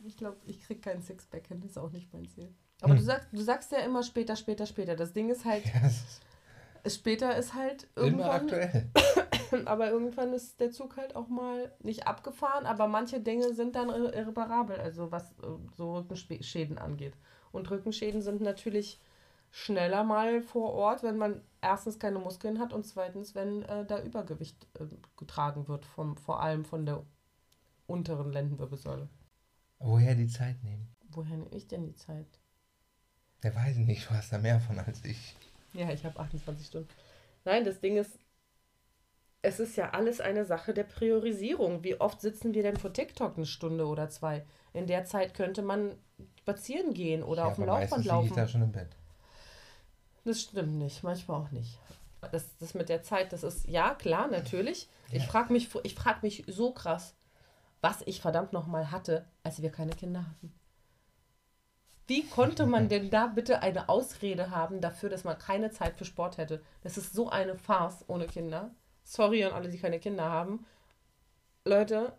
Ich 0.03 0.17
glaube, 0.17 0.37
ich 0.45 0.61
krieg 0.61 0.81
keinen 0.83 1.01
Sixpack 1.01 1.47
hin, 1.47 1.63
ist 1.63 1.77
auch 1.79 1.91
nicht 1.91 2.13
mein 2.13 2.27
Ziel. 2.27 2.53
Aber 2.81 2.91
Hm. 2.91 2.97
du, 2.99 3.03
sagst, 3.03 3.27
du 3.31 3.41
sagst 3.41 3.71
ja 3.71 3.79
immer 3.79 4.03
später, 4.03 4.35
später, 4.35 4.65
später. 4.67 4.95
Das 4.95 5.13
Ding 5.13 5.29
ist 5.29 5.45
halt, 5.45 5.63
ist 6.83 6.99
später 6.99 7.35
ist 7.35 7.53
halt 7.55 7.87
immer 7.95 8.05
irgendwann, 8.05 8.29
aktuell. 8.29 8.89
aber 9.65 9.89
irgendwann 9.91 10.33
ist 10.33 10.59
der 10.59 10.71
Zug 10.71 10.97
halt 10.97 11.15
auch 11.15 11.27
mal 11.27 11.71
nicht 11.81 12.07
abgefahren, 12.07 12.65
aber 12.65 12.87
manche 12.87 13.19
Dinge 13.19 13.53
sind 13.53 13.75
dann 13.75 13.89
irre- 13.89 14.13
irreparabel, 14.13 14.79
also 14.79 15.11
was 15.11 15.31
äh, 15.39 15.47
so 15.75 15.97
Rückenschäden 15.97 16.77
angeht. 16.77 17.13
Und 17.51 17.69
Rückenschäden 17.69 18.21
sind 18.21 18.41
natürlich 18.41 18.99
schneller 19.51 20.03
mal 20.03 20.41
vor 20.41 20.73
Ort, 20.73 21.03
wenn 21.03 21.17
man 21.17 21.41
erstens 21.61 21.99
keine 21.99 22.19
Muskeln 22.19 22.59
hat 22.59 22.73
und 22.73 22.85
zweitens, 22.85 23.35
wenn 23.35 23.63
äh, 23.63 23.85
da 23.85 24.01
Übergewicht 24.01 24.67
äh, 24.79 24.85
getragen 25.17 25.67
wird, 25.67 25.85
vom, 25.85 26.17
vor 26.17 26.41
allem 26.41 26.65
von 26.65 26.85
der 26.85 27.03
unteren 27.87 28.31
Lendenwirbelsäule. 28.31 29.09
Woher 29.79 30.13
die 30.13 30.27
Zeit 30.27 30.63
nehmen? 30.63 30.87
Woher 31.09 31.37
nehme 31.37 31.55
ich 31.55 31.67
denn 31.67 31.85
die 31.85 31.95
Zeit? 31.95 32.39
Ja, 33.43 33.55
weiß 33.55 33.77
ich 33.77 33.85
nicht, 33.87 34.05
du 34.07 34.11
hast 34.13 34.31
da 34.31 34.37
mehr 34.37 34.59
von 34.59 34.77
als 34.79 35.03
ich. 35.03 35.35
Ja, 35.73 35.89
ich 35.91 36.03
habe 36.05 36.19
28 36.19 36.67
Stunden. 36.67 36.89
Nein, 37.45 37.63
das 37.63 37.79
Ding 37.79 37.97
ist, 37.97 38.19
es 39.41 39.59
ist 39.59 39.75
ja 39.77 39.91
alles 39.91 40.19
eine 40.19 40.45
Sache 40.45 40.73
der 40.73 40.83
Priorisierung. 40.83 41.83
Wie 41.83 41.99
oft 41.99 42.21
sitzen 42.21 42.53
wir 42.53 42.63
denn 42.63 42.77
vor 42.77 42.91
TikTok 42.93 43.37
eine 43.37 43.45
Stunde 43.45 43.85
oder 43.85 44.09
zwei? 44.09 44.45
In 44.73 44.87
der 44.87 45.05
Zeit 45.05 45.33
könnte 45.33 45.61
man 45.61 45.95
spazieren 46.39 46.93
gehen 46.93 47.23
oder 47.23 47.43
ja, 47.43 47.47
auf 47.49 47.55
dem 47.55 47.65
Laufband 47.65 48.01
ich 48.03 48.07
laufen. 48.11 48.35
da 48.35 48.47
schon 48.47 48.61
im 48.63 48.71
Bett. 48.71 48.89
Das 50.25 50.41
stimmt 50.41 50.77
nicht, 50.77 51.03
manchmal 51.03 51.41
auch 51.41 51.51
nicht. 51.51 51.79
Das, 52.31 52.57
das 52.57 52.73
mit 52.73 52.89
der 52.89 53.03
Zeit, 53.03 53.31
das 53.31 53.43
ist, 53.43 53.67
ja, 53.67 53.93
klar, 53.93 54.27
natürlich. 54.27 54.89
Ich 55.11 55.23
Ja. 55.23 55.29
frage 55.29 55.53
mich, 55.53 55.69
ich 55.83 55.95
frag 55.95 56.23
mich 56.23 56.43
so 56.47 56.71
krass, 56.71 57.15
was 57.79 58.01
ich 58.05 58.21
verdammt 58.21 58.51
nochmal 58.53 58.91
hatte, 58.91 59.25
als 59.43 59.61
wir 59.61 59.71
keine 59.71 59.91
Kinder 59.93 60.25
hatten. 60.27 60.51
Wie 62.07 62.25
konnte 62.27 62.65
man 62.65 62.89
denn 62.89 63.09
da 63.09 63.27
bitte 63.27 63.61
eine 63.61 63.87
Ausrede 63.87 64.49
haben 64.49 64.81
dafür, 64.81 65.09
dass 65.09 65.23
man 65.23 65.37
keine 65.37 65.71
Zeit 65.71 65.97
für 65.97 66.05
Sport 66.05 66.37
hätte? 66.37 66.61
Das 66.81 66.97
ist 66.97 67.13
so 67.13 67.29
eine 67.29 67.55
Farce 67.55 68.03
ohne 68.07 68.25
Kinder. 68.27 68.71
Sorry 69.07 69.43
an 69.43 69.53
alle, 69.53 69.69
die 69.69 69.79
keine 69.79 69.99
Kinder 69.99 70.25
haben. 70.29 70.65
Leute, 71.65 72.13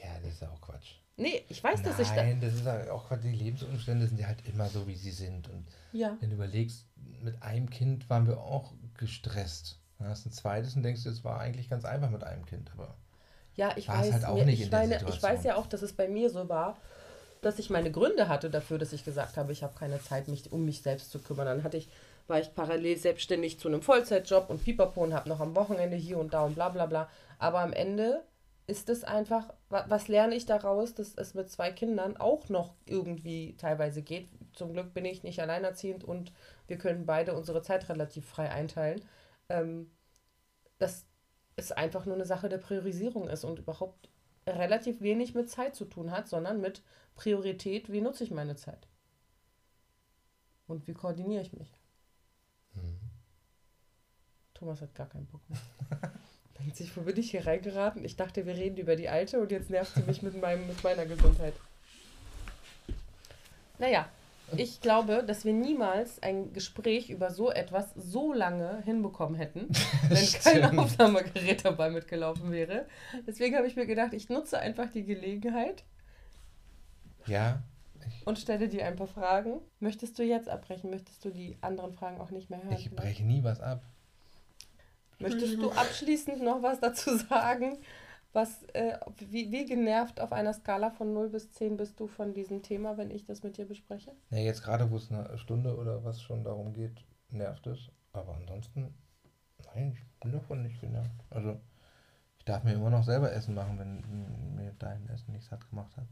Ja, 0.00 0.08
das 0.22 0.34
ist 0.34 0.44
auch 0.44 0.60
Quatsch. 0.60 0.94
nee, 1.16 1.44
ich 1.48 1.62
weiß, 1.62 1.82
dass 1.82 1.98
ich 1.98 2.08
da. 2.08 2.22
Nein, 2.22 2.40
das 2.40 2.54
ist 2.54 2.66
auch 2.66 3.08
Quatsch. 3.08 3.22
Die 3.24 3.32
Lebensumstände 3.32 4.06
sind 4.06 4.18
ja 4.18 4.26
halt 4.26 4.46
immer 4.46 4.68
so, 4.68 4.86
wie 4.86 4.96
sie 4.96 5.10
sind. 5.10 5.48
Und 5.48 5.66
Ja. 5.92 6.16
wenn 6.20 6.30
du 6.30 6.36
überlegst, 6.36 6.86
mit 7.22 7.42
einem 7.42 7.68
Kind 7.70 8.08
waren 8.10 8.26
wir 8.26 8.40
auch 8.40 8.72
gestresst. 8.96 9.78
Dann 9.98 10.08
hast 10.08 10.24
du 10.24 10.30
ein 10.30 10.32
zweites 10.32 10.74
und 10.74 10.82
denkst, 10.82 11.06
es 11.06 11.22
war 11.24 11.38
eigentlich 11.38 11.68
ganz 11.68 11.84
einfach 11.84 12.10
mit 12.10 12.24
einem 12.24 12.44
Kind. 12.46 12.70
Aber 12.72 12.94
Ja, 13.54 13.72
ich 13.76 13.88
weiß, 13.88 14.12
halt 14.12 14.34
mir, 14.34 14.46
nicht 14.46 14.62
ich, 14.62 14.70
meine, 14.72 14.96
ich 15.06 15.22
weiß 15.22 15.44
ja 15.44 15.56
auch, 15.56 15.66
dass 15.66 15.82
es 15.82 15.92
bei 15.92 16.08
mir 16.08 16.30
so 16.30 16.48
war, 16.48 16.76
dass 17.42 17.58
ich 17.58 17.70
meine 17.70 17.90
Gründe 17.90 18.28
hatte 18.28 18.50
dafür, 18.50 18.78
dass 18.78 18.92
ich 18.92 19.04
gesagt 19.04 19.36
habe, 19.36 19.52
ich 19.52 19.62
habe 19.62 19.74
keine 19.78 20.00
Zeit, 20.02 20.28
mich 20.28 20.52
um 20.52 20.64
mich 20.64 20.82
selbst 20.82 21.10
zu 21.10 21.18
kümmern. 21.18 21.46
Dann 21.46 21.64
hatte 21.64 21.76
ich, 21.76 21.88
war 22.32 22.40
ich 22.40 22.54
parallel 22.54 22.96
selbstständig 22.96 23.60
zu 23.60 23.68
einem 23.68 23.82
Vollzeitjob 23.82 24.48
und 24.50 24.64
Pipapo 24.64 25.02
und 25.04 25.14
habe 25.14 25.28
noch 25.28 25.40
am 25.40 25.54
Wochenende 25.54 25.96
hier 25.96 26.18
und 26.18 26.32
da 26.34 26.44
und 26.44 26.54
bla 26.54 26.70
bla 26.70 26.86
bla. 26.86 27.08
Aber 27.38 27.60
am 27.60 27.74
Ende 27.74 28.24
ist 28.66 28.88
es 28.88 29.04
einfach, 29.04 29.52
wa- 29.68 29.84
was 29.88 30.08
lerne 30.08 30.34
ich 30.34 30.46
daraus, 30.46 30.94
dass 30.94 31.14
es 31.14 31.34
mit 31.34 31.50
zwei 31.50 31.70
Kindern 31.72 32.16
auch 32.16 32.48
noch 32.48 32.74
irgendwie 32.86 33.54
teilweise 33.58 34.02
geht. 34.02 34.28
Zum 34.54 34.72
Glück 34.72 34.94
bin 34.94 35.04
ich 35.04 35.22
nicht 35.22 35.40
alleinerziehend 35.42 36.04
und 36.04 36.32
wir 36.68 36.78
können 36.78 37.04
beide 37.06 37.34
unsere 37.34 37.62
Zeit 37.62 37.88
relativ 37.90 38.26
frei 38.26 38.50
einteilen. 38.50 39.04
Ähm, 39.50 39.90
dass 40.78 41.06
es 41.56 41.72
einfach 41.72 42.06
nur 42.06 42.14
eine 42.16 42.26
Sache 42.26 42.48
der 42.48 42.58
Priorisierung 42.58 43.28
ist 43.28 43.44
und 43.44 43.58
überhaupt 43.58 44.08
relativ 44.46 45.02
wenig 45.02 45.34
mit 45.34 45.50
Zeit 45.50 45.76
zu 45.76 45.84
tun 45.84 46.10
hat, 46.10 46.28
sondern 46.28 46.60
mit 46.60 46.82
Priorität, 47.14 47.92
wie 47.92 48.00
nutze 48.00 48.24
ich 48.24 48.30
meine 48.30 48.56
Zeit? 48.56 48.88
Und 50.66 50.88
wie 50.88 50.94
koordiniere 50.94 51.42
ich 51.42 51.52
mich? 51.52 51.81
Thomas 54.62 54.80
hat 54.80 54.94
gar 54.94 55.08
keinen 55.08 55.26
Bock 55.26 55.40
mehr. 55.48 55.58
Denkt 56.60 56.76
sich, 56.76 56.96
wo 56.96 57.00
bin 57.00 57.18
ich 57.18 57.32
hier 57.32 57.44
reingeraten? 57.44 58.04
Ich 58.04 58.14
dachte, 58.14 58.46
wir 58.46 58.54
reden 58.54 58.76
über 58.76 58.94
die 58.94 59.08
Alte 59.08 59.40
und 59.40 59.50
jetzt 59.50 59.70
nervt 59.70 59.92
sie 59.96 60.02
mich 60.02 60.22
mit, 60.22 60.40
meinem, 60.40 60.68
mit 60.68 60.84
meiner 60.84 61.04
Gesundheit. 61.04 61.54
Naja, 63.80 64.08
ich 64.56 64.80
glaube, 64.80 65.24
dass 65.26 65.44
wir 65.44 65.52
niemals 65.52 66.22
ein 66.22 66.52
Gespräch 66.52 67.10
über 67.10 67.32
so 67.32 67.50
etwas 67.50 67.92
so 67.96 68.32
lange 68.32 68.80
hinbekommen 68.84 69.34
hätten, 69.34 69.66
wenn 70.08 70.26
kein. 70.62 70.78
Aufnahmegerät 70.78 71.64
dabei 71.64 71.90
mitgelaufen 71.90 72.52
wäre. 72.52 72.86
Deswegen 73.26 73.56
habe 73.56 73.66
ich 73.66 73.74
mir 73.74 73.86
gedacht, 73.86 74.12
ich 74.12 74.28
nutze 74.28 74.60
einfach 74.60 74.88
die 74.92 75.02
Gelegenheit 75.02 75.82
ja, 77.26 77.64
und 78.24 78.38
stelle 78.38 78.68
dir 78.68 78.86
ein 78.86 78.94
paar 78.94 79.08
Fragen. 79.08 79.60
Möchtest 79.80 80.20
du 80.20 80.22
jetzt 80.22 80.48
abbrechen? 80.48 80.90
Möchtest 80.90 81.24
du 81.24 81.30
die 81.30 81.58
anderen 81.62 81.92
Fragen 81.92 82.20
auch 82.20 82.30
nicht 82.30 82.48
mehr 82.48 82.62
hören? 82.62 82.76
ich 82.76 82.94
breche 82.94 83.24
nie 83.24 83.42
was 83.42 83.60
ab. 83.60 83.82
Möchtest 85.22 85.56
du 85.56 85.70
abschließend 85.70 86.42
noch 86.42 86.62
was 86.62 86.80
dazu 86.80 87.16
sagen? 87.16 87.78
Was, 88.32 88.62
äh, 88.72 88.98
wie, 89.18 89.52
wie 89.52 89.66
genervt 89.66 90.18
auf 90.18 90.32
einer 90.32 90.54
Skala 90.54 90.90
von 90.90 91.12
0 91.12 91.28
bis 91.28 91.50
10 91.52 91.76
bist 91.76 92.00
du 92.00 92.06
von 92.06 92.32
diesem 92.32 92.62
Thema, 92.62 92.96
wenn 92.96 93.10
ich 93.10 93.24
das 93.24 93.42
mit 93.42 93.58
dir 93.58 93.66
bespreche? 93.66 94.12
Ja, 94.30 94.38
jetzt 94.38 94.62
gerade, 94.62 94.90
wo 94.90 94.96
es 94.96 95.10
eine 95.10 95.36
Stunde 95.36 95.76
oder 95.76 96.02
was 96.02 96.22
schon 96.22 96.42
darum 96.42 96.72
geht, 96.72 97.04
nervt 97.28 97.66
es. 97.66 97.90
Aber 98.14 98.34
ansonsten, 98.34 98.94
nein, 99.66 99.92
ich 99.94 100.20
bin 100.20 100.32
davon 100.32 100.62
nicht 100.62 100.80
genervt. 100.80 101.10
Also, 101.28 101.60
ich 102.38 102.44
darf 102.46 102.64
mir 102.64 102.72
immer 102.72 102.90
noch 102.90 103.04
selber 103.04 103.32
Essen 103.32 103.54
machen, 103.54 103.78
wenn 103.78 104.54
mir 104.56 104.74
dein 104.78 105.08
Essen 105.10 105.32
nicht 105.32 105.44
satt 105.44 105.68
gemacht 105.68 105.94
hat. 105.96 106.06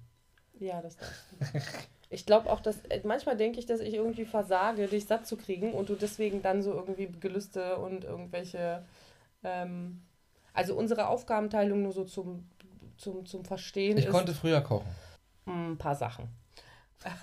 Ja, 0.58 0.82
das 0.82 0.96
darfst 0.96 1.24
du. 1.32 1.58
Ich 2.12 2.26
glaube 2.26 2.50
auch, 2.50 2.60
dass 2.60 2.84
äh, 2.88 3.00
manchmal 3.04 3.36
denke 3.36 3.60
ich, 3.60 3.66
dass 3.66 3.80
ich 3.80 3.94
irgendwie 3.94 4.24
versage, 4.24 4.88
dich 4.88 5.06
satt 5.06 5.26
zu 5.26 5.36
kriegen 5.36 5.72
und 5.72 5.88
du 5.88 5.94
deswegen 5.94 6.42
dann 6.42 6.60
so 6.60 6.72
irgendwie 6.74 7.06
Gelüste 7.06 7.76
und 7.78 8.04
irgendwelche, 8.04 8.84
ähm, 9.44 10.02
also 10.52 10.74
unsere 10.74 11.06
Aufgabenteilung 11.06 11.82
nur 11.82 11.92
so 11.92 12.04
zum, 12.04 12.48
zum, 12.98 13.24
zum 13.26 13.44
Verstehen 13.44 13.96
Ich 13.96 14.06
ist 14.06 14.10
konnte 14.10 14.34
früher 14.34 14.60
kochen. 14.60 14.88
ein 15.46 15.78
paar 15.78 15.94
Sachen. 15.94 16.28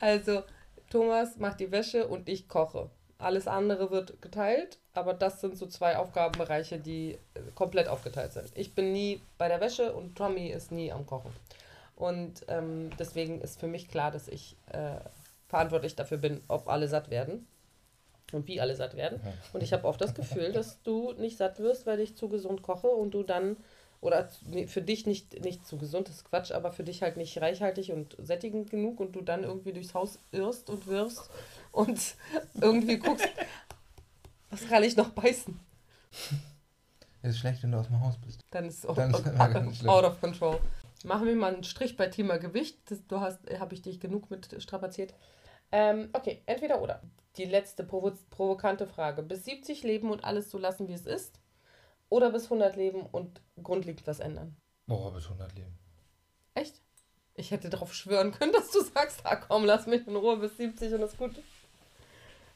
also 0.00 0.42
Thomas 0.88 1.36
macht 1.36 1.60
die 1.60 1.70
Wäsche 1.70 2.08
und 2.08 2.28
ich 2.28 2.48
koche. 2.48 2.88
Alles 3.18 3.46
andere 3.46 3.90
wird 3.90 4.22
geteilt, 4.22 4.78
aber 4.94 5.12
das 5.12 5.42
sind 5.42 5.58
so 5.58 5.66
zwei 5.66 5.98
Aufgabenbereiche, 5.98 6.78
die 6.78 7.18
äh, 7.34 7.40
komplett 7.54 7.86
aufgeteilt 7.86 8.32
sind. 8.32 8.50
Ich 8.54 8.74
bin 8.74 8.92
nie 8.92 9.20
bei 9.36 9.48
der 9.48 9.60
Wäsche 9.60 9.92
und 9.92 10.16
Tommy 10.16 10.48
ist 10.48 10.72
nie 10.72 10.90
am 10.90 11.04
Kochen. 11.04 11.30
Und 12.00 12.46
ähm, 12.48 12.88
deswegen 12.98 13.42
ist 13.42 13.60
für 13.60 13.66
mich 13.66 13.88
klar, 13.88 14.10
dass 14.10 14.26
ich 14.26 14.56
äh, 14.72 14.96
verantwortlich 15.48 15.96
dafür 15.96 16.16
bin, 16.16 16.40
ob 16.48 16.66
alle 16.66 16.88
satt 16.88 17.10
werden 17.10 17.46
und 18.32 18.48
wie 18.48 18.58
alle 18.58 18.74
satt 18.74 18.96
werden. 18.96 19.20
Und 19.52 19.62
ich 19.62 19.74
habe 19.74 19.84
oft 19.84 20.00
das 20.00 20.14
Gefühl, 20.14 20.50
dass 20.52 20.82
du 20.82 21.12
nicht 21.18 21.36
satt 21.36 21.58
wirst, 21.58 21.84
weil 21.84 22.00
ich 22.00 22.16
zu 22.16 22.30
gesund 22.30 22.62
koche 22.62 22.86
und 22.86 23.10
du 23.10 23.22
dann, 23.22 23.58
oder 24.00 24.30
für 24.66 24.80
dich 24.80 25.04
nicht, 25.04 25.44
nicht 25.44 25.66
zu 25.66 25.76
gesund, 25.76 26.08
das 26.08 26.16
ist 26.16 26.24
Quatsch, 26.24 26.52
aber 26.52 26.72
für 26.72 26.84
dich 26.84 27.02
halt 27.02 27.18
nicht 27.18 27.38
reichhaltig 27.38 27.92
und 27.92 28.16
sättigend 28.18 28.70
genug 28.70 28.98
und 28.98 29.14
du 29.14 29.20
dann 29.20 29.44
irgendwie 29.44 29.74
durchs 29.74 29.92
Haus 29.92 30.18
irrst 30.32 30.70
und 30.70 30.86
wirst 30.86 31.28
und 31.70 32.00
irgendwie 32.62 32.96
guckst, 32.96 33.28
was 34.48 34.66
kann 34.66 34.84
ich 34.84 34.96
noch 34.96 35.10
beißen? 35.10 35.60
Es 37.20 37.34
ist 37.34 37.40
schlecht, 37.40 37.62
wenn 37.62 37.72
du 37.72 37.78
aus 37.78 37.88
dem 37.88 38.00
Haus 38.00 38.14
bist. 38.24 38.40
Dann 38.52 38.64
ist 38.64 38.78
es 38.78 38.86
out, 38.86 38.96
schlimm. 38.96 39.90
out 39.90 40.04
of 40.04 40.18
control. 40.18 40.58
Machen 41.04 41.26
wir 41.26 41.34
mal 41.34 41.54
einen 41.54 41.64
Strich 41.64 41.96
bei 41.96 42.08
Thema 42.08 42.38
Gewicht. 42.38 42.78
Das, 42.90 43.06
du 43.06 43.20
hast, 43.20 43.38
habe 43.58 43.74
ich 43.74 43.82
dich 43.82 44.00
genug 44.00 44.30
mit 44.30 44.62
strapaziert. 44.62 45.14
Ähm, 45.72 46.10
okay, 46.12 46.42
entweder 46.46 46.82
oder. 46.82 47.02
Die 47.36 47.44
letzte 47.44 47.84
provo 47.84 48.12
provokante 48.28 48.86
Frage. 48.86 49.22
Bis 49.22 49.44
70 49.44 49.82
leben 49.82 50.10
und 50.10 50.24
alles 50.24 50.50
so 50.50 50.58
lassen, 50.58 50.88
wie 50.88 50.92
es 50.92 51.06
ist? 51.06 51.40
Oder 52.08 52.30
bis 52.30 52.44
100 52.44 52.76
leben 52.76 53.06
und 53.06 53.40
grundlegend 53.62 54.06
was 54.06 54.20
ändern? 54.20 54.56
Boah, 54.86 55.12
bis 55.14 55.24
100 55.24 55.54
leben. 55.54 55.78
Echt? 56.54 56.82
Ich 57.34 57.52
hätte 57.52 57.70
darauf 57.70 57.94
schwören 57.94 58.32
können, 58.32 58.52
dass 58.54 58.70
du 58.70 58.82
sagst, 58.82 59.20
ah 59.24 59.36
komm, 59.36 59.64
lass 59.64 59.86
mich 59.86 60.06
in 60.06 60.16
Ruhe 60.16 60.36
bis 60.36 60.56
70 60.56 60.92
und 60.94 61.02
ist 61.02 61.16
gut. 61.16 61.40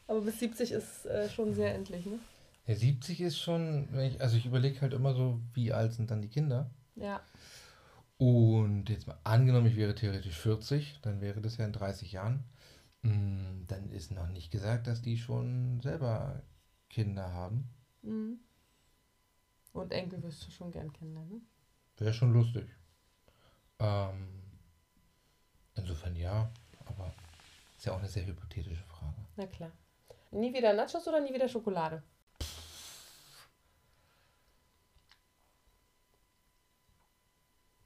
Aber 0.07 0.21
bis 0.21 0.39
70 0.39 0.71
ist 0.71 1.05
äh, 1.05 1.29
schon 1.29 1.53
sehr 1.55 1.73
endlich, 1.73 2.05
ne? 2.05 2.19
Ja, 2.67 2.75
70 2.75 3.21
ist 3.21 3.39
schon, 3.39 3.87
wenn 3.91 4.05
ich, 4.05 4.21
also 4.21 4.37
ich 4.37 4.45
überlege 4.45 4.81
halt 4.81 4.93
immer 4.93 5.13
so, 5.13 5.39
wie 5.53 5.71
alt 5.71 5.93
sind 5.93 6.11
dann 6.11 6.21
die 6.21 6.29
Kinder? 6.29 6.69
Ja. 6.95 7.21
Und 8.17 8.89
jetzt 8.89 9.07
mal 9.07 9.19
angenommen, 9.23 9.67
ich 9.67 9.75
wäre 9.75 9.93
theoretisch 9.93 10.37
40, 10.37 10.99
dann 11.01 11.19
wäre 11.21 11.41
das 11.41 11.57
ja 11.57 11.65
in 11.65 11.73
30 11.73 12.13
Jahren. 12.13 12.43
Mm, 13.01 13.65
Dann 13.67 13.89
ist 13.91 14.11
noch 14.11 14.27
nicht 14.29 14.51
gesagt, 14.51 14.87
dass 14.87 15.01
die 15.01 15.17
schon 15.17 15.81
selber 15.81 16.41
Kinder 16.89 17.31
haben. 17.33 17.69
Mhm. 18.01 18.39
Und 19.73 19.91
Enkel 19.91 20.23
wirst 20.23 20.47
du 20.47 20.51
schon 20.51 20.71
gern 20.71 20.93
kennenlernen. 20.93 21.45
Wäre 21.97 22.13
schon 22.13 22.31
lustig. 22.31 22.65
Ähm, 23.79 24.41
insofern 25.75 26.15
ja, 26.15 26.49
aber 26.85 27.13
ist 27.77 27.85
ja 27.85 27.93
auch 27.93 27.99
eine 27.99 28.07
sehr 28.07 28.25
hypothetische 28.25 28.83
Frage. 28.83 29.15
Na 29.35 29.45
klar. 29.47 29.71
Nie 30.31 30.53
wieder 30.53 30.73
Nachos 30.73 31.07
oder 31.07 31.19
nie 31.19 31.33
wieder 31.33 31.49
Schokolade? 31.49 32.01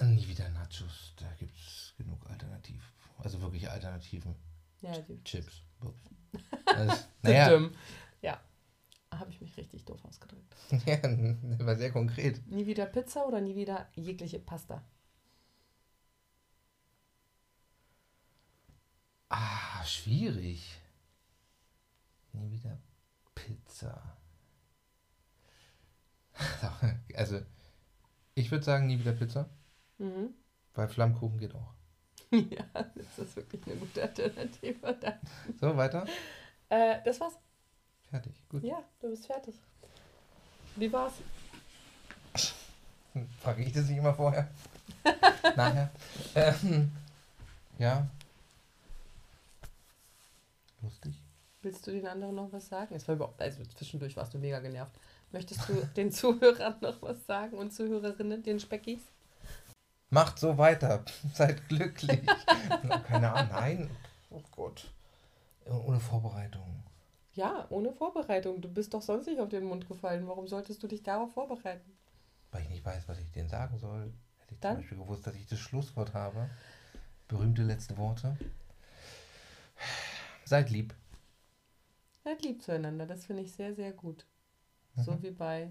Nie 0.02 0.28
wieder 0.28 0.50
Nachos, 0.80 1.14
da 1.18 1.32
gibt 1.38 1.56
es 1.58 1.94
genug 1.98 2.30
Alternativen. 2.30 2.82
Also 3.18 3.42
wirklich 3.42 3.70
Alternativen. 3.70 4.36
Ja. 4.82 4.94
Chips. 5.24 5.62
Also, 6.66 7.04
naja. 7.22 7.70
Ja. 8.22 8.40
Habe 9.12 9.32
ich 9.32 9.42
mich 9.42 9.58
richtig 9.58 9.84
doof 9.86 10.04
ausgedrückt. 10.06 10.56
ja, 10.86 11.02
war 11.66 11.76
sehr 11.76 11.92
konkret. 11.92 12.46
Nie 12.48 12.66
wieder 12.68 12.86
Pizza 12.86 13.26
oder 13.26 13.42
nie 13.42 13.56
wieder 13.56 13.90
jegliche 13.96 14.40
Pasta? 14.40 14.84
Ah, 19.30 19.84
schwierig. 19.84 20.80
Nie 22.34 22.52
wieder 22.52 22.78
Pizza. 23.36 24.18
Also, 27.16 27.42
ich 28.34 28.50
würde 28.50 28.64
sagen, 28.64 28.88
nie 28.88 28.98
wieder 28.98 29.12
Pizza, 29.12 29.50
Mhm. 29.98 30.34
Weil 30.76 30.88
Flammkuchen 30.88 31.38
geht 31.38 31.56
auch. 31.56 31.74
ja, 32.32 32.66
das 32.74 33.28
ist 33.28 33.36
wirklich 33.36 33.66
eine 33.66 33.76
gute 33.76 34.02
Alternative. 34.02 34.94
Danke. 35.02 35.20
So, 35.60 35.76
weiter. 35.76 36.06
Äh, 36.70 36.98
das 37.04 37.20
war's. 37.20 37.34
Fertig. 38.10 38.34
Gut. 38.50 38.64
Ja, 38.64 38.84
du 39.00 39.10
bist 39.10 39.26
fertig. 39.26 39.56
Wie 40.76 40.92
war's? 40.92 41.14
Frage 43.42 43.64
ich 43.64 43.74
das 43.74 43.88
nicht 43.88 43.98
immer 43.98 44.14
vorher? 44.14 44.50
Nachher? 45.56 45.90
Ähm, 46.36 46.92
ja. 47.78 48.08
Lustig. 50.82 51.14
Willst 51.62 51.86
du 51.86 51.92
den 51.92 52.08
anderen 52.08 52.36
noch 52.36 52.54
was 52.54 52.70
sagen? 52.70 52.96
Es 52.96 53.08
war 53.08 53.16
überhaupt, 53.16 53.42
also 53.42 53.64
zwischendurch 53.76 54.16
warst 54.16 54.34
du 54.34 54.38
mega 54.38 54.60
genervt. 54.60 54.94
Möchtest 55.32 55.68
du 55.68 55.74
den 55.96 56.12
Zuhörern 56.12 56.76
noch 56.82 57.02
was 57.02 57.26
sagen 57.26 57.58
und 57.58 57.74
Zuhörerinnen, 57.74 58.44
den 58.44 58.60
Speckis? 58.60 59.02
Macht 60.10 60.40
so 60.40 60.58
weiter. 60.58 61.04
Seid 61.34 61.68
glücklich. 61.70 62.22
Keine 63.08 63.32
Ahnung. 63.34 63.50
Nein. 63.52 63.90
Oh 64.30 64.42
Gott. 64.52 64.92
Ohne 65.66 66.00
Vorbereitung. 66.00 66.84
Ja, 67.34 67.68
ohne 67.70 67.92
Vorbereitung. 67.94 68.60
Du 68.62 68.68
bist 68.68 68.94
doch 68.94 69.02
sonst 69.02 69.28
nicht 69.28 69.40
auf 69.40 69.50
den 69.50 69.66
Mund 69.66 69.88
gefallen. 69.88 70.28
Warum 70.28 70.48
solltest 70.48 70.82
du 70.82 70.88
dich 70.88 71.04
darauf 71.04 71.32
vorbereiten? 71.34 71.92
Weil 72.52 72.64
ich 72.64 72.70
nicht 72.70 72.84
weiß, 72.86 73.08
was 73.08 73.20
ich 73.20 73.32
denen 73.32 73.50
sagen 73.50 73.78
soll. 73.78 74.12
Hätte 74.40 74.54
ich 74.56 74.60
Dann? 74.60 74.74
zum 74.76 74.82
Beispiel 74.82 74.98
gewusst, 74.98 75.28
dass 75.28 75.36
ich 75.36 75.46
das 75.48 75.60
Schlusswort 75.60 76.14
habe. 76.14 76.50
Berühmte 77.28 77.62
letzte 77.62 77.96
Worte. 77.98 78.36
Seid 80.46 80.72
lieb. 80.72 80.96
Seid 82.24 82.42
lieb 82.44 82.62
zueinander. 82.64 83.06
Das 83.06 83.26
finde 83.26 83.44
ich 83.44 83.54
sehr, 83.54 83.74
sehr 83.76 83.92
gut. 83.94 84.26
So 84.96 85.12
Mhm. 85.12 85.22
wie 85.24 85.32
bei, 85.32 85.70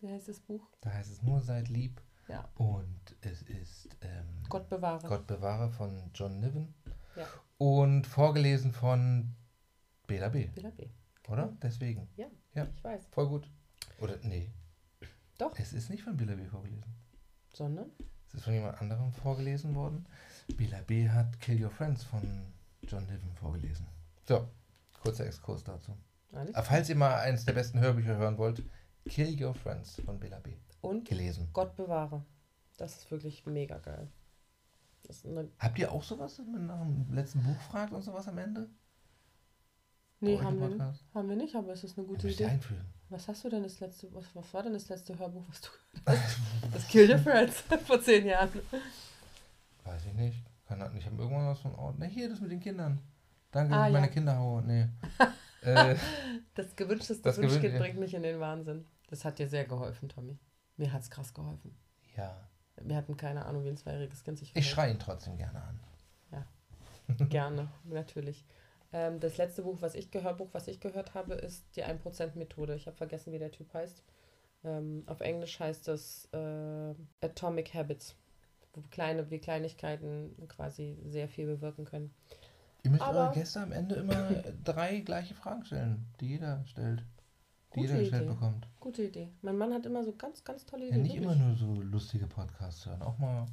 wie 0.00 0.08
heißt 0.08 0.28
das 0.28 0.40
Buch? 0.40 0.68
Da 0.82 0.90
heißt 0.92 1.10
es 1.10 1.22
nur 1.22 1.40
seid 1.40 1.68
lieb. 1.68 2.00
Ja. 2.28 2.48
Und 2.56 3.16
es 3.20 3.42
ist 3.42 3.88
ähm, 4.00 4.42
Gott 4.48 4.68
bewahre. 4.68 5.06
Gott 5.06 5.26
bewahre 5.26 5.70
von 5.70 6.10
John 6.14 6.40
Niven. 6.40 6.74
Ja. 7.16 7.26
Und 7.58 8.06
vorgelesen 8.06 8.72
von 8.72 9.34
Bela 10.06 10.28
B. 10.28 10.46
Bela 10.46 10.70
B. 10.70 10.88
Oder? 11.28 11.56
Deswegen. 11.62 12.08
Ja, 12.16 12.26
Ja. 12.54 12.66
ich 12.74 12.82
weiß. 12.84 13.06
Voll 13.12 13.28
gut. 13.28 13.50
Oder 14.00 14.16
nee. 14.22 14.50
Doch. 15.38 15.58
Es 15.58 15.72
ist 15.72 15.90
nicht 15.90 16.02
von 16.02 16.16
Bela 16.16 16.34
B. 16.34 16.44
vorgelesen. 16.46 16.92
Sondern? 17.52 17.90
Es 18.28 18.34
ist 18.34 18.44
von 18.44 18.52
jemand 18.54 18.80
anderem 18.80 19.12
vorgelesen 19.12 19.74
worden. 19.74 20.06
Bela 20.56 20.80
B. 20.82 21.08
hat 21.08 21.40
Kill 21.40 21.62
Your 21.62 21.70
Friends 21.70 22.04
von 22.04 22.22
John 22.82 23.06
Niven 23.06 23.32
vorgelesen. 23.34 23.86
So, 24.26 24.48
kurzer 25.02 25.26
Exkurs 25.26 25.62
dazu. 25.64 25.96
Alles. 26.32 26.54
Falls 26.66 26.88
ihr 26.88 26.96
mal 26.96 27.20
eines 27.20 27.44
der 27.44 27.52
besten 27.52 27.78
Hörbücher 27.80 28.16
hören 28.16 28.36
wollt, 28.38 28.62
Kill 29.08 29.40
Your 29.42 29.54
Friends 29.54 30.00
von 30.04 30.18
Bela 30.18 30.40
B. 30.40 30.56
Und 30.84 31.08
Gelesen. 31.08 31.48
Gott 31.52 31.76
bewahre. 31.76 32.24
Das 32.76 32.96
ist 32.96 33.10
wirklich 33.10 33.44
mega 33.46 33.78
geil. 33.78 34.08
Habt 35.58 35.78
ihr 35.78 35.92
auch 35.92 36.02
sowas, 36.02 36.36
dass 36.36 36.46
man 36.46 36.66
nach 36.66 36.80
dem 36.80 37.12
letzten 37.14 37.42
Buch 37.42 37.60
fragt 37.70 37.92
und 37.92 38.02
sowas 38.02 38.26
am 38.28 38.38
Ende? 38.38 38.68
nee, 40.20 40.38
haben 40.40 40.58
wir, 40.58 40.68
Podcast? 40.68 41.04
haben 41.14 41.28
wir 41.28 41.36
nicht, 41.36 41.54
aber 41.54 41.72
es 41.72 41.84
ist 41.84 41.98
eine 41.98 42.06
gute 42.06 42.28
Idee. 42.28 42.46
einführen. 42.46 42.86
Was 43.10 43.28
hast 43.28 43.44
du 43.44 43.50
denn 43.50 43.62
das 43.62 43.80
letzte, 43.80 44.12
was, 44.14 44.24
was 44.34 44.54
war 44.54 44.62
denn 44.62 44.72
das 44.72 44.88
letzte 44.88 45.18
Hörbuch, 45.18 45.44
was 45.48 45.60
du 45.60 45.68
gehört 46.04 46.20
hast? 46.24 46.38
Das 46.72 46.88
Kill 46.88 47.06
the 47.06 47.22
Friends 47.22 47.60
vor 47.86 48.00
zehn 48.00 48.26
Jahren. 48.26 48.48
Weiß 49.84 50.06
ich 50.06 50.14
nicht. 50.14 50.38
Keine 50.66 50.84
Ahnung. 50.86 50.96
Ich 50.96 51.04
habe 51.04 51.16
irgendwann 51.20 51.46
was 51.48 51.60
von. 51.60 51.74
Oh, 51.74 51.92
ne, 51.98 52.06
hier, 52.06 52.30
das 52.30 52.40
mit 52.40 52.50
den 52.50 52.60
Kindern. 52.60 52.98
Danke, 53.50 53.74
Ah, 53.74 53.78
dass 53.80 53.88
ich 53.88 53.92
meine 53.92 54.06
ja. 54.06 54.12
Kinder 54.12 54.38
haue. 54.38 54.62
Nee. 54.62 54.88
äh, 55.60 55.94
Das 56.54 56.74
gewünschteste 56.74 57.22
Das 57.22 57.36
Wunschkind 57.36 57.74
gewün- 57.74 57.78
bringt 57.78 57.98
mich 58.00 58.14
in 58.14 58.22
den 58.22 58.40
Wahnsinn. 58.40 58.86
Das 59.08 59.24
hat 59.26 59.38
dir 59.38 59.46
sehr 59.46 59.66
geholfen, 59.66 60.08
Tommy. 60.08 60.38
Mir 60.76 60.92
hat 60.92 61.02
es 61.02 61.10
krass 61.10 61.32
geholfen. 61.34 61.76
ja. 62.16 62.36
Wir 62.82 62.96
hatten 62.96 63.16
keine 63.16 63.46
Ahnung, 63.46 63.62
wie 63.64 63.68
ein 63.68 63.76
zweijähriges 63.76 64.24
Kind 64.24 64.36
sich 64.36 64.50
Ich 64.56 64.68
schreie 64.68 64.90
ihn 64.90 64.98
trotzdem 64.98 65.36
gerne 65.36 65.62
an. 65.62 65.80
Gerne, 67.28 67.68
natürlich. 67.84 68.44
Ähm, 68.92 69.20
das 69.20 69.36
letzte 69.36 69.62
Buch, 69.62 69.76
was 69.80 69.94
ich 69.94 70.10
gehört, 70.10 70.38
Buch, 70.38 70.48
was 70.52 70.66
ich 70.68 70.80
gehört 70.80 71.14
habe, 71.14 71.34
ist 71.34 71.64
die 71.76 71.84
1%-Methode. 71.84 72.74
Ich 72.74 72.86
habe 72.86 72.96
vergessen, 72.96 73.32
wie 73.32 73.38
der 73.38 73.52
Typ 73.52 73.72
heißt. 73.74 74.02
Ähm, 74.64 75.04
auf 75.06 75.20
Englisch 75.20 75.60
heißt 75.60 75.86
das 75.86 76.28
äh, 76.32 76.94
Atomic 77.20 77.74
Habits. 77.74 78.16
Wo 78.72 78.80
kleine, 78.90 79.30
wie 79.30 79.38
Kleinigkeiten 79.38 80.34
quasi 80.48 80.98
sehr 81.04 81.28
viel 81.28 81.46
bewirken 81.46 81.84
können. 81.84 82.12
Ihr 82.82 82.90
müsst 82.90 83.02
Aber- 83.02 83.26
eure 83.26 83.34
Gäste 83.34 83.60
am 83.60 83.70
Ende 83.72 83.94
immer 83.96 84.30
drei 84.64 84.98
gleiche 85.00 85.34
Fragen 85.34 85.64
stellen, 85.64 86.06
die 86.20 86.28
jeder 86.30 86.64
stellt. 86.66 87.04
Die 87.74 87.80
Gute 87.80 87.92
jeder 87.92 87.98
gestellt 88.00 88.22
Idee. 88.22 88.32
bekommt. 88.32 88.66
Gute 88.80 89.02
Idee. 89.04 89.28
Mein 89.42 89.56
Mann 89.58 89.72
hat 89.74 89.84
immer 89.86 90.04
so 90.04 90.12
ganz, 90.12 90.44
ganz 90.44 90.64
tolle 90.66 90.84
Ja, 90.84 90.88
Ideen. 90.90 91.02
nicht 91.02 91.14
wirklich. 91.16 91.32
immer 91.36 91.46
nur 91.46 91.56
so 91.56 91.80
lustige 91.82 92.26
Podcasts 92.26 92.86
hören. 92.86 93.02
Auch 93.02 93.18
mal. 93.18 93.46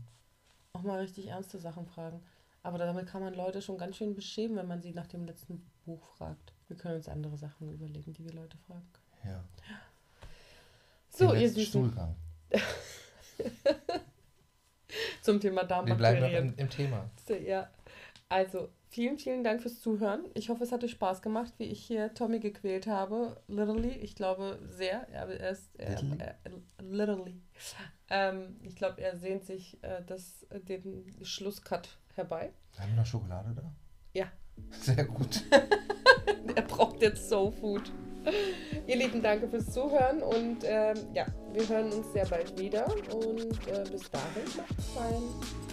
Auch 0.74 0.84
mal 0.84 1.00
richtig 1.00 1.28
ernste 1.28 1.58
Sachen 1.60 1.86
fragen. 1.86 2.22
Aber 2.64 2.78
damit 2.78 3.08
kann 3.08 3.22
man 3.24 3.34
Leute 3.34 3.62
schon 3.62 3.78
ganz 3.78 3.98
schön 3.98 4.14
beschämen, 4.16 4.56
wenn 4.58 4.68
man 4.68 4.82
sie 4.82 4.92
nach 4.94 5.08
dem 5.08 5.26
letzten 5.26 5.66
Buch 5.86 6.06
fragt. 6.18 6.54
Wir 6.68 6.78
können 6.78 6.96
uns 6.96 7.10
andere 7.10 7.36
Sachen 7.38 7.74
überlegen, 7.74 8.14
die 8.14 8.24
wir 8.24 8.34
Leute 8.34 8.58
fragen 8.68 8.88
können. 8.94 9.34
Ja. 9.34 9.44
So, 11.10 11.34
ihr 11.34 11.50
Süßen. 11.50 11.66
Stuhlgang. 11.66 12.16
Zum 15.22 15.40
Thema 15.40 15.62
Wir 15.62 15.68
bleiben 15.68 15.88
noch 15.90 15.98
Darmbakterien. 15.98 16.54
im, 16.54 16.58
im 16.58 16.70
Thema. 16.70 17.10
Ja, 17.46 17.70
also 18.30 18.70
vielen, 18.92 19.18
vielen 19.18 19.44
Dank 19.44 19.62
fürs 19.62 19.80
Zuhören. 19.80 20.26
Ich 20.34 20.50
hoffe, 20.50 20.64
es 20.64 20.72
hat 20.72 20.84
euch 20.84 20.92
Spaß 20.92 21.22
gemacht, 21.22 21.54
wie 21.58 21.64
ich 21.64 21.82
hier 21.84 22.14
Tommy 22.14 22.40
gequält 22.40 22.88
habe. 22.88 23.42
Literally, 23.48 23.94
ich 23.94 24.16
glaube 24.16 24.60
sehr. 24.70 25.08
Er, 25.10 25.28
er 25.28 25.50
ist, 25.50 25.70
er, 25.78 25.90
Literally? 25.90 26.18
Er, 26.20 26.84
literally. 26.84 27.42
Ähm, 28.10 28.60
ich 28.62 28.76
glaube, 28.76 29.02
er 29.02 29.18
sehnt 29.18 29.46
sich 29.46 29.82
äh, 29.84 30.04
das, 30.06 30.46
den 30.68 31.06
Schlusscut 31.24 31.98
herbei. 32.16 32.52
Haben 32.78 32.92
wir 32.92 32.98
noch 32.98 33.06
Schokolade 33.06 33.54
da? 33.56 33.74
Ja. 34.14 34.28
Sehr 34.82 35.06
gut. 35.06 35.44
Er 36.56 36.64
braucht 36.64 37.02
jetzt 37.02 37.30
Soul 37.30 37.52
Food. 37.52 37.92
Ihr 38.88 38.98
Lieben, 38.98 39.22
danke 39.22 39.48
fürs 39.48 39.72
Zuhören 39.72 40.22
und 40.22 40.60
ähm, 40.64 40.98
ja, 41.14 41.26
wir 41.54 41.68
hören 41.68 41.92
uns 41.92 42.12
sehr 42.14 42.26
bald 42.26 42.60
wieder 42.60 42.86
und 43.14 43.68
äh, 43.68 43.84
bis 43.90 44.10
dahin 44.12 44.44
macht's 44.58 44.86
fein. 44.94 45.71